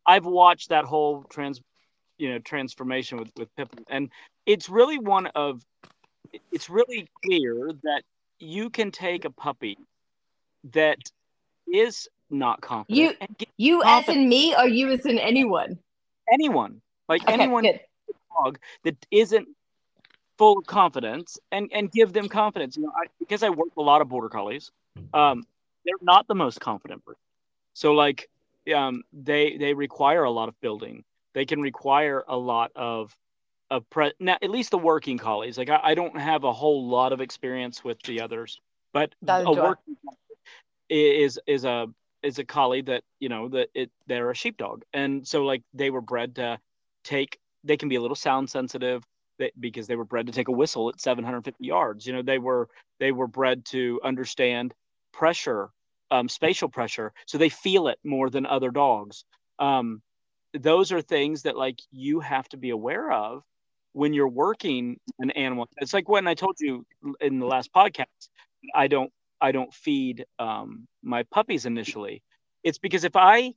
I've 0.06 0.26
watched 0.26 0.70
that 0.70 0.86
whole 0.86 1.24
trans, 1.24 1.62
you 2.18 2.30
know, 2.32 2.40
transformation 2.40 3.18
with 3.18 3.30
with 3.38 3.54
Pippin, 3.58 3.84
and 3.90 4.10
it's 4.46 4.70
really 4.70 5.00
one 5.00 5.28
of, 5.36 5.62
it's 6.52 6.70
really 6.70 7.10
clear 7.24 7.72
that 7.84 8.04
you 8.40 8.70
can 8.70 8.92
take 8.92 9.26
a 9.26 9.32
puppy 9.32 9.78
that 10.72 11.00
is 11.68 12.08
not 12.30 12.62
confident. 12.62 13.18
You- 13.20 13.48
You 13.58 13.84
as 13.84 14.08
in 14.08 14.30
me, 14.30 14.56
or 14.56 14.68
you 14.68 14.92
as 14.92 15.06
in 15.06 15.18
anyone? 15.20 15.78
anyone, 16.32 16.82
like 17.10 17.24
Okay, 17.24 17.34
anyone, 17.34 17.66
dog 18.44 18.60
that 18.84 18.96
isn't 19.12 19.48
full 20.38 20.58
of 20.60 20.66
confidence 20.66 21.38
and 21.52 21.70
and 21.74 21.92
give 21.92 22.14
them 22.14 22.30
confidence. 22.30 22.78
You 22.78 22.84
know 22.84 22.92
I, 22.96 23.08
because 23.20 23.44
i 23.44 23.50
work 23.50 23.70
with 23.76 23.78
a 23.78 23.82
lot 23.82 24.02
of 24.02 24.10
border 24.10 24.30
collies 24.30 24.72
um 25.14 25.46
they're 25.86 25.94
not 26.02 26.28
the 26.28 26.36
most 26.36 26.60
confident 26.60 27.04
breed. 27.06 27.18
So 27.74 27.94
like 27.94 28.30
um 28.76 29.04
they 29.14 29.58
they 29.58 29.74
require 29.74 30.24
a 30.24 30.32
lot 30.32 30.50
of 30.50 30.60
building. 30.62 31.04
They 31.34 31.46
can 31.46 31.62
require 31.62 32.24
a 32.28 32.38
lot 32.38 32.72
of 32.76 33.16
of 33.72 33.90
pre 33.90 34.14
now 34.20 34.38
at 34.42 34.50
least 34.50 34.72
the 34.72 34.78
working 34.78 35.18
collies. 35.18 35.58
Like 35.58 35.70
i, 35.70 35.80
I 35.84 35.96
don't 35.96 36.20
have 36.20 36.44
a 36.44 36.54
whole 36.54 36.88
lot 36.88 37.14
of 37.14 37.22
experience 37.22 37.84
with 37.84 38.02
the 38.04 38.22
others 38.22 38.60
but 38.96 39.14
Neither 39.22 39.46
a 39.46 39.52
working 39.52 39.96
is 40.90 41.38
is 41.46 41.66
a 41.66 41.88
is 42.24 42.40
a 42.40 42.46
collie 42.46 42.82
that 42.82 43.04
you 43.20 43.28
know 43.28 43.50
that 43.50 43.70
it 43.76 43.92
they're 44.08 44.32
a 44.32 44.36
sheepdog. 44.36 44.84
And 44.94 45.28
so 45.28 45.44
like 45.44 45.64
they 45.74 45.90
were 45.90 46.02
bred 46.02 46.36
to 46.36 46.58
take 47.04 47.38
they 47.66 47.76
can 47.76 47.90
be 47.90 47.96
a 47.96 48.02
little 48.02 48.16
sound 48.16 48.50
sensitive 48.50 49.04
that 49.40 49.52
because 49.60 49.88
they 49.88 49.96
were 49.96 50.06
bred 50.06 50.28
to 50.28 50.34
take 50.34 50.48
a 50.48 50.52
whistle 50.52 50.90
at 50.90 51.02
750 51.02 51.66
yards. 51.66 52.06
You 52.06 52.14
know 52.14 52.22
they 52.22 52.40
were 52.40 52.70
they 53.00 53.12
were 53.12 53.28
bred 53.28 53.66
to 53.66 54.00
understand 54.04 54.74
pressure 55.14 55.70
um, 56.12 56.30
spatial 56.30 56.70
pressure 56.70 57.14
so 57.26 57.38
they 57.38 57.50
feel 57.50 57.88
it 57.88 58.00
more 58.04 58.30
than 58.30 58.46
other 58.46 58.72
dogs. 58.72 59.26
Um, 59.60 60.02
those 60.54 60.92
are 60.92 61.02
things 61.02 61.44
that 61.44 61.58
like 61.58 61.80
you 61.92 62.20
have 62.20 62.48
to 62.50 62.58
be 62.58 62.70
aware 62.70 63.12
of 63.12 63.44
when 63.94 64.14
you're 64.14 64.28
working 64.28 65.00
an 65.20 65.32
animal. 65.32 65.68
It's 65.78 65.94
like 65.94 66.10
when 66.10 66.28
i 66.28 66.34
told 66.34 66.56
you 66.60 66.86
in 67.22 67.40
the 67.40 67.46
last 67.46 67.74
podcast 67.74 68.06
i 68.74 68.88
don't 68.88 69.12
i 69.42 69.52
don't 69.52 69.74
feed 69.74 70.26
um, 70.40 70.88
my 71.04 71.24
puppies 71.24 71.66
initially. 71.66 72.24
It's 72.64 72.78
because 72.78 73.04
if 73.04 73.16
i 73.16 73.54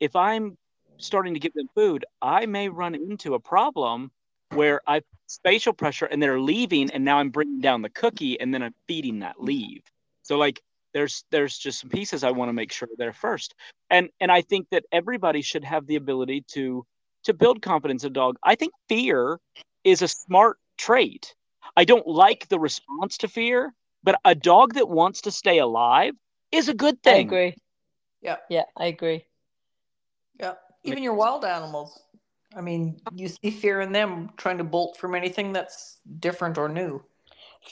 if 0.00 0.14
i'm 0.16 0.56
starting 0.98 1.34
to 1.34 1.40
give 1.40 1.52
them 1.54 1.68
food 1.74 2.04
i 2.20 2.46
may 2.46 2.68
run 2.68 2.94
into 2.94 3.34
a 3.34 3.40
problem 3.40 4.10
where 4.58 4.80
I 4.88 5.02
spatial 5.28 5.72
pressure 5.72 6.06
and 6.06 6.20
they're 6.20 6.40
leaving 6.40 6.90
and 6.90 7.04
now 7.04 7.18
I'm 7.18 7.30
bringing 7.30 7.60
down 7.60 7.80
the 7.80 7.90
cookie 7.90 8.40
and 8.40 8.52
then 8.52 8.60
I'm 8.60 8.74
feeding 8.88 9.20
that 9.20 9.40
leave. 9.40 9.82
So 10.22 10.36
like 10.36 10.60
there's 10.92 11.24
there's 11.30 11.56
just 11.56 11.78
some 11.78 11.90
pieces 11.90 12.24
I 12.24 12.32
want 12.32 12.48
to 12.48 12.52
make 12.52 12.72
sure 12.72 12.88
there 12.98 13.12
first. 13.12 13.54
And 13.88 14.08
and 14.18 14.32
I 14.32 14.40
think 14.42 14.66
that 14.70 14.84
everybody 14.90 15.42
should 15.42 15.62
have 15.62 15.86
the 15.86 15.94
ability 15.94 16.44
to 16.54 16.84
to 17.22 17.34
build 17.34 17.62
confidence 17.62 18.02
in 18.02 18.10
a 18.10 18.12
dog. 18.12 18.36
I 18.42 18.56
think 18.56 18.72
fear 18.88 19.38
is 19.84 20.02
a 20.02 20.08
smart 20.08 20.58
trait. 20.76 21.36
I 21.76 21.84
don't 21.84 22.08
like 22.08 22.48
the 22.48 22.58
response 22.58 23.18
to 23.18 23.28
fear, 23.28 23.72
but 24.02 24.18
a 24.24 24.34
dog 24.34 24.74
that 24.74 24.88
wants 24.88 25.20
to 25.20 25.30
stay 25.30 25.58
alive 25.58 26.14
is 26.50 26.68
a 26.68 26.74
good 26.74 27.00
thing. 27.04 27.12
I 27.12 27.16
thing. 27.18 27.26
agree. 27.28 27.54
Yeah. 28.22 28.36
Yeah, 28.50 28.64
I 28.76 28.86
agree. 28.86 29.24
Yeah. 30.40 30.54
Even 30.82 31.04
your 31.04 31.14
wild 31.14 31.44
animals. 31.44 32.00
I 32.56 32.60
mean, 32.60 33.00
you 33.14 33.28
see 33.28 33.50
fear 33.50 33.80
in 33.80 33.92
them 33.92 34.30
trying 34.36 34.58
to 34.58 34.64
bolt 34.64 34.96
from 34.96 35.14
anything 35.14 35.52
that's 35.52 35.98
different 36.18 36.58
or 36.58 36.68
new. 36.68 37.02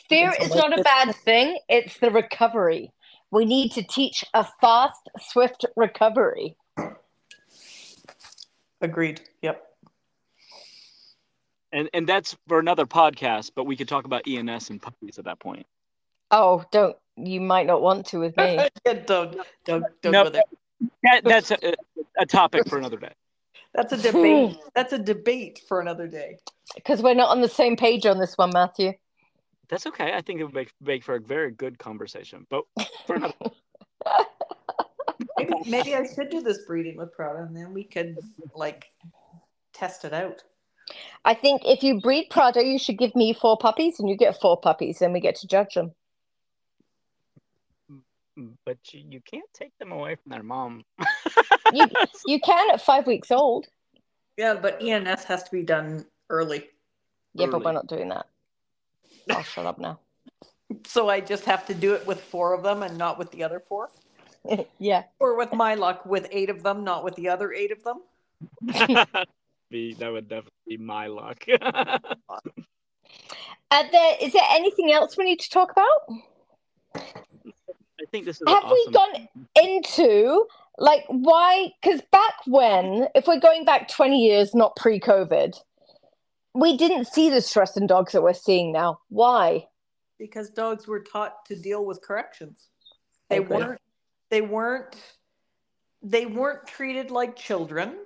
Fear 0.09 0.35
is 0.41 0.51
like 0.51 0.59
not 0.59 0.79
a 0.79 0.83
bad 0.83 1.15
thing. 1.15 1.59
It's 1.69 1.99
the 1.99 2.11
recovery. 2.11 2.93
We 3.31 3.45
need 3.45 3.73
to 3.73 3.83
teach 3.83 4.25
a 4.35 4.47
fast, 4.61 5.09
swift 5.21 5.65
recovery. 5.77 6.57
Agreed. 8.81 9.23
Yep. 9.43 9.63
And 11.73 11.91
and 11.93 12.07
that's 12.07 12.37
for 12.47 12.59
another 12.59 12.87
podcast, 12.87 13.53
but 13.55 13.65
we 13.65 13.77
could 13.77 13.89
talk 13.89 14.05
about 14.05 14.23
ENS 14.29 14.71
and 14.71 14.81
puppies 14.81 15.19
at 15.19 15.25
that 15.25 15.41
point. 15.41 15.67
Oh, 16.31 16.65
don't 16.71 16.97
you 17.17 17.41
might 17.41 17.67
not 17.67 17.83
want 17.83 18.07
to 18.07 18.21
with 18.21 18.37
me. 18.37 18.59
Yeah, 18.87 18.93
don't 19.07 19.37
don't 19.65 19.85
don't 20.03 20.13
No. 20.13 20.25
go 20.25 20.31
there. 20.31 20.43
That, 21.03 21.25
that's 21.25 21.51
a, 21.51 21.75
a 22.19 22.27
topic 22.27 22.69
for 22.69 22.79
another 22.79 22.99
day. 22.99 23.13
That's 23.77 23.93
a 23.93 23.99
debate. 23.99 24.57
That's 24.75 24.93
a 24.93 24.99
debate 24.99 25.61
for 25.69 25.81
another 25.81 26.09
day. 26.09 26.39
Because 26.75 27.03
we're 27.03 27.15
not 27.15 27.29
on 27.29 27.43
the 27.43 27.49
same 27.49 27.77
page 27.77 28.07
on 28.07 28.19
this 28.19 28.37
one, 28.37 28.51
Matthew. 28.53 28.93
That's 29.69 29.87
okay. 29.87 30.13
I 30.15 30.23
think 30.23 30.41
it 30.41 30.45
would 30.45 30.55
make, 30.55 30.73
make 30.81 31.05
for 31.05 31.17
a 31.17 31.21
very 31.21 31.51
good 31.51 31.79
conversation. 31.79 32.47
But 32.49 32.65
for 33.07 33.17
another, 33.17 33.35
Maybe, 35.39 35.53
maybe 35.67 35.95
I 35.95 36.07
should 36.07 36.31
do 36.31 36.41
this 36.41 36.65
breeding 36.67 36.97
with 36.97 37.13
Prada, 37.13 37.43
and 37.43 37.57
then 37.57 37.73
we 37.73 37.85
could 37.85 38.17
like 38.55 38.91
test 39.73 40.05
it 40.05 40.13
out. 40.13 40.43
I 41.25 41.35
think 41.35 41.63
if 41.65 41.83
you 41.83 42.01
breed 42.01 42.29
Prada, 42.31 42.65
you 42.65 42.79
should 42.79 42.99
give 42.99 43.15
me 43.15 43.33
four 43.33 43.59
puppies 43.59 43.99
and 43.99 44.09
you 44.09 44.17
get 44.17 44.41
four 44.41 44.59
puppies 44.59 45.03
and 45.03 45.13
we 45.13 45.21
get 45.21 45.35
to 45.37 45.47
judge 45.47 45.75
them. 45.75 45.93
But 48.65 48.79
you, 48.93 49.03
you 49.11 49.21
can't 49.21 49.49
take 49.55 49.77
them 49.79 49.93
away 49.93 50.17
from 50.17 50.31
their 50.31 50.43
mom. 50.43 50.85
You, 51.73 51.87
you 52.27 52.41
can 52.41 52.71
at 52.71 52.83
five 52.83 53.07
weeks 53.07 53.31
old. 53.31 53.67
Yeah, 54.37 54.55
but 54.55 54.81
ENS 54.83 55.25
has 55.25 55.43
to 55.45 55.51
be 55.51 55.63
done 55.63 56.07
early. 56.29 56.65
Yeah, 57.35 57.47
but 57.47 57.65
we're 57.65 57.73
not 57.73 57.87
doing 57.87 58.09
that. 58.11 58.27
I'll 59.31 59.43
shut 59.43 59.67
up 59.67 59.79
now. 59.79 59.99
So 60.85 61.09
I 61.09 61.21
just 61.21 61.45
have 61.45 61.65
to 61.67 61.75
do 61.75 61.95
it 61.95 62.05
with 62.09 62.21
four 62.21 62.53
of 62.53 62.65
them 62.65 62.83
and 62.83 62.99
not 62.99 63.21
with 63.21 63.31
the 63.31 63.45
other 63.45 63.63
four? 63.69 63.89
yeah. 64.81 65.05
Or 65.21 65.37
with 65.37 65.53
my 65.53 65.77
luck, 65.77 66.05
with 66.05 66.27
eight 66.33 66.51
of 66.51 66.65
them, 66.65 66.83
not 66.83 67.05
with 67.05 67.15
the 67.15 67.29
other 67.29 67.53
eight 67.53 67.71
of 67.71 67.85
them? 67.85 68.03
be 69.71 69.95
that 69.95 70.13
would 70.13 70.29
definitely 70.29 70.51
be 70.67 70.77
my 70.77 71.07
luck. 71.07 71.45
Uh, 73.71 73.83
there, 73.91 74.17
is 74.21 74.33
there 74.33 74.43
anything 74.51 74.93
else 74.93 75.17
we 75.17 75.25
need 75.25 75.41
to 75.41 75.51
talk 75.51 75.71
about? 75.71 77.05
I 78.17 78.19
think 78.19 78.27
this 78.27 78.41
is 78.41 78.49
Have 78.49 78.65
awesome. 78.65 78.79
we 78.87 78.93
gone 78.93 79.29
into 79.63 80.47
like 80.79 81.05
why? 81.09 81.73
Because 81.83 82.01
back 82.13 82.35
when, 82.47 83.09
if 83.15 83.27
we're 83.27 83.41
going 83.41 83.65
back 83.67 83.89
20 83.89 84.25
years, 84.25 84.55
not 84.55 84.75
pre 84.77 84.99
COVID, 84.99 85.59
we 86.55 86.79
didn't 86.79 87.07
see 87.07 87.29
the 87.29 87.43
stress 87.43 87.77
in 87.77 87.87
dogs 87.87 88.13
that 88.13 88.23
we're 88.23 88.33
seeing 88.33 88.73
now. 88.73 89.01
Why? 89.11 89.67
Because 90.19 90.49
dogs 90.49 90.87
were 90.87 91.01
taught 91.01 91.45
to 91.47 91.57
deal 91.57 91.85
with 91.85 92.01
corrections. 92.01 92.69
They 93.29 93.39
agree. 93.39 93.59
weren't 93.59 93.81
they 94.31 94.41
weren't 94.41 94.97
they 96.03 96.25
weren't 96.25 96.67
treated 96.67 97.11
like 97.11 97.37
children. 97.37 97.97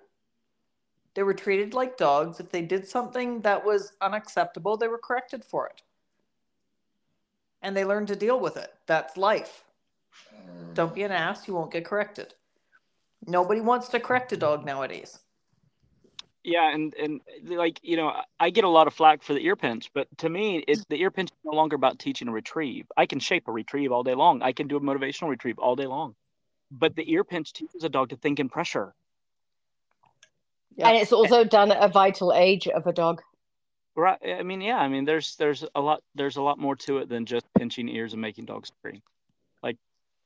They 1.14 1.22
were 1.22 1.34
treated 1.34 1.72
like 1.72 1.96
dogs. 1.96 2.40
If 2.40 2.50
they 2.50 2.62
did 2.62 2.86
something 2.86 3.42
that 3.42 3.64
was 3.64 3.92
unacceptable, 4.00 4.76
they 4.76 4.88
were 4.88 4.98
corrected 4.98 5.44
for 5.44 5.68
it. 5.68 5.82
And 7.62 7.76
they 7.76 7.84
learned 7.84 8.08
to 8.08 8.16
deal 8.16 8.40
with 8.40 8.56
it. 8.56 8.72
That's 8.86 9.16
life. 9.16 9.64
Don't 10.74 10.94
be 10.94 11.02
an 11.02 11.12
ass, 11.12 11.48
you 11.48 11.54
won't 11.54 11.72
get 11.72 11.84
corrected. 11.84 12.34
Nobody 13.26 13.60
wants 13.60 13.88
to 13.88 14.00
correct 14.00 14.32
a 14.32 14.36
dog 14.36 14.64
nowadays. 14.64 15.18
Yeah, 16.42 16.72
and 16.72 16.94
and 16.94 17.20
like 17.44 17.80
you 17.82 17.96
know, 17.96 18.12
I 18.38 18.48
get 18.48 18.64
a 18.64 18.68
lot 18.68 18.86
of 18.86 18.94
flack 18.94 19.22
for 19.22 19.34
the 19.34 19.44
ear 19.44 19.56
pinch, 19.56 19.90
but 19.92 20.06
to 20.18 20.28
me, 20.30 20.64
it's 20.66 20.84
the 20.88 20.96
ear 20.96 21.10
pinch 21.10 21.30
is 21.30 21.36
no 21.44 21.52
longer 21.52 21.76
about 21.76 21.98
teaching 21.98 22.28
a 22.28 22.32
retrieve. 22.32 22.86
I 22.96 23.04
can 23.04 23.18
shape 23.18 23.46
a 23.46 23.52
retrieve 23.52 23.92
all 23.92 24.02
day 24.02 24.14
long. 24.14 24.40
I 24.40 24.52
can 24.52 24.66
do 24.66 24.76
a 24.76 24.80
motivational 24.80 25.28
retrieve 25.28 25.58
all 25.58 25.76
day 25.76 25.86
long, 25.86 26.14
but 26.70 26.96
the 26.96 27.10
ear 27.12 27.24
pinch 27.24 27.52
teaches 27.52 27.84
a 27.84 27.90
dog 27.90 28.08
to 28.08 28.16
think 28.16 28.40
in 28.40 28.48
pressure. 28.48 28.94
Yeah. 30.76 30.88
And 30.88 30.96
it's 30.96 31.12
also 31.12 31.44
done 31.44 31.72
at 31.72 31.82
a 31.82 31.88
vital 31.88 32.32
age 32.32 32.68
of 32.68 32.86
a 32.86 32.92
dog. 32.92 33.20
Right? 33.94 34.18
I 34.24 34.42
mean, 34.42 34.62
yeah. 34.62 34.78
I 34.78 34.88
mean, 34.88 35.04
there's 35.04 35.36
there's 35.36 35.64
a 35.74 35.80
lot 35.80 36.02
there's 36.14 36.36
a 36.36 36.42
lot 36.42 36.58
more 36.58 36.76
to 36.76 36.98
it 36.98 37.10
than 37.10 37.26
just 37.26 37.44
pinching 37.58 37.86
ears 37.88 38.14
and 38.14 38.22
making 38.22 38.46
dogs 38.46 38.72
scream. 38.78 39.02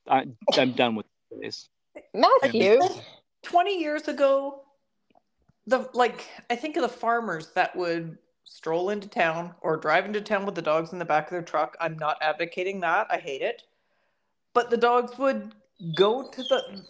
Like, 0.07 0.27
I, 0.53 0.61
I'm 0.61 0.71
done 0.73 0.95
with 0.95 1.05
this. 1.41 1.69
Matthew, 2.13 2.79
20 3.43 3.79
years 3.79 4.07
ago 4.07 4.61
the 5.67 5.89
like 5.93 6.27
i 6.49 6.55
think 6.55 6.75
of 6.75 6.81
the 6.81 6.89
farmers 6.89 7.51
that 7.55 7.75
would 7.75 8.17
stroll 8.45 8.89
into 8.91 9.07
town 9.07 9.53
or 9.61 9.75
drive 9.75 10.05
into 10.05 10.21
town 10.21 10.45
with 10.45 10.55
the 10.55 10.61
dogs 10.61 10.93
in 10.93 10.99
the 10.99 11.05
back 11.05 11.25
of 11.25 11.31
their 11.31 11.41
truck. 11.41 11.75
I'm 11.79 11.97
not 11.97 12.17
advocating 12.21 12.79
that. 12.81 13.07
I 13.09 13.17
hate 13.17 13.41
it. 13.41 13.63
But 14.53 14.69
the 14.69 14.77
dogs 14.77 15.17
would 15.17 15.53
go 15.95 16.29
to 16.29 16.43
the 16.43 16.83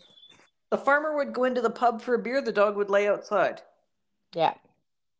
the 0.70 0.78
farmer 0.78 1.16
would 1.16 1.34
go 1.34 1.46
into 1.46 1.62
the 1.62 1.70
pub 1.70 2.02
for 2.02 2.16
a 2.16 2.20
beer. 2.20 2.42
The 2.42 2.52
dog 2.52 2.76
would 2.76 2.90
lay 2.90 3.08
outside. 3.08 3.62
Yeah, 4.34 4.54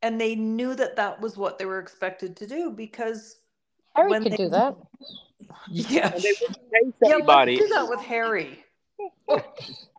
and 0.02 0.20
they 0.20 0.36
knew 0.36 0.76
that 0.76 0.98
that 0.98 1.22
was 1.22 1.38
what 1.38 1.58
they 1.58 1.66
were 1.66 1.80
expected 1.80 2.36
to 2.38 2.48
do 2.48 2.70
because 2.70 3.38
Harry 3.96 4.10
When 4.10 4.24
could 4.24 4.34
they- 4.34 4.38
do 4.38 4.50
that. 4.50 4.76
yeah 5.68 6.12
And 6.14 6.22
they 6.24 6.34
wouldn't 6.42 6.60
chase 6.72 6.94
yeah 7.02 7.16
anybody. 7.16 7.58
let's 7.58 7.68
do 7.70 7.74
that 7.76 7.90
with 7.90 8.02
harry 8.02 8.64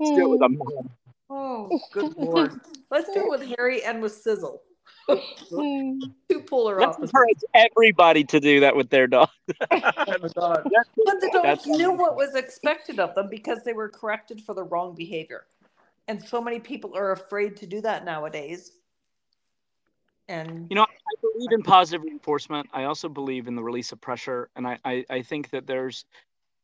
Still 0.03 0.31
with 0.31 0.43
a 0.43 0.49
mom. 0.49 0.91
oh 1.31 1.81
good 1.93 2.15
lord 2.17 2.61
let's 2.91 3.11
do 3.13 3.21
it 3.25 3.31
with 3.31 3.49
harry 3.59 3.83
and 3.85 4.03
with 4.03 4.13
sizzle 4.15 4.63
two 5.09 6.41
polar 6.49 6.81
Let's 6.81 6.97
opposites 6.97 7.13
encourage 7.13 7.39
everybody 7.55 8.25
to 8.25 8.41
do 8.41 8.61
that 8.61 8.75
with 8.77 8.91
their 8.91 9.07
dog. 9.07 9.29
Oh. 9.71 10.63
But 11.05 11.21
the 11.21 11.31
dogs 11.33 11.67
knew 11.67 11.93
what 11.93 12.17
was 12.17 12.35
expected 12.35 12.99
of 13.01 13.15
them 13.15 13.29
because 13.31 13.63
they 13.65 13.73
were 13.73 13.89
corrected 13.89 14.41
for 14.43 14.55
the 14.55 14.65
wrong 14.65 14.95
behavior. 14.97 15.47
and 16.09 16.23
so 16.23 16.41
many 16.41 16.59
people 16.61 16.97
are 16.97 17.13
afraid 17.13 17.57
to 17.59 17.67
do 17.67 17.81
that 17.83 18.05
nowadays. 18.05 18.73
And 20.29 20.67
you 20.71 20.75
know, 20.75 20.83
I 20.83 21.15
believe 21.21 21.53
in 21.53 21.63
positive 21.63 22.03
reinforcement. 22.03 22.69
I 22.73 22.85
also 22.85 23.09
believe 23.09 23.47
in 23.47 23.55
the 23.55 23.63
release 23.63 23.93
of 23.93 24.01
pressure, 24.01 24.49
and 24.57 24.67
I 24.67 24.79
I, 24.85 25.05
I 25.09 25.23
think 25.23 25.51
that 25.51 25.67
there's, 25.67 26.05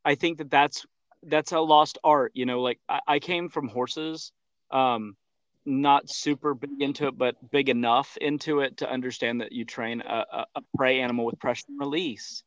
I 0.05 0.15
think 0.15 0.39
that 0.39 0.51
that's 0.51 0.85
that's 1.23 1.53
a 1.53 1.61
lost 1.61 1.99
art. 2.03 2.33
You 2.35 2.47
know, 2.47 2.61
like 2.61 2.81
I, 2.89 3.01
I 3.07 3.19
came 3.19 3.49
from 3.49 3.69
horses. 3.69 4.33
Um, 4.71 5.17
not 5.65 6.11
super 6.11 6.55
big 6.55 6.81
into 6.81 7.07
it, 7.07 7.17
but 7.17 7.37
big 7.51 7.69
enough 7.69 8.17
into 8.17 8.61
it 8.61 8.79
to 8.79 8.91
understand 8.91 9.41
that 9.41 9.53
you 9.53 9.65
train 9.65 10.01
a, 10.01 10.25
a, 10.33 10.47
a 10.57 10.63
prey 10.77 11.01
animal 11.01 11.25
with 11.25 11.39
pressure 11.39 11.65
and 11.69 11.79
release. 11.79 12.43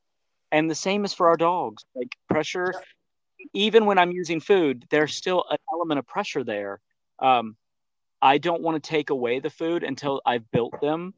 And 0.51 0.69
the 0.69 0.75
same 0.75 1.05
is 1.05 1.13
for 1.13 1.27
our 1.27 1.37
dogs. 1.37 1.83
Like 1.95 2.09
pressure, 2.29 2.73
even 3.53 3.85
when 3.85 3.97
I'm 3.97 4.11
using 4.11 4.39
food, 4.39 4.85
there's 4.89 5.15
still 5.15 5.45
an 5.49 5.57
element 5.71 5.99
of 5.99 6.07
pressure 6.07 6.43
there. 6.43 6.79
Um, 7.19 7.55
I 8.21 8.37
don't 8.37 8.61
want 8.61 8.81
to 8.81 8.89
take 8.89 9.09
away 9.09 9.39
the 9.39 9.49
food 9.49 9.83
until 9.83 10.21
I've 10.25 10.49
built 10.51 10.79
them 10.81 11.13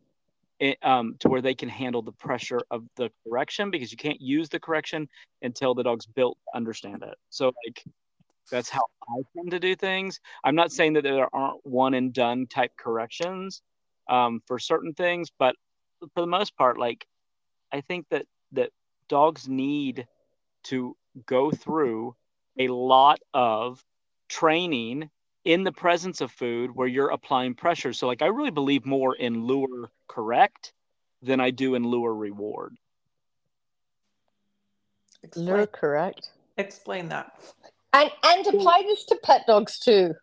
it, 0.60 0.78
um, 0.84 1.16
to 1.20 1.30
where 1.30 1.42
they 1.42 1.54
can 1.54 1.70
handle 1.70 2.02
the 2.02 2.12
pressure 2.12 2.60
of 2.72 2.84
the 2.96 3.12
correction 3.24 3.70
because 3.72 3.92
you 3.92 3.98
can't 3.98 4.20
use 4.20 4.50
the 4.50 4.60
correction 4.60 5.08
until 5.42 5.76
the 5.76 5.84
dog's 5.84 6.06
built 6.06 6.38
understand 6.54 7.04
it. 7.04 7.16
So, 7.30 7.54
like, 7.66 7.84
that's 8.50 8.70
how 8.70 8.86
I 9.08 9.22
tend 9.36 9.52
to 9.52 9.60
do 9.60 9.76
things. 9.76 10.20
I'm 10.44 10.56
not 10.56 10.72
saying 10.72 10.94
that 10.94 11.04
there 11.04 11.34
aren't 11.34 11.66
one 11.66 11.94
and 11.94 12.14
done 12.14 12.48
type 12.48 12.72
corrections 12.78 13.62
um, 14.10 14.42
for 14.48 14.58
certain 14.58 14.94
things, 14.94 15.30
but 15.38 15.56
for 16.00 16.22
the 16.22 16.28
most 16.28 16.56
part, 16.56 16.78
like 16.78 17.06
I 17.72 17.82
think 17.82 18.06
that 18.10 18.26
that 18.54 18.72
dogs 19.10 19.48
need 19.48 20.08
to 20.64 20.96
go 21.26 21.52
through 21.52 22.16
a 22.58 22.68
lot 22.70 23.20
of 23.34 23.84
training 24.30 25.10
in 25.48 25.64
the 25.64 25.72
presence 25.72 26.20
of 26.20 26.30
food 26.30 26.76
where 26.76 26.90
you're 26.90 27.08
applying 27.08 27.54
pressure. 27.56 27.94
So 27.94 28.06
like 28.06 28.22
I 28.22 28.28
really 28.28 28.52
believe 28.52 28.86
more 28.86 29.16
in 29.16 29.46
lure 29.46 29.90
correct 30.10 30.74
than 31.22 31.40
I 31.40 31.52
do 31.52 31.76
in 31.76 31.84
lure 31.84 32.14
reward. 32.14 32.76
Explain, 35.24 35.48
lure 35.48 35.68
correct. 35.68 36.32
Explain 36.58 37.08
that. 37.10 37.32
And 37.94 38.12
and 38.24 38.46
apply 38.48 38.84
this 38.88 39.06
to 39.06 39.18
pet 39.24 39.46
dogs 39.48 39.80
too. 39.80 40.14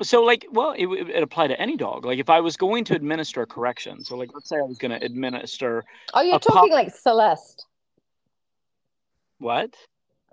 So, 0.00 0.22
like, 0.22 0.46
well, 0.52 0.74
it, 0.78 0.86
it 0.86 1.22
applied 1.24 1.48
to 1.48 1.60
any 1.60 1.76
dog. 1.76 2.04
Like, 2.04 2.20
if 2.20 2.30
I 2.30 2.38
was 2.38 2.56
going 2.56 2.84
to 2.84 2.94
administer 2.94 3.42
a 3.42 3.46
correction, 3.46 4.04
so 4.04 4.16
like, 4.16 4.30
let's 4.32 4.48
say 4.48 4.56
I 4.56 4.62
was 4.62 4.78
going 4.78 4.92
to 4.92 5.04
administer. 5.04 5.84
Oh, 6.14 6.20
you're 6.20 6.38
talking 6.38 6.70
pop- 6.70 6.70
like 6.70 6.94
Celeste. 6.94 7.66
What? 9.38 9.74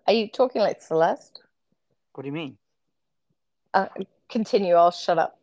Are 0.06 0.14
you 0.14 0.30
talking 0.30 0.62
like 0.62 0.84
Celeste? 0.84 1.42
What 2.14 2.22
do 2.22 2.28
you 2.28 2.34
mean? 2.34 2.58
Uh, 3.74 3.88
continue. 4.30 4.76
I'll 4.76 4.92
shut 4.92 5.18
up. 5.18 5.40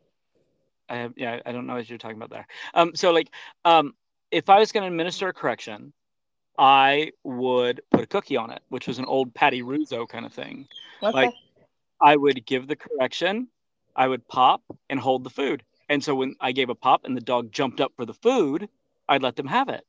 I 0.89 0.97
have, 0.97 1.15
yeah, 1.17 1.41
I 1.47 1.53
don't 1.53 1.67
know 1.67 1.75
what 1.75 1.89
you're 1.89 1.99
talking 1.99 2.17
about 2.17 2.31
there. 2.31 2.47
Um, 2.75 2.93
so 2.95 3.13
like, 3.13 3.29
um, 3.65 3.95
if 4.31 4.49
I 4.51 4.59
was 4.59 4.73
going 4.73 4.83
to 4.83 4.89
administer 4.89 5.29
a 5.29 5.33
correction, 5.33 5.93
I 6.59 7.13
would 7.25 7.81
put 7.91 8.03
a 8.03 8.07
cookie 8.07 8.37
on 8.37 8.51
it, 8.51 8.63
which 8.69 8.87
was 8.87 8.99
an 8.99 9.07
old 9.07 9.33
Patty 9.35 9.63
Ruzzo 9.63 10.07
kind 10.09 10.27
of 10.27 10.33
thing. 10.33 10.69
Okay. 11.03 11.13
Like 11.13 11.35
I 12.01 12.17
would 12.17 12.45
give 12.45 12.67
the 12.67 12.77
correction, 12.77 13.49
I 13.97 14.09
would 14.09 14.27
pop 14.29 14.63
and 14.91 14.99
hold 15.01 15.25
the 15.25 15.31
food. 15.31 15.63
And 15.89 16.03
so 16.03 16.15
when 16.15 16.35
I 16.41 16.53
gave 16.53 16.69
a 16.69 16.75
pop 16.75 17.05
and 17.05 17.17
the 17.17 17.21
dog 17.21 17.53
jumped 17.53 17.81
up 17.81 17.93
for 17.97 18.05
the 18.05 18.15
food, 18.15 18.69
I'd 19.09 19.23
let 19.23 19.37
them 19.37 19.47
have 19.47 19.69
it. 19.69 19.85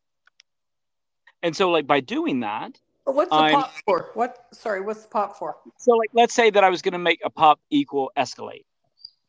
And 1.42 1.56
so 1.56 1.70
like 1.70 1.88
by 1.88 2.00
doing 2.00 2.42
that, 2.42 2.80
what's 3.06 3.30
the 3.30 3.36
I'm, 3.36 3.54
pop 3.54 3.74
for? 3.86 4.12
What 4.14 4.46
sorry, 4.54 4.82
what's 4.82 5.04
the 5.04 5.10
pop 5.10 5.38
for? 5.38 5.58
So 5.78 5.92
like 5.92 6.10
let's 6.14 6.34
say 6.34 6.50
that 6.50 6.64
I 6.64 6.70
was 6.70 6.82
gonna 6.82 7.00
make 7.00 7.20
a 7.24 7.30
pop 7.30 7.60
equal 7.70 8.12
escalate. 8.18 8.66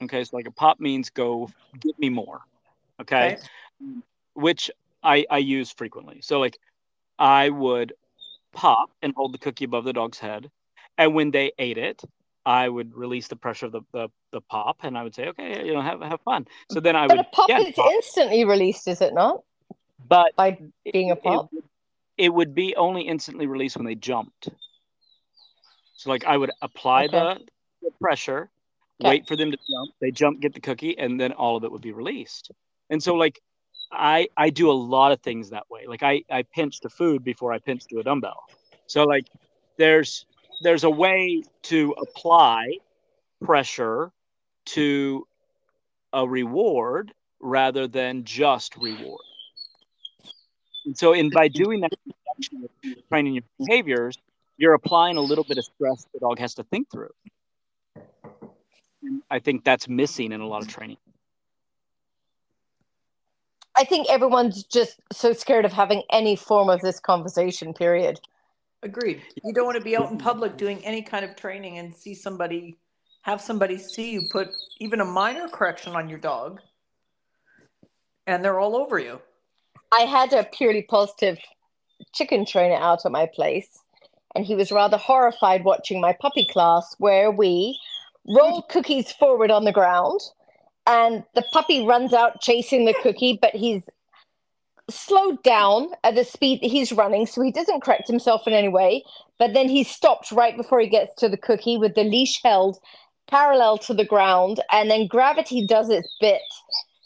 Okay, 0.02 0.24
so 0.24 0.36
like 0.36 0.46
a 0.46 0.50
pop 0.50 0.80
means 0.80 1.10
go 1.10 1.48
get 1.80 1.98
me 1.98 2.10
more. 2.10 2.40
Okay. 3.00 3.36
okay. 3.36 3.42
Which 4.34 4.70
I, 5.02 5.26
I 5.30 5.38
use 5.38 5.70
frequently. 5.70 6.20
So 6.20 6.40
like 6.40 6.58
I 7.18 7.48
would 7.48 7.94
pop 8.52 8.90
and 9.02 9.12
hold 9.14 9.32
the 9.32 9.38
cookie 9.38 9.64
above 9.64 9.84
the 9.84 9.92
dog's 9.92 10.18
head. 10.18 10.50
And 10.96 11.14
when 11.14 11.30
they 11.30 11.52
ate 11.58 11.78
it, 11.78 12.02
I 12.46 12.68
would 12.68 12.94
release 12.94 13.28
the 13.28 13.36
pressure 13.36 13.66
of 13.66 13.72
the, 13.72 13.80
the, 13.92 14.08
the 14.30 14.40
pop 14.40 14.78
and 14.82 14.98
I 14.98 15.02
would 15.02 15.14
say, 15.14 15.28
okay, 15.28 15.64
you 15.64 15.72
know, 15.72 15.80
have, 15.80 16.00
have 16.02 16.20
fun. 16.22 16.46
So 16.70 16.80
then 16.80 16.94
I 16.94 17.06
but 17.06 17.16
would. 17.16 17.26
But 17.34 17.44
a 17.46 17.54
pop 17.54 17.68
is 17.68 17.74
pop. 17.74 17.90
instantly 17.92 18.44
released, 18.44 18.86
is 18.86 19.00
it 19.00 19.14
not? 19.14 19.42
But 20.06 20.36
by 20.36 20.58
being 20.92 21.10
a 21.10 21.16
pop? 21.16 21.48
It, 21.52 21.64
it, 22.26 22.28
would 22.28 22.54
be 22.54 22.76
only 22.76 23.02
instantly 23.02 23.46
released 23.46 23.76
when 23.76 23.86
they 23.86 23.94
jumped. 23.94 24.48
So, 25.94 26.10
like, 26.10 26.24
I 26.26 26.36
would 26.36 26.50
apply 26.60 27.04
okay. 27.04 27.18
the, 27.18 27.40
the, 27.82 27.90
pressure, 28.00 28.50
wait 29.00 29.26
for 29.26 29.36
them 29.36 29.50
to 29.50 29.56
jump. 29.56 29.90
They 30.00 30.10
jump, 30.10 30.40
get 30.40 30.54
the 30.54 30.60
cookie, 30.60 30.96
and 30.98 31.20
then 31.20 31.32
all 31.32 31.56
of 31.56 31.64
it 31.64 31.72
would 31.72 31.82
be 31.82 31.92
released. 31.92 32.50
And 32.90 33.02
so, 33.02 33.14
like, 33.14 33.40
I 33.94 34.28
I 34.36 34.50
do 34.50 34.70
a 34.70 34.72
lot 34.72 35.12
of 35.12 35.20
things 35.20 35.50
that 35.50 35.70
way. 35.70 35.86
Like 35.86 36.02
I 36.02 36.24
I 36.30 36.42
pinch 36.42 36.80
to 36.80 36.88
food 36.88 37.24
before 37.24 37.52
I 37.52 37.58
pinch 37.58 37.86
to 37.86 38.00
a 38.00 38.02
dumbbell. 38.02 38.44
So 38.86 39.04
like 39.04 39.26
there's 39.78 40.26
there's 40.62 40.84
a 40.84 40.90
way 40.90 41.42
to 41.64 41.94
apply 41.98 42.78
pressure 43.42 44.12
to 44.66 45.26
a 46.12 46.26
reward 46.26 47.12
rather 47.40 47.86
than 47.86 48.24
just 48.24 48.76
reward. 48.76 49.20
And 50.86 50.96
so 50.96 51.12
in 51.12 51.30
by 51.30 51.48
doing 51.48 51.80
that 51.80 51.92
training 53.08 53.34
your 53.34 53.44
behaviors, 53.58 54.18
you're 54.56 54.74
applying 54.74 55.16
a 55.16 55.20
little 55.20 55.44
bit 55.44 55.58
of 55.58 55.64
stress 55.64 56.06
the 56.12 56.20
dog 56.20 56.38
has 56.38 56.54
to 56.54 56.64
think 56.64 56.90
through. 56.90 57.10
And 59.04 59.22
I 59.30 59.38
think 59.38 59.64
that's 59.64 59.88
missing 59.88 60.32
in 60.32 60.40
a 60.40 60.46
lot 60.46 60.62
of 60.62 60.68
training. 60.68 60.96
I 63.76 63.84
think 63.84 64.08
everyone's 64.08 64.64
just 64.64 65.00
so 65.12 65.32
scared 65.32 65.64
of 65.64 65.72
having 65.72 66.02
any 66.10 66.36
form 66.36 66.68
of 66.68 66.80
this 66.80 67.00
conversation, 67.00 67.74
period. 67.74 68.20
Agreed. 68.82 69.22
You 69.42 69.52
don't 69.52 69.64
want 69.66 69.78
to 69.78 69.84
be 69.84 69.96
out 69.96 70.10
in 70.10 70.18
public 70.18 70.56
doing 70.56 70.84
any 70.84 71.02
kind 71.02 71.24
of 71.24 71.34
training 71.36 71.78
and 71.78 71.94
see 71.94 72.14
somebody, 72.14 72.76
have 73.22 73.40
somebody 73.40 73.78
see 73.78 74.12
you 74.12 74.28
put 74.30 74.48
even 74.78 75.00
a 75.00 75.04
minor 75.04 75.48
correction 75.48 75.96
on 75.96 76.08
your 76.08 76.18
dog 76.18 76.60
and 78.26 78.44
they're 78.44 78.60
all 78.60 78.76
over 78.76 78.98
you. 78.98 79.20
I 79.92 80.02
had 80.02 80.32
a 80.32 80.44
purely 80.44 80.82
positive 80.82 81.38
chicken 82.12 82.44
trainer 82.44 82.76
out 82.76 83.04
at 83.04 83.12
my 83.12 83.26
place, 83.26 83.68
and 84.34 84.44
he 84.44 84.54
was 84.54 84.72
rather 84.72 84.96
horrified 84.96 85.64
watching 85.64 86.00
my 86.00 86.16
puppy 86.20 86.46
class 86.46 86.94
where 86.98 87.30
we 87.30 87.78
rolled 88.26 88.68
cookies 88.68 89.12
forward 89.12 89.50
on 89.50 89.64
the 89.64 89.72
ground 89.72 90.20
and 90.86 91.24
the 91.34 91.44
puppy 91.52 91.86
runs 91.86 92.12
out 92.12 92.40
chasing 92.40 92.84
the 92.84 92.94
cookie, 93.02 93.38
but 93.40 93.54
he's 93.54 93.82
slowed 94.90 95.42
down 95.42 95.88
at 96.04 96.14
the 96.14 96.24
speed 96.24 96.60
that 96.60 96.70
he's 96.70 96.92
running, 96.92 97.26
so 97.26 97.40
he 97.40 97.50
doesn't 97.50 97.82
correct 97.82 98.06
himself 98.06 98.46
in 98.46 98.52
any 98.52 98.68
way. 98.68 99.02
But 99.38 99.54
then 99.54 99.68
he 99.68 99.82
stops 99.82 100.30
right 100.30 100.56
before 100.56 100.80
he 100.80 100.88
gets 100.88 101.14
to 101.16 101.28
the 101.28 101.38
cookie 101.38 101.78
with 101.78 101.94
the 101.94 102.04
leash 102.04 102.40
held 102.42 102.78
parallel 103.26 103.78
to 103.78 103.94
the 103.94 104.04
ground, 104.04 104.60
and 104.70 104.90
then 104.90 105.06
gravity 105.06 105.66
does 105.66 105.88
its 105.88 106.14
bit. 106.20 106.42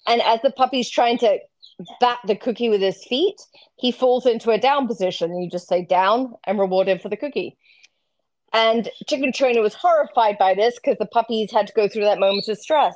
And 0.06 0.20
as 0.22 0.40
the 0.42 0.50
puppy's 0.50 0.90
trying 0.90 1.18
to 1.18 1.38
bat 2.00 2.18
the 2.26 2.34
cookie 2.34 2.68
with 2.68 2.80
his 2.80 3.04
feet, 3.04 3.40
he 3.76 3.92
falls 3.92 4.26
into 4.26 4.50
a 4.50 4.58
down 4.58 4.88
position. 4.88 5.40
You 5.40 5.48
just 5.48 5.68
say 5.68 5.84
down 5.84 6.34
and 6.44 6.58
reward 6.58 6.88
him 6.88 6.98
for 6.98 7.08
the 7.08 7.16
cookie. 7.16 7.56
And 8.52 8.88
Chicken 9.06 9.32
Trainer 9.32 9.60
was 9.60 9.74
horrified 9.74 10.38
by 10.38 10.54
this 10.54 10.76
because 10.76 10.98
the 10.98 11.06
puppies 11.06 11.52
had 11.52 11.66
to 11.66 11.72
go 11.74 11.88
through 11.88 12.04
that 12.04 12.18
moment 12.18 12.48
of 12.48 12.58
stress. 12.58 12.94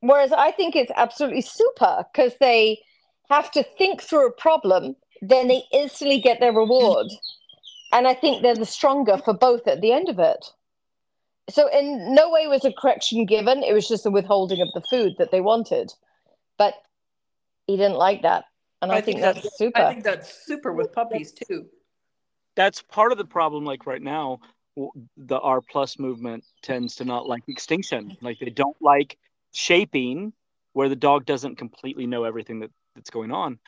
Whereas 0.00 0.32
I 0.32 0.52
think 0.52 0.76
it's 0.76 0.92
absolutely 0.94 1.42
super 1.42 2.04
because 2.12 2.32
they 2.40 2.80
have 3.28 3.50
to 3.52 3.64
think 3.76 4.02
through 4.02 4.28
a 4.28 4.32
problem, 4.32 4.94
then 5.20 5.48
they 5.48 5.62
instantly 5.72 6.20
get 6.20 6.40
their 6.40 6.52
reward. 6.52 7.06
And 7.92 8.06
I 8.06 8.14
think 8.14 8.42
they're 8.42 8.54
the 8.54 8.66
stronger 8.66 9.18
for 9.18 9.34
both 9.34 9.66
at 9.66 9.80
the 9.80 9.92
end 9.92 10.08
of 10.08 10.18
it. 10.18 10.44
So, 11.50 11.68
in 11.68 12.14
no 12.14 12.30
way 12.30 12.46
was 12.46 12.64
a 12.64 12.72
correction 12.72 13.24
given. 13.24 13.62
It 13.62 13.72
was 13.72 13.88
just 13.88 14.04
a 14.04 14.10
withholding 14.10 14.60
of 14.60 14.68
the 14.74 14.86
food 14.90 15.14
that 15.18 15.30
they 15.30 15.40
wanted. 15.40 15.92
But 16.58 16.74
he 17.66 17.76
didn't 17.76 17.96
like 17.96 18.22
that. 18.22 18.44
And 18.82 18.92
I, 18.92 18.96
I 18.96 19.00
think, 19.00 19.20
think, 19.20 19.20
that's, 19.20 19.42
that's 19.42 19.58
super. 19.58 19.80
I 19.80 19.92
think 19.92 20.04
that's 20.04 20.44
super 20.44 20.72
with 20.72 20.92
puppies 20.92 21.32
too. 21.32 21.66
That's 22.54 22.82
part 22.82 23.12
of 23.12 23.18
the 23.18 23.24
problem. 23.24 23.64
Like 23.64 23.86
right 23.86 24.02
now, 24.02 24.40
the 25.16 25.38
R 25.38 25.60
plus 25.60 25.98
movement 25.98 26.44
tends 26.62 26.96
to 26.96 27.04
not 27.04 27.26
like 27.26 27.42
extinction. 27.48 28.16
Like 28.20 28.38
they 28.38 28.50
don't 28.50 28.76
like 28.80 29.18
shaping 29.52 30.32
where 30.72 30.88
the 30.88 30.96
dog 30.96 31.26
doesn't 31.26 31.56
completely 31.56 32.06
know 32.06 32.24
everything 32.24 32.60
that, 32.60 32.70
that's 32.94 33.10
going 33.10 33.32
on. 33.32 33.58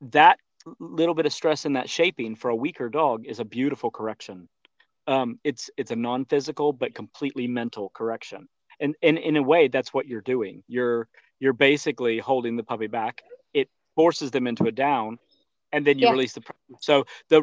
That 0.00 0.38
little 0.80 1.14
bit 1.14 1.26
of 1.26 1.32
stress 1.32 1.64
in 1.64 1.74
that 1.74 1.88
shaping 1.88 2.34
for 2.34 2.50
a 2.50 2.56
weaker 2.56 2.88
dog 2.88 3.24
is 3.26 3.38
a 3.38 3.44
beautiful 3.44 3.90
correction. 3.90 4.48
Um, 5.06 5.38
it's 5.44 5.70
it's 5.76 5.92
a 5.92 5.96
non-physical 5.96 6.72
but 6.72 6.94
completely 6.94 7.46
mental 7.46 7.90
correction. 7.94 8.48
And, 8.80 8.94
and 9.02 9.16
in 9.18 9.36
a 9.36 9.42
way 9.42 9.68
that's 9.68 9.94
what 9.94 10.06
you're 10.06 10.20
doing. 10.20 10.64
You're 10.66 11.08
you're 11.38 11.52
basically 11.52 12.18
holding 12.18 12.56
the 12.56 12.64
puppy 12.64 12.88
back. 12.88 13.22
It 13.54 13.68
forces 13.94 14.30
them 14.30 14.46
into 14.46 14.64
a 14.64 14.72
down 14.72 15.18
and 15.76 15.86
then 15.86 15.98
you 15.98 16.06
yeah. 16.06 16.12
release 16.12 16.32
the 16.32 16.42
so 16.80 17.04
the 17.28 17.40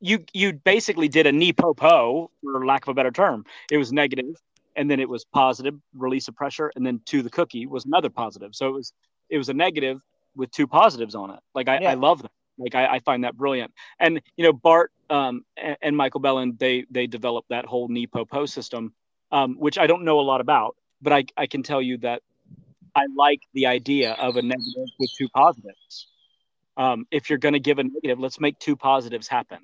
you 0.00 0.24
you 0.32 0.52
basically 0.52 1.08
did 1.08 1.26
a 1.26 1.32
NePoPo 1.32 2.28
for 2.40 2.66
lack 2.66 2.84
of 2.84 2.88
a 2.88 2.94
better 2.94 3.10
term 3.10 3.44
it 3.70 3.78
was 3.78 3.92
negative 3.92 4.36
and 4.76 4.90
then 4.90 5.00
it 5.00 5.08
was 5.08 5.24
positive 5.24 5.74
release 5.94 6.28
of 6.28 6.36
pressure, 6.36 6.70
and 6.76 6.86
then 6.86 7.00
to 7.06 7.22
the 7.22 7.30
cookie 7.30 7.66
was 7.66 7.84
another 7.84 8.10
positive. 8.10 8.54
So 8.54 8.68
it 8.68 8.72
was 8.72 8.92
it 9.28 9.38
was 9.38 9.48
a 9.48 9.54
negative 9.54 10.00
with 10.34 10.50
two 10.50 10.66
positives 10.66 11.14
on 11.14 11.30
it. 11.30 11.40
Like 11.54 11.68
I, 11.68 11.80
yeah. 11.80 11.90
I 11.90 11.94
love 11.94 12.22
that. 12.22 12.30
Like 12.58 12.74
I, 12.74 12.86
I, 12.86 12.98
find 13.00 13.24
that 13.24 13.36
brilliant. 13.36 13.72
And 13.98 14.20
you 14.36 14.44
know, 14.44 14.52
Bart 14.52 14.92
um, 15.10 15.44
and, 15.56 15.76
and, 15.82 15.96
Michael 15.96 16.20
Belin, 16.20 16.58
they 16.58 16.84
they 16.90 17.06
developed 17.06 17.48
that 17.48 17.64
whole 17.64 17.88
NePoPo 17.88 18.48
system, 18.48 18.92
um, 19.30 19.56
which 19.58 19.78
I 19.78 19.86
don't 19.86 20.04
know 20.04 20.20
a 20.20 20.22
lot 20.22 20.40
about, 20.40 20.76
but 21.00 21.12
I, 21.12 21.24
I 21.36 21.46
can 21.46 21.62
tell 21.62 21.80
you 21.80 21.98
that 21.98 22.22
I 22.94 23.06
like 23.16 23.40
the 23.54 23.66
idea 23.66 24.12
of 24.12 24.36
a 24.36 24.42
negative 24.42 24.88
with 24.98 25.10
two 25.16 25.28
positives. 25.34 26.08
Um, 26.76 27.06
if 27.10 27.28
you're 27.28 27.38
going 27.38 27.54
to 27.54 27.60
give 27.60 27.78
a 27.78 27.84
negative, 27.84 28.18
let's 28.18 28.40
make 28.40 28.58
two 28.58 28.76
positives 28.76 29.28
happen. 29.28 29.58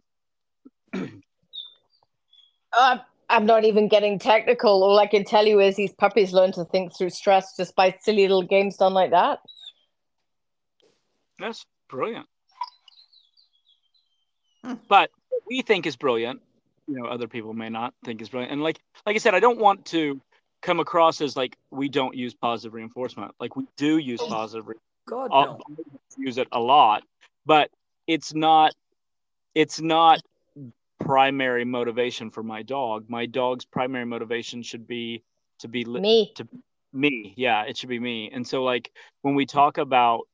uh, 2.73 2.99
I'm 3.31 3.47
not 3.47 3.65
even 3.65 3.89
getting 3.89 4.19
technical. 4.19 4.83
All 4.83 4.99
I 4.99 5.07
can 5.07 5.25
tell 5.25 5.47
you 5.47 5.61
is 5.61 5.77
these 5.77 5.93
puppies 5.93 6.33
learn 6.33 6.53
to 6.53 6.65
think 6.65 6.97
through 6.97 7.11
stress 7.11 7.57
just 7.57 7.75
by 7.75 7.97
silly 8.03 8.23
little 8.23 8.43
games 8.43 8.77
done 8.77 8.95
like 8.95 9.11
that. 9.11 9.41
That's 11.39 11.65
brilliant. 11.89 12.27
Hmm. 14.65 14.75
But 14.89 15.11
we 15.49 15.63
think 15.63 15.87
is 15.87 15.97
brilliant, 15.97 16.43
you 16.87 16.99
know, 16.99 17.07
other 17.07 17.29
people 17.29 17.55
may 17.55 17.69
not 17.69 17.95
think 18.05 18.21
is 18.21 18.29
brilliant. 18.29 18.53
And 18.53 18.63
like 18.63 18.81
like 19.07 19.15
I 19.15 19.19
said, 19.19 19.35
I 19.35 19.41
don't 19.41 19.59
want 19.59 19.87
to 19.87 20.21
come 20.63 20.81
across 20.81 21.21
as 21.21 21.37
like 21.37 21.57
we 21.71 21.89
don't 21.89 22.15
use 22.15 22.35
positive 22.35 22.75
reinforcement. 22.75 23.33
Like 23.39 23.57
we 23.57 23.65
do 23.77 23.99
use 23.99 24.21
oh, 24.23 24.29
positive. 24.29 24.67
God, 25.09 25.31
no. 25.31 25.61
use 26.17 26.39
it 26.39 26.49
a 26.53 26.61
lot, 26.61 27.03
but 27.47 27.71
it's 28.07 28.35
not. 28.35 28.75
It's 29.55 29.81
not 29.81 30.21
primary 31.01 31.65
motivation 31.65 32.31
for 32.31 32.43
my 32.43 32.63
dog. 32.63 33.07
My 33.09 33.27
dog's 33.27 33.65
primary 33.65 34.05
motivation 34.05 34.63
should 34.63 34.87
be 34.87 35.23
to 35.61 35.69
be 35.69 35.85
li- 35.85 36.01
me. 36.01 36.33
To 36.37 36.49
me, 36.93 37.35
yeah, 37.37 37.65
it 37.65 37.77
should 37.77 37.89
be 37.89 37.99
me. 37.99 38.31
And 38.33 38.47
so, 38.47 38.63
like 38.63 38.91
when 39.23 39.35
we 39.35 39.47
talk 39.47 39.79
about, 39.79 40.29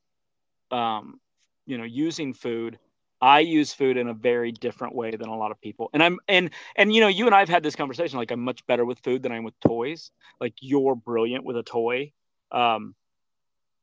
um, 0.71 1.21
you 1.67 1.79
know, 1.79 1.85
using 1.85 2.35
food, 2.35 2.79
I 3.21 3.41
use 3.41 3.73
food 3.73 3.97
in 3.97 4.09
a 4.09 4.15
very 4.15 4.53
different 4.53 4.95
way 4.95 5.13
than 5.13 5.29
a 5.29 5.37
lot 5.37 5.51
of 5.51 5.61
people. 5.61 5.91
And 5.93 6.03
I'm 6.03 6.19
and 6.29 6.51
and 6.77 6.95
you 6.95 7.01
know, 7.01 7.09
you 7.09 7.27
and 7.27 7.35
I've 7.35 7.49
had 7.49 7.63
this 7.63 7.77
conversation. 7.77 8.19
Like 8.19 8.31
I'm 8.31 8.41
much 8.41 8.67
better 8.67 8.85
with 8.85 8.99
food 9.01 9.23
than 9.23 9.33
I 9.33 9.37
am 9.37 9.45
with 9.45 9.59
toys. 9.61 10.11
Like 10.41 10.55
you're 10.61 10.95
brilliant 10.95 11.45
with 11.45 11.57
a 11.57 11.63
toy. 11.63 12.13
Um, 12.53 12.95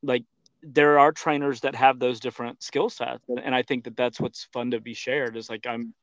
like 0.02 0.24
there 0.62 0.98
are 0.98 1.12
trainers 1.12 1.60
that 1.60 1.74
have 1.74 1.98
those 1.98 2.20
different 2.20 2.62
skill 2.62 2.88
sets, 2.88 3.24
and, 3.28 3.54
I 3.54 3.62
think 3.62 3.84
that 3.84 3.96
that's 3.96 4.20
what's 4.20 4.44
fun 4.52 4.70
to 4.70 4.80
be 4.80 4.94
shared. 4.94 5.36
Is 5.36 5.50
like 5.50 5.66
I'm 5.66 5.94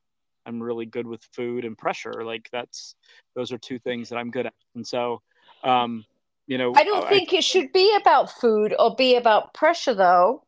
I'm 0.46 0.62
really 0.62 0.86
good 0.86 1.06
with 1.06 1.22
food 1.32 1.64
and 1.64 1.76
pressure. 1.76 2.24
Like 2.24 2.48
that's 2.52 2.94
those 3.34 3.52
are 3.52 3.58
two 3.58 3.78
things 3.78 4.08
that 4.08 4.16
I'm 4.16 4.30
good 4.30 4.46
at. 4.46 4.54
And 4.74 4.86
so, 4.86 5.22
um, 5.64 6.04
you 6.46 6.58
know, 6.58 6.72
I 6.76 6.84
don't 6.84 7.06
I, 7.06 7.08
think 7.08 7.32
it 7.32 7.44
should 7.44 7.72
be 7.72 7.94
about 8.00 8.30
food 8.30 8.74
or 8.78 8.94
be 8.94 9.16
about 9.16 9.54
pressure 9.54 9.94
though. 9.94 10.44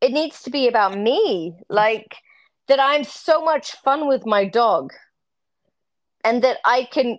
It 0.00 0.12
needs 0.12 0.42
to 0.42 0.50
be 0.50 0.68
about 0.68 0.96
me. 0.96 1.56
Like 1.68 2.16
that 2.68 2.80
I'm 2.80 3.04
so 3.04 3.44
much 3.44 3.72
fun 3.72 4.08
with 4.08 4.26
my 4.26 4.44
dog 4.44 4.92
and 6.24 6.42
that 6.42 6.58
I 6.64 6.88
can 6.90 7.18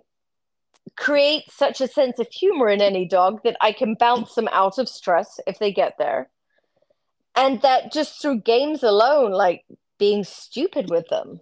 create 0.97 1.43
such 1.49 1.79
a 1.79 1.87
sense 1.87 2.19
of 2.19 2.27
humor 2.31 2.69
in 2.69 2.81
any 2.81 3.07
dog 3.07 3.41
that 3.43 3.55
I 3.61 3.71
can 3.71 3.95
bounce 3.95 4.35
them 4.35 4.49
out 4.51 4.77
of 4.77 4.89
stress 4.89 5.39
if 5.45 5.59
they 5.59 5.71
get 5.71 5.93
there. 5.97 6.29
And 7.37 7.61
that 7.61 7.93
just 7.93 8.19
through 8.19 8.41
games 8.41 8.81
alone, 8.81 9.31
like 9.31 9.63
being 9.99 10.23
stupid 10.23 10.89
with 10.89 11.07
them, 11.09 11.39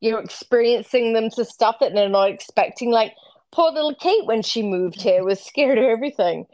you're 0.00 0.20
experiencing 0.20 1.12
them 1.12 1.30
to 1.30 1.44
stuff 1.44 1.76
that 1.80 1.94
they're 1.94 2.08
not 2.08 2.30
expecting. 2.30 2.90
Like 2.90 3.14
poor 3.52 3.70
little 3.70 3.94
Kate 3.94 4.26
when 4.26 4.42
she 4.42 4.62
moved 4.62 5.00
here 5.00 5.24
was 5.24 5.40
scared 5.40 5.78
of 5.78 5.84
everything. 5.84 6.46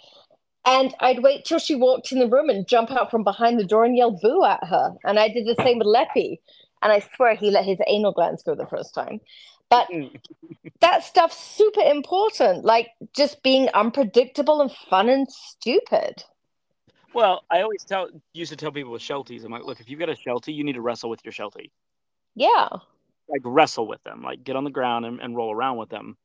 And 0.67 0.95
I'd 1.01 1.23
wait 1.23 1.45
till 1.45 1.59
she 1.59 1.75
walked 1.75 2.13
in 2.13 2.19
the 2.19 2.29
room 2.29 2.49
and 2.51 2.69
jump 2.69 2.91
out 2.91 3.11
from 3.11 3.25
behind 3.25 3.59
the 3.59 3.67
door 3.67 3.85
and 3.85 3.97
yell 3.97 4.19
boo 4.23 4.45
at 4.45 4.65
her. 4.65 4.95
And 5.05 5.19
I 5.19 5.29
did 5.29 5.47
the 5.47 5.63
same 5.63 5.79
with 5.79 5.87
Leppy. 5.87 6.41
And 6.83 6.93
I 6.93 7.03
swear 7.17 7.35
he 7.35 7.51
let 7.51 7.65
his 7.65 7.79
anal 7.87 8.13
glands 8.13 8.43
go 8.43 8.55
the 8.55 8.67
first 8.67 8.95
time. 8.95 9.21
But 9.71 9.89
hmm. 9.91 10.07
that 10.81 11.05
stuff's 11.05 11.39
super 11.39 11.81
important. 11.81 12.65
Like 12.67 12.89
just 13.17 13.43
being 13.43 13.71
unpredictable 13.71 14.61
and 14.61 14.71
fun 14.71 15.09
and 15.09 15.27
stupid. 15.31 16.25
Well, 17.15 17.45
I 17.51 17.63
always 17.63 17.85
tell 17.85 18.09
used 18.33 18.51
to 18.51 18.57
tell 18.57 18.73
people 18.73 18.93
with 18.93 19.03
Shelties, 19.03 19.45
I'm 19.45 19.53
like, 19.53 19.65
look, 19.65 19.81
if 19.81 19.89
you've 19.89 20.01
got 20.01 20.09
a 20.09 20.17
Sheltie, 20.17 20.53
you 20.53 20.65
need 20.65 20.75
to 20.75 20.81
wrestle 20.81 21.11
with 21.11 21.21
your 21.25 21.33
Sheltie. 21.33 21.71
Yeah 22.35 22.69
like 23.29 23.41
wrestle 23.45 23.87
with 23.87 24.03
them, 24.05 24.23
like 24.23 24.45
get 24.45 24.57
on 24.57 24.65
the 24.65 24.71
ground 24.71 25.07
and, 25.07 25.21
and 25.21 25.37
roll 25.37 25.53
around 25.53 25.77
with 25.77 25.89
them. 25.89 26.17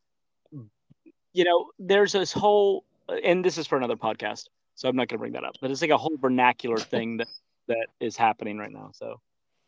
You 1.33 1.43
know, 1.43 1.69
there's 1.77 2.11
this 2.11 2.31
whole, 2.31 2.83
and 3.23 3.43
this 3.43 3.57
is 3.57 3.67
for 3.67 3.77
another 3.77 3.95
podcast, 3.95 4.47
so 4.75 4.89
I'm 4.89 4.95
not 4.95 5.07
going 5.07 5.17
to 5.17 5.19
bring 5.19 5.33
that 5.33 5.43
up. 5.43 5.55
But 5.61 5.71
it's 5.71 5.81
like 5.81 5.91
a 5.91 5.97
whole 5.97 6.17
vernacular 6.19 6.77
thing 6.77 7.17
that 7.17 7.27
that 7.67 7.87
is 7.99 8.17
happening 8.17 8.57
right 8.57 8.71
now. 8.71 8.89
So, 8.93 9.19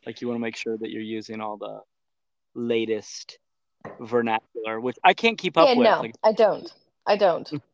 like, 0.04 0.20
you 0.20 0.28
want 0.28 0.36
to 0.38 0.42
make 0.42 0.56
sure 0.56 0.76
that 0.76 0.90
you're 0.90 1.02
using 1.02 1.40
all 1.40 1.56
the 1.56 1.80
latest 2.54 3.38
vernacular, 4.00 4.80
which 4.80 4.96
I 5.04 5.14
can't 5.14 5.38
keep 5.38 5.56
up 5.56 5.68
yeah, 5.68 5.74
with. 5.74 5.84
No, 5.84 6.00
like, 6.00 6.14
I 6.24 6.32
don't. 6.32 6.72
I 7.06 7.16
don't. 7.16 7.50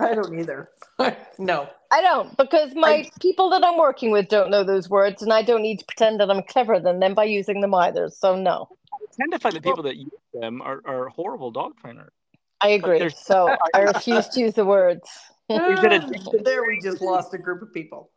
I 0.00 0.14
don't 0.14 0.38
either. 0.38 0.70
no. 1.38 1.68
I 1.90 2.02
don't 2.02 2.36
because 2.36 2.74
my 2.74 2.88
I... 2.88 3.10
people 3.20 3.48
that 3.50 3.64
I'm 3.64 3.78
working 3.78 4.10
with 4.10 4.28
don't 4.28 4.50
know 4.50 4.64
those 4.64 4.90
words, 4.90 5.22
and 5.22 5.32
I 5.32 5.42
don't 5.42 5.62
need 5.62 5.78
to 5.78 5.84
pretend 5.84 6.20
that 6.20 6.30
I'm 6.30 6.42
cleverer 6.42 6.80
than 6.80 7.00
them 7.00 7.14
by 7.14 7.24
using 7.24 7.60
them 7.60 7.74
either. 7.74 8.10
So 8.10 8.36
no 8.36 8.68
I 8.92 8.98
tend 9.16 9.32
to 9.32 9.38
find 9.38 9.54
the 9.54 9.60
people 9.60 9.82
that 9.84 9.96
use 9.96 10.10
them 10.34 10.60
are, 10.60 10.82
are 10.84 11.08
horrible 11.08 11.50
dog 11.50 11.72
trainers. 11.80 12.12
I 12.60 12.70
agree. 12.70 13.08
So 13.10 13.54
I 13.74 13.80
refuse 13.80 14.28
to 14.28 14.40
use 14.40 14.54
the 14.54 14.64
words. 14.64 15.08
there 15.48 16.64
we 16.66 16.80
just 16.82 17.00
lost 17.00 17.32
a 17.32 17.38
group 17.38 17.62
of 17.62 17.72
people. 17.72 18.10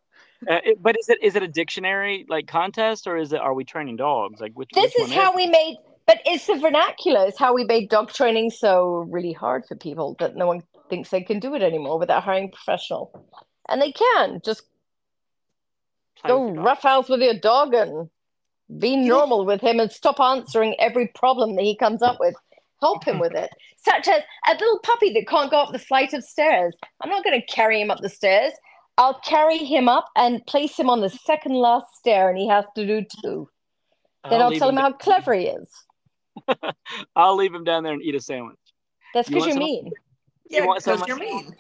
Uh, 0.49 0.59
it, 0.65 0.81
but 0.81 0.97
is 0.99 1.07
it 1.07 1.19
is 1.21 1.35
it 1.35 1.43
a 1.43 1.47
dictionary 1.47 2.25
like 2.27 2.47
contest 2.47 3.05
or 3.05 3.15
is 3.15 3.31
it 3.31 3.39
are 3.39 3.53
we 3.53 3.63
training 3.63 3.95
dogs 3.95 4.41
like 4.41 4.51
which 4.53 4.69
this 4.73 4.91
which 4.97 5.07
is 5.07 5.13
how 5.13 5.29
is? 5.29 5.35
we 5.35 5.45
made 5.45 5.77
but 6.07 6.19
it's 6.25 6.47
the 6.47 6.55
vernacular 6.55 7.27
it's 7.27 7.37
how 7.37 7.53
we 7.53 7.63
made 7.63 7.87
dog 7.89 8.11
training 8.11 8.49
so 8.49 9.05
really 9.07 9.33
hard 9.33 9.63
for 9.67 9.75
people 9.75 10.15
that 10.17 10.35
no 10.35 10.47
one 10.47 10.63
thinks 10.91 11.09
they 11.09 11.23
can 11.23 11.39
do 11.39 11.55
it 11.55 11.63
anymore 11.63 11.97
without 11.97 12.21
hiring 12.21 12.45
a 12.45 12.55
professional 12.55 13.25
and 13.71 13.81
they 13.81 13.91
can 13.91 14.41
just 14.45 14.63
Play 16.21 16.29
go 16.29 16.51
roughhouse 16.51 17.09
with 17.09 17.21
your 17.21 17.39
dog 17.39 17.73
and 17.73 18.09
be 18.77 18.95
normal 18.95 19.45
with 19.45 19.61
him 19.61 19.79
and 19.79 19.91
stop 19.91 20.19
answering 20.19 20.75
every 20.79 21.07
problem 21.07 21.55
that 21.55 21.63
he 21.63 21.75
comes 21.75 22.01
up 22.01 22.19
with. 22.19 22.35
Help 22.79 23.03
him 23.03 23.19
with 23.19 23.33
it. 23.33 23.49
Such 23.77 24.07
as 24.07 24.21
a 24.47 24.53
little 24.53 24.79
puppy 24.79 25.11
that 25.13 25.27
can't 25.27 25.49
go 25.49 25.61
up 25.61 25.71
the 25.71 25.79
flight 25.79 26.13
of 26.13 26.23
stairs. 26.23 26.75
I'm 27.01 27.09
not 27.09 27.23
going 27.23 27.39
to 27.39 27.45
carry 27.47 27.81
him 27.81 27.89
up 27.89 27.99
the 28.01 28.09
stairs. 28.09 28.53
I'll 28.97 29.19
carry 29.25 29.57
him 29.57 29.89
up 29.89 30.05
and 30.15 30.45
place 30.45 30.77
him 30.77 30.89
on 30.89 31.01
the 31.01 31.09
second 31.09 31.53
last 31.53 31.95
stair, 31.95 32.29
and 32.29 32.37
he 32.37 32.47
has 32.47 32.65
to 32.75 32.85
do 32.85 33.03
two. 33.23 33.49
Then 34.29 34.41
I'll, 34.41 34.51
I'll 34.51 34.59
tell 34.59 34.69
him, 34.69 34.77
him 34.77 34.81
how 34.83 34.91
clever 34.91 35.33
he 35.33 35.47
is. 35.47 35.69
I'll 37.15 37.35
leave 37.35 37.53
him 37.53 37.63
down 37.63 37.83
there 37.83 37.93
and 37.93 38.03
eat 38.03 38.13
a 38.13 38.19
sandwich. 38.19 38.57
That's 39.15 39.29
because 39.29 39.47
you 39.47 39.53
are 39.53 39.57
mean. 39.57 39.91
Yeah, 40.51 40.67
because 40.75 41.07
you're 41.07 41.17
mean. 41.17 41.55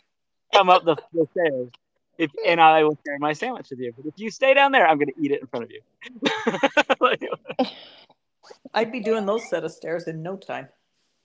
Come 0.53 0.69
up 0.69 0.83
the, 0.83 0.97
the 1.13 1.25
stairs 1.31 1.69
if 2.21 2.31
and 2.45 2.61
I 2.61 2.83
will 2.83 2.97
share 3.05 3.17
my 3.19 3.33
sandwich 3.33 3.67
with 3.71 3.79
you. 3.79 3.93
But 3.95 4.05
if 4.05 4.13
you 4.17 4.29
stay 4.29 4.53
down 4.53 4.71
there, 4.71 4.87
I'm 4.87 4.97
going 4.97 5.07
to 5.07 5.19
eat 5.19 5.31
it 5.31 5.41
in 5.41 5.47
front 5.47 5.65
of 5.65 5.71
you. 5.71 5.81
I'd 8.73 8.91
be 8.91 8.99
doing 8.99 9.25
those 9.25 9.49
set 9.49 9.63
of 9.63 9.71
stairs 9.71 10.07
in 10.07 10.21
no 10.21 10.37
time. 10.37 10.67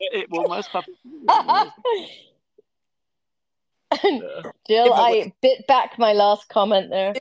It, 0.01 0.23
it, 0.23 0.31
well, 0.31 0.49
most 0.49 0.71
puppies. 0.71 0.97
Jill, 4.69 4.93
I 4.95 5.33
bit 5.43 5.67
back 5.67 5.99
my 5.99 6.15
last 6.15 6.49
comment 6.49 6.89
there. 6.91 7.15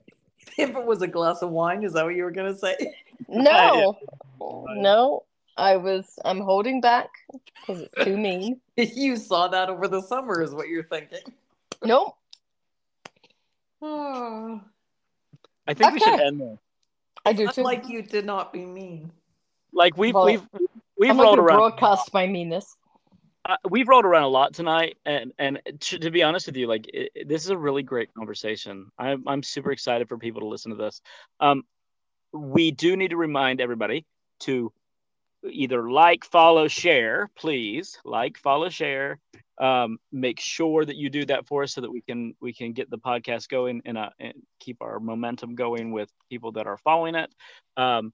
If 0.57 0.69
it 0.69 0.85
was 0.85 1.01
a 1.01 1.07
glass 1.07 1.41
of 1.41 1.49
wine, 1.49 1.83
is 1.83 1.93
that 1.93 2.05
what 2.05 2.15
you 2.15 2.23
were 2.23 2.31
going 2.31 2.53
to 2.53 2.57
say? 2.57 2.75
No, 3.27 3.97
no. 4.39 5.24
I 5.57 5.77
was. 5.77 6.19
I'm 6.25 6.41
holding 6.41 6.81
back 6.81 7.09
because 7.31 7.81
it's 7.81 8.03
too 8.03 8.17
mean. 8.17 8.59
you 8.75 9.15
saw 9.15 9.47
that 9.47 9.69
over 9.69 9.87
the 9.87 10.01
summer, 10.01 10.41
is 10.41 10.53
what 10.53 10.67
you're 10.67 10.83
thinking. 10.83 11.33
Nope. 11.83 12.15
I 13.81 14.59
think 15.73 15.93
we 15.93 15.99
should 15.99 16.19
end 16.19 16.41
there. 16.41 16.57
I 17.25 17.33
do 17.33 17.47
too. 17.47 17.63
Like 17.63 17.87
you 17.87 18.01
did 18.01 18.25
not 18.25 18.53
be 18.53 18.65
mean. 18.65 19.11
Like 19.73 19.97
we've 19.97 20.13
well, 20.13 20.25
we've 20.25 20.47
we've 20.97 21.11
I'm 21.11 21.19
rolled 21.19 21.39
around. 21.39 21.57
Broadcast 21.57 22.13
my 22.13 22.27
meanness. 22.27 22.75
Uh, 23.47 23.57
we've 23.69 23.87
rolled 23.87 24.05
around 24.05 24.23
a 24.23 24.27
lot 24.27 24.53
tonight, 24.53 24.97
and 25.05 25.31
and 25.37 25.59
to, 25.79 25.99
to 25.99 26.11
be 26.11 26.23
honest 26.23 26.47
with 26.47 26.57
you, 26.57 26.67
like 26.67 26.89
it, 26.93 27.27
this 27.27 27.43
is 27.43 27.49
a 27.49 27.57
really 27.57 27.83
great 27.83 28.13
conversation. 28.13 28.91
I'm 28.97 29.23
I'm 29.27 29.43
super 29.43 29.71
excited 29.71 30.07
for 30.07 30.17
people 30.17 30.41
to 30.41 30.47
listen 30.47 30.71
to 30.71 30.77
this. 30.77 31.01
Um, 31.39 31.63
we 32.33 32.71
do 32.71 32.97
need 32.97 33.09
to 33.09 33.17
remind 33.17 33.61
everybody 33.61 34.05
to 34.41 34.71
either 35.49 35.89
like, 35.89 36.25
follow, 36.25 36.67
share, 36.67 37.29
please 37.37 37.97
like, 38.05 38.37
follow, 38.37 38.69
share. 38.69 39.19
Um, 39.59 39.97
make 40.11 40.39
sure 40.39 40.83
that 40.83 40.97
you 40.97 41.09
do 41.09 41.25
that 41.25 41.47
for 41.47 41.63
us 41.63 41.73
so 41.73 41.81
that 41.81 41.91
we 41.91 42.01
can 42.01 42.33
we 42.41 42.53
can 42.53 42.73
get 42.73 42.89
the 42.89 42.97
podcast 42.97 43.47
going 43.47 43.81
and, 43.85 43.97
uh, 43.97 44.09
and 44.19 44.33
keep 44.59 44.81
our 44.81 44.99
momentum 44.99 45.55
going 45.55 45.91
with 45.91 46.09
people 46.29 46.51
that 46.53 46.67
are 46.67 46.77
following 46.77 47.15
it. 47.15 47.33
Um, 47.77 48.11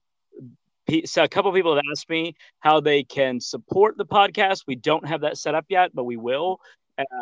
so 1.04 1.24
a 1.24 1.28
couple 1.28 1.52
people 1.52 1.74
have 1.74 1.84
asked 1.92 2.08
me 2.08 2.34
how 2.60 2.80
they 2.80 3.02
can 3.02 3.40
support 3.40 3.96
the 3.96 4.06
podcast. 4.06 4.62
We 4.66 4.76
don't 4.76 5.06
have 5.06 5.22
that 5.22 5.38
set 5.38 5.54
up 5.54 5.66
yet, 5.68 5.90
but 5.94 6.04
we 6.04 6.16
will. 6.16 6.60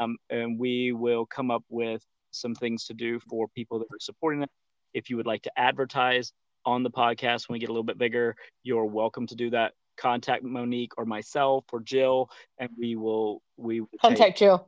um, 0.00 0.16
and 0.30 0.58
we 0.58 0.92
will 0.92 1.26
come 1.26 1.50
up 1.50 1.64
with 1.68 2.02
some 2.32 2.54
things 2.54 2.86
to 2.86 2.94
do 2.94 3.20
for 3.28 3.48
people 3.48 3.78
that 3.78 3.86
are 3.86 4.00
supporting 4.00 4.42
it. 4.42 4.50
If 4.94 5.10
you 5.10 5.16
would 5.16 5.26
like 5.26 5.42
to 5.42 5.52
advertise 5.58 6.32
on 6.64 6.82
the 6.82 6.90
podcast 6.90 7.48
when 7.48 7.54
we 7.54 7.60
get 7.60 7.68
a 7.68 7.72
little 7.72 7.84
bit 7.84 7.98
bigger, 7.98 8.36
you're 8.62 8.84
welcome 8.84 9.26
to 9.28 9.34
do 9.34 9.50
that. 9.50 9.72
Contact 9.96 10.42
Monique 10.44 10.96
or 10.98 11.04
myself 11.04 11.64
or 11.72 11.80
Jill, 11.80 12.30
and 12.58 12.70
we 12.78 12.96
will 12.96 13.42
we 13.56 13.80
will 13.80 13.88
take- 13.92 14.00
Contact 14.00 14.38
Jill. 14.38 14.66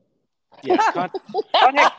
yeah, 0.62 0.76
con- 0.92 1.10
contact 1.58 1.98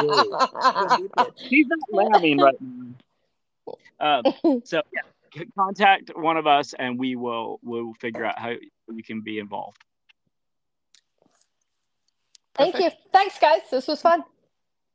Jill. 0.00 1.32
She's 1.48 1.66
not 1.68 2.12
laughing 2.12 2.38
right 2.38 2.54
now. 2.60 2.94
Um, 4.00 4.62
so 4.64 4.80
yeah, 4.94 5.42
contact 5.58 6.12
one 6.16 6.36
of 6.36 6.46
us, 6.46 6.72
and 6.78 6.98
we 6.98 7.16
will 7.16 7.58
we'll 7.62 7.94
figure 7.94 8.24
out 8.24 8.38
how 8.38 8.52
you 8.88 9.02
can 9.02 9.20
be 9.22 9.38
involved. 9.38 9.78
Thank 12.54 12.78
you. 12.78 12.90
Thanks, 13.12 13.38
guys. 13.38 13.60
This 13.70 13.86
was 13.86 14.00
fun. 14.02 14.24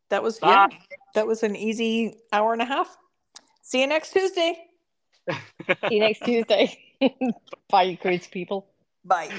That 0.10 0.22
was 0.24 0.40
Bye. 0.40 0.68
yeah. 0.72 0.78
That 1.16 1.28
was 1.28 1.44
an 1.44 1.56
easy 1.56 2.18
hour 2.32 2.54
and 2.54 2.62
a 2.62 2.66
half. 2.66 2.98
See 3.62 3.82
you 3.82 3.88
next 3.88 4.12
Tuesday. 4.12 4.58
See 5.30 5.96
you 5.96 6.00
next 6.02 6.24
Tuesday. 6.26 6.78
Bye, 7.70 7.96
crazy 8.02 8.30
people. 8.32 8.68
Bye. 9.04 9.30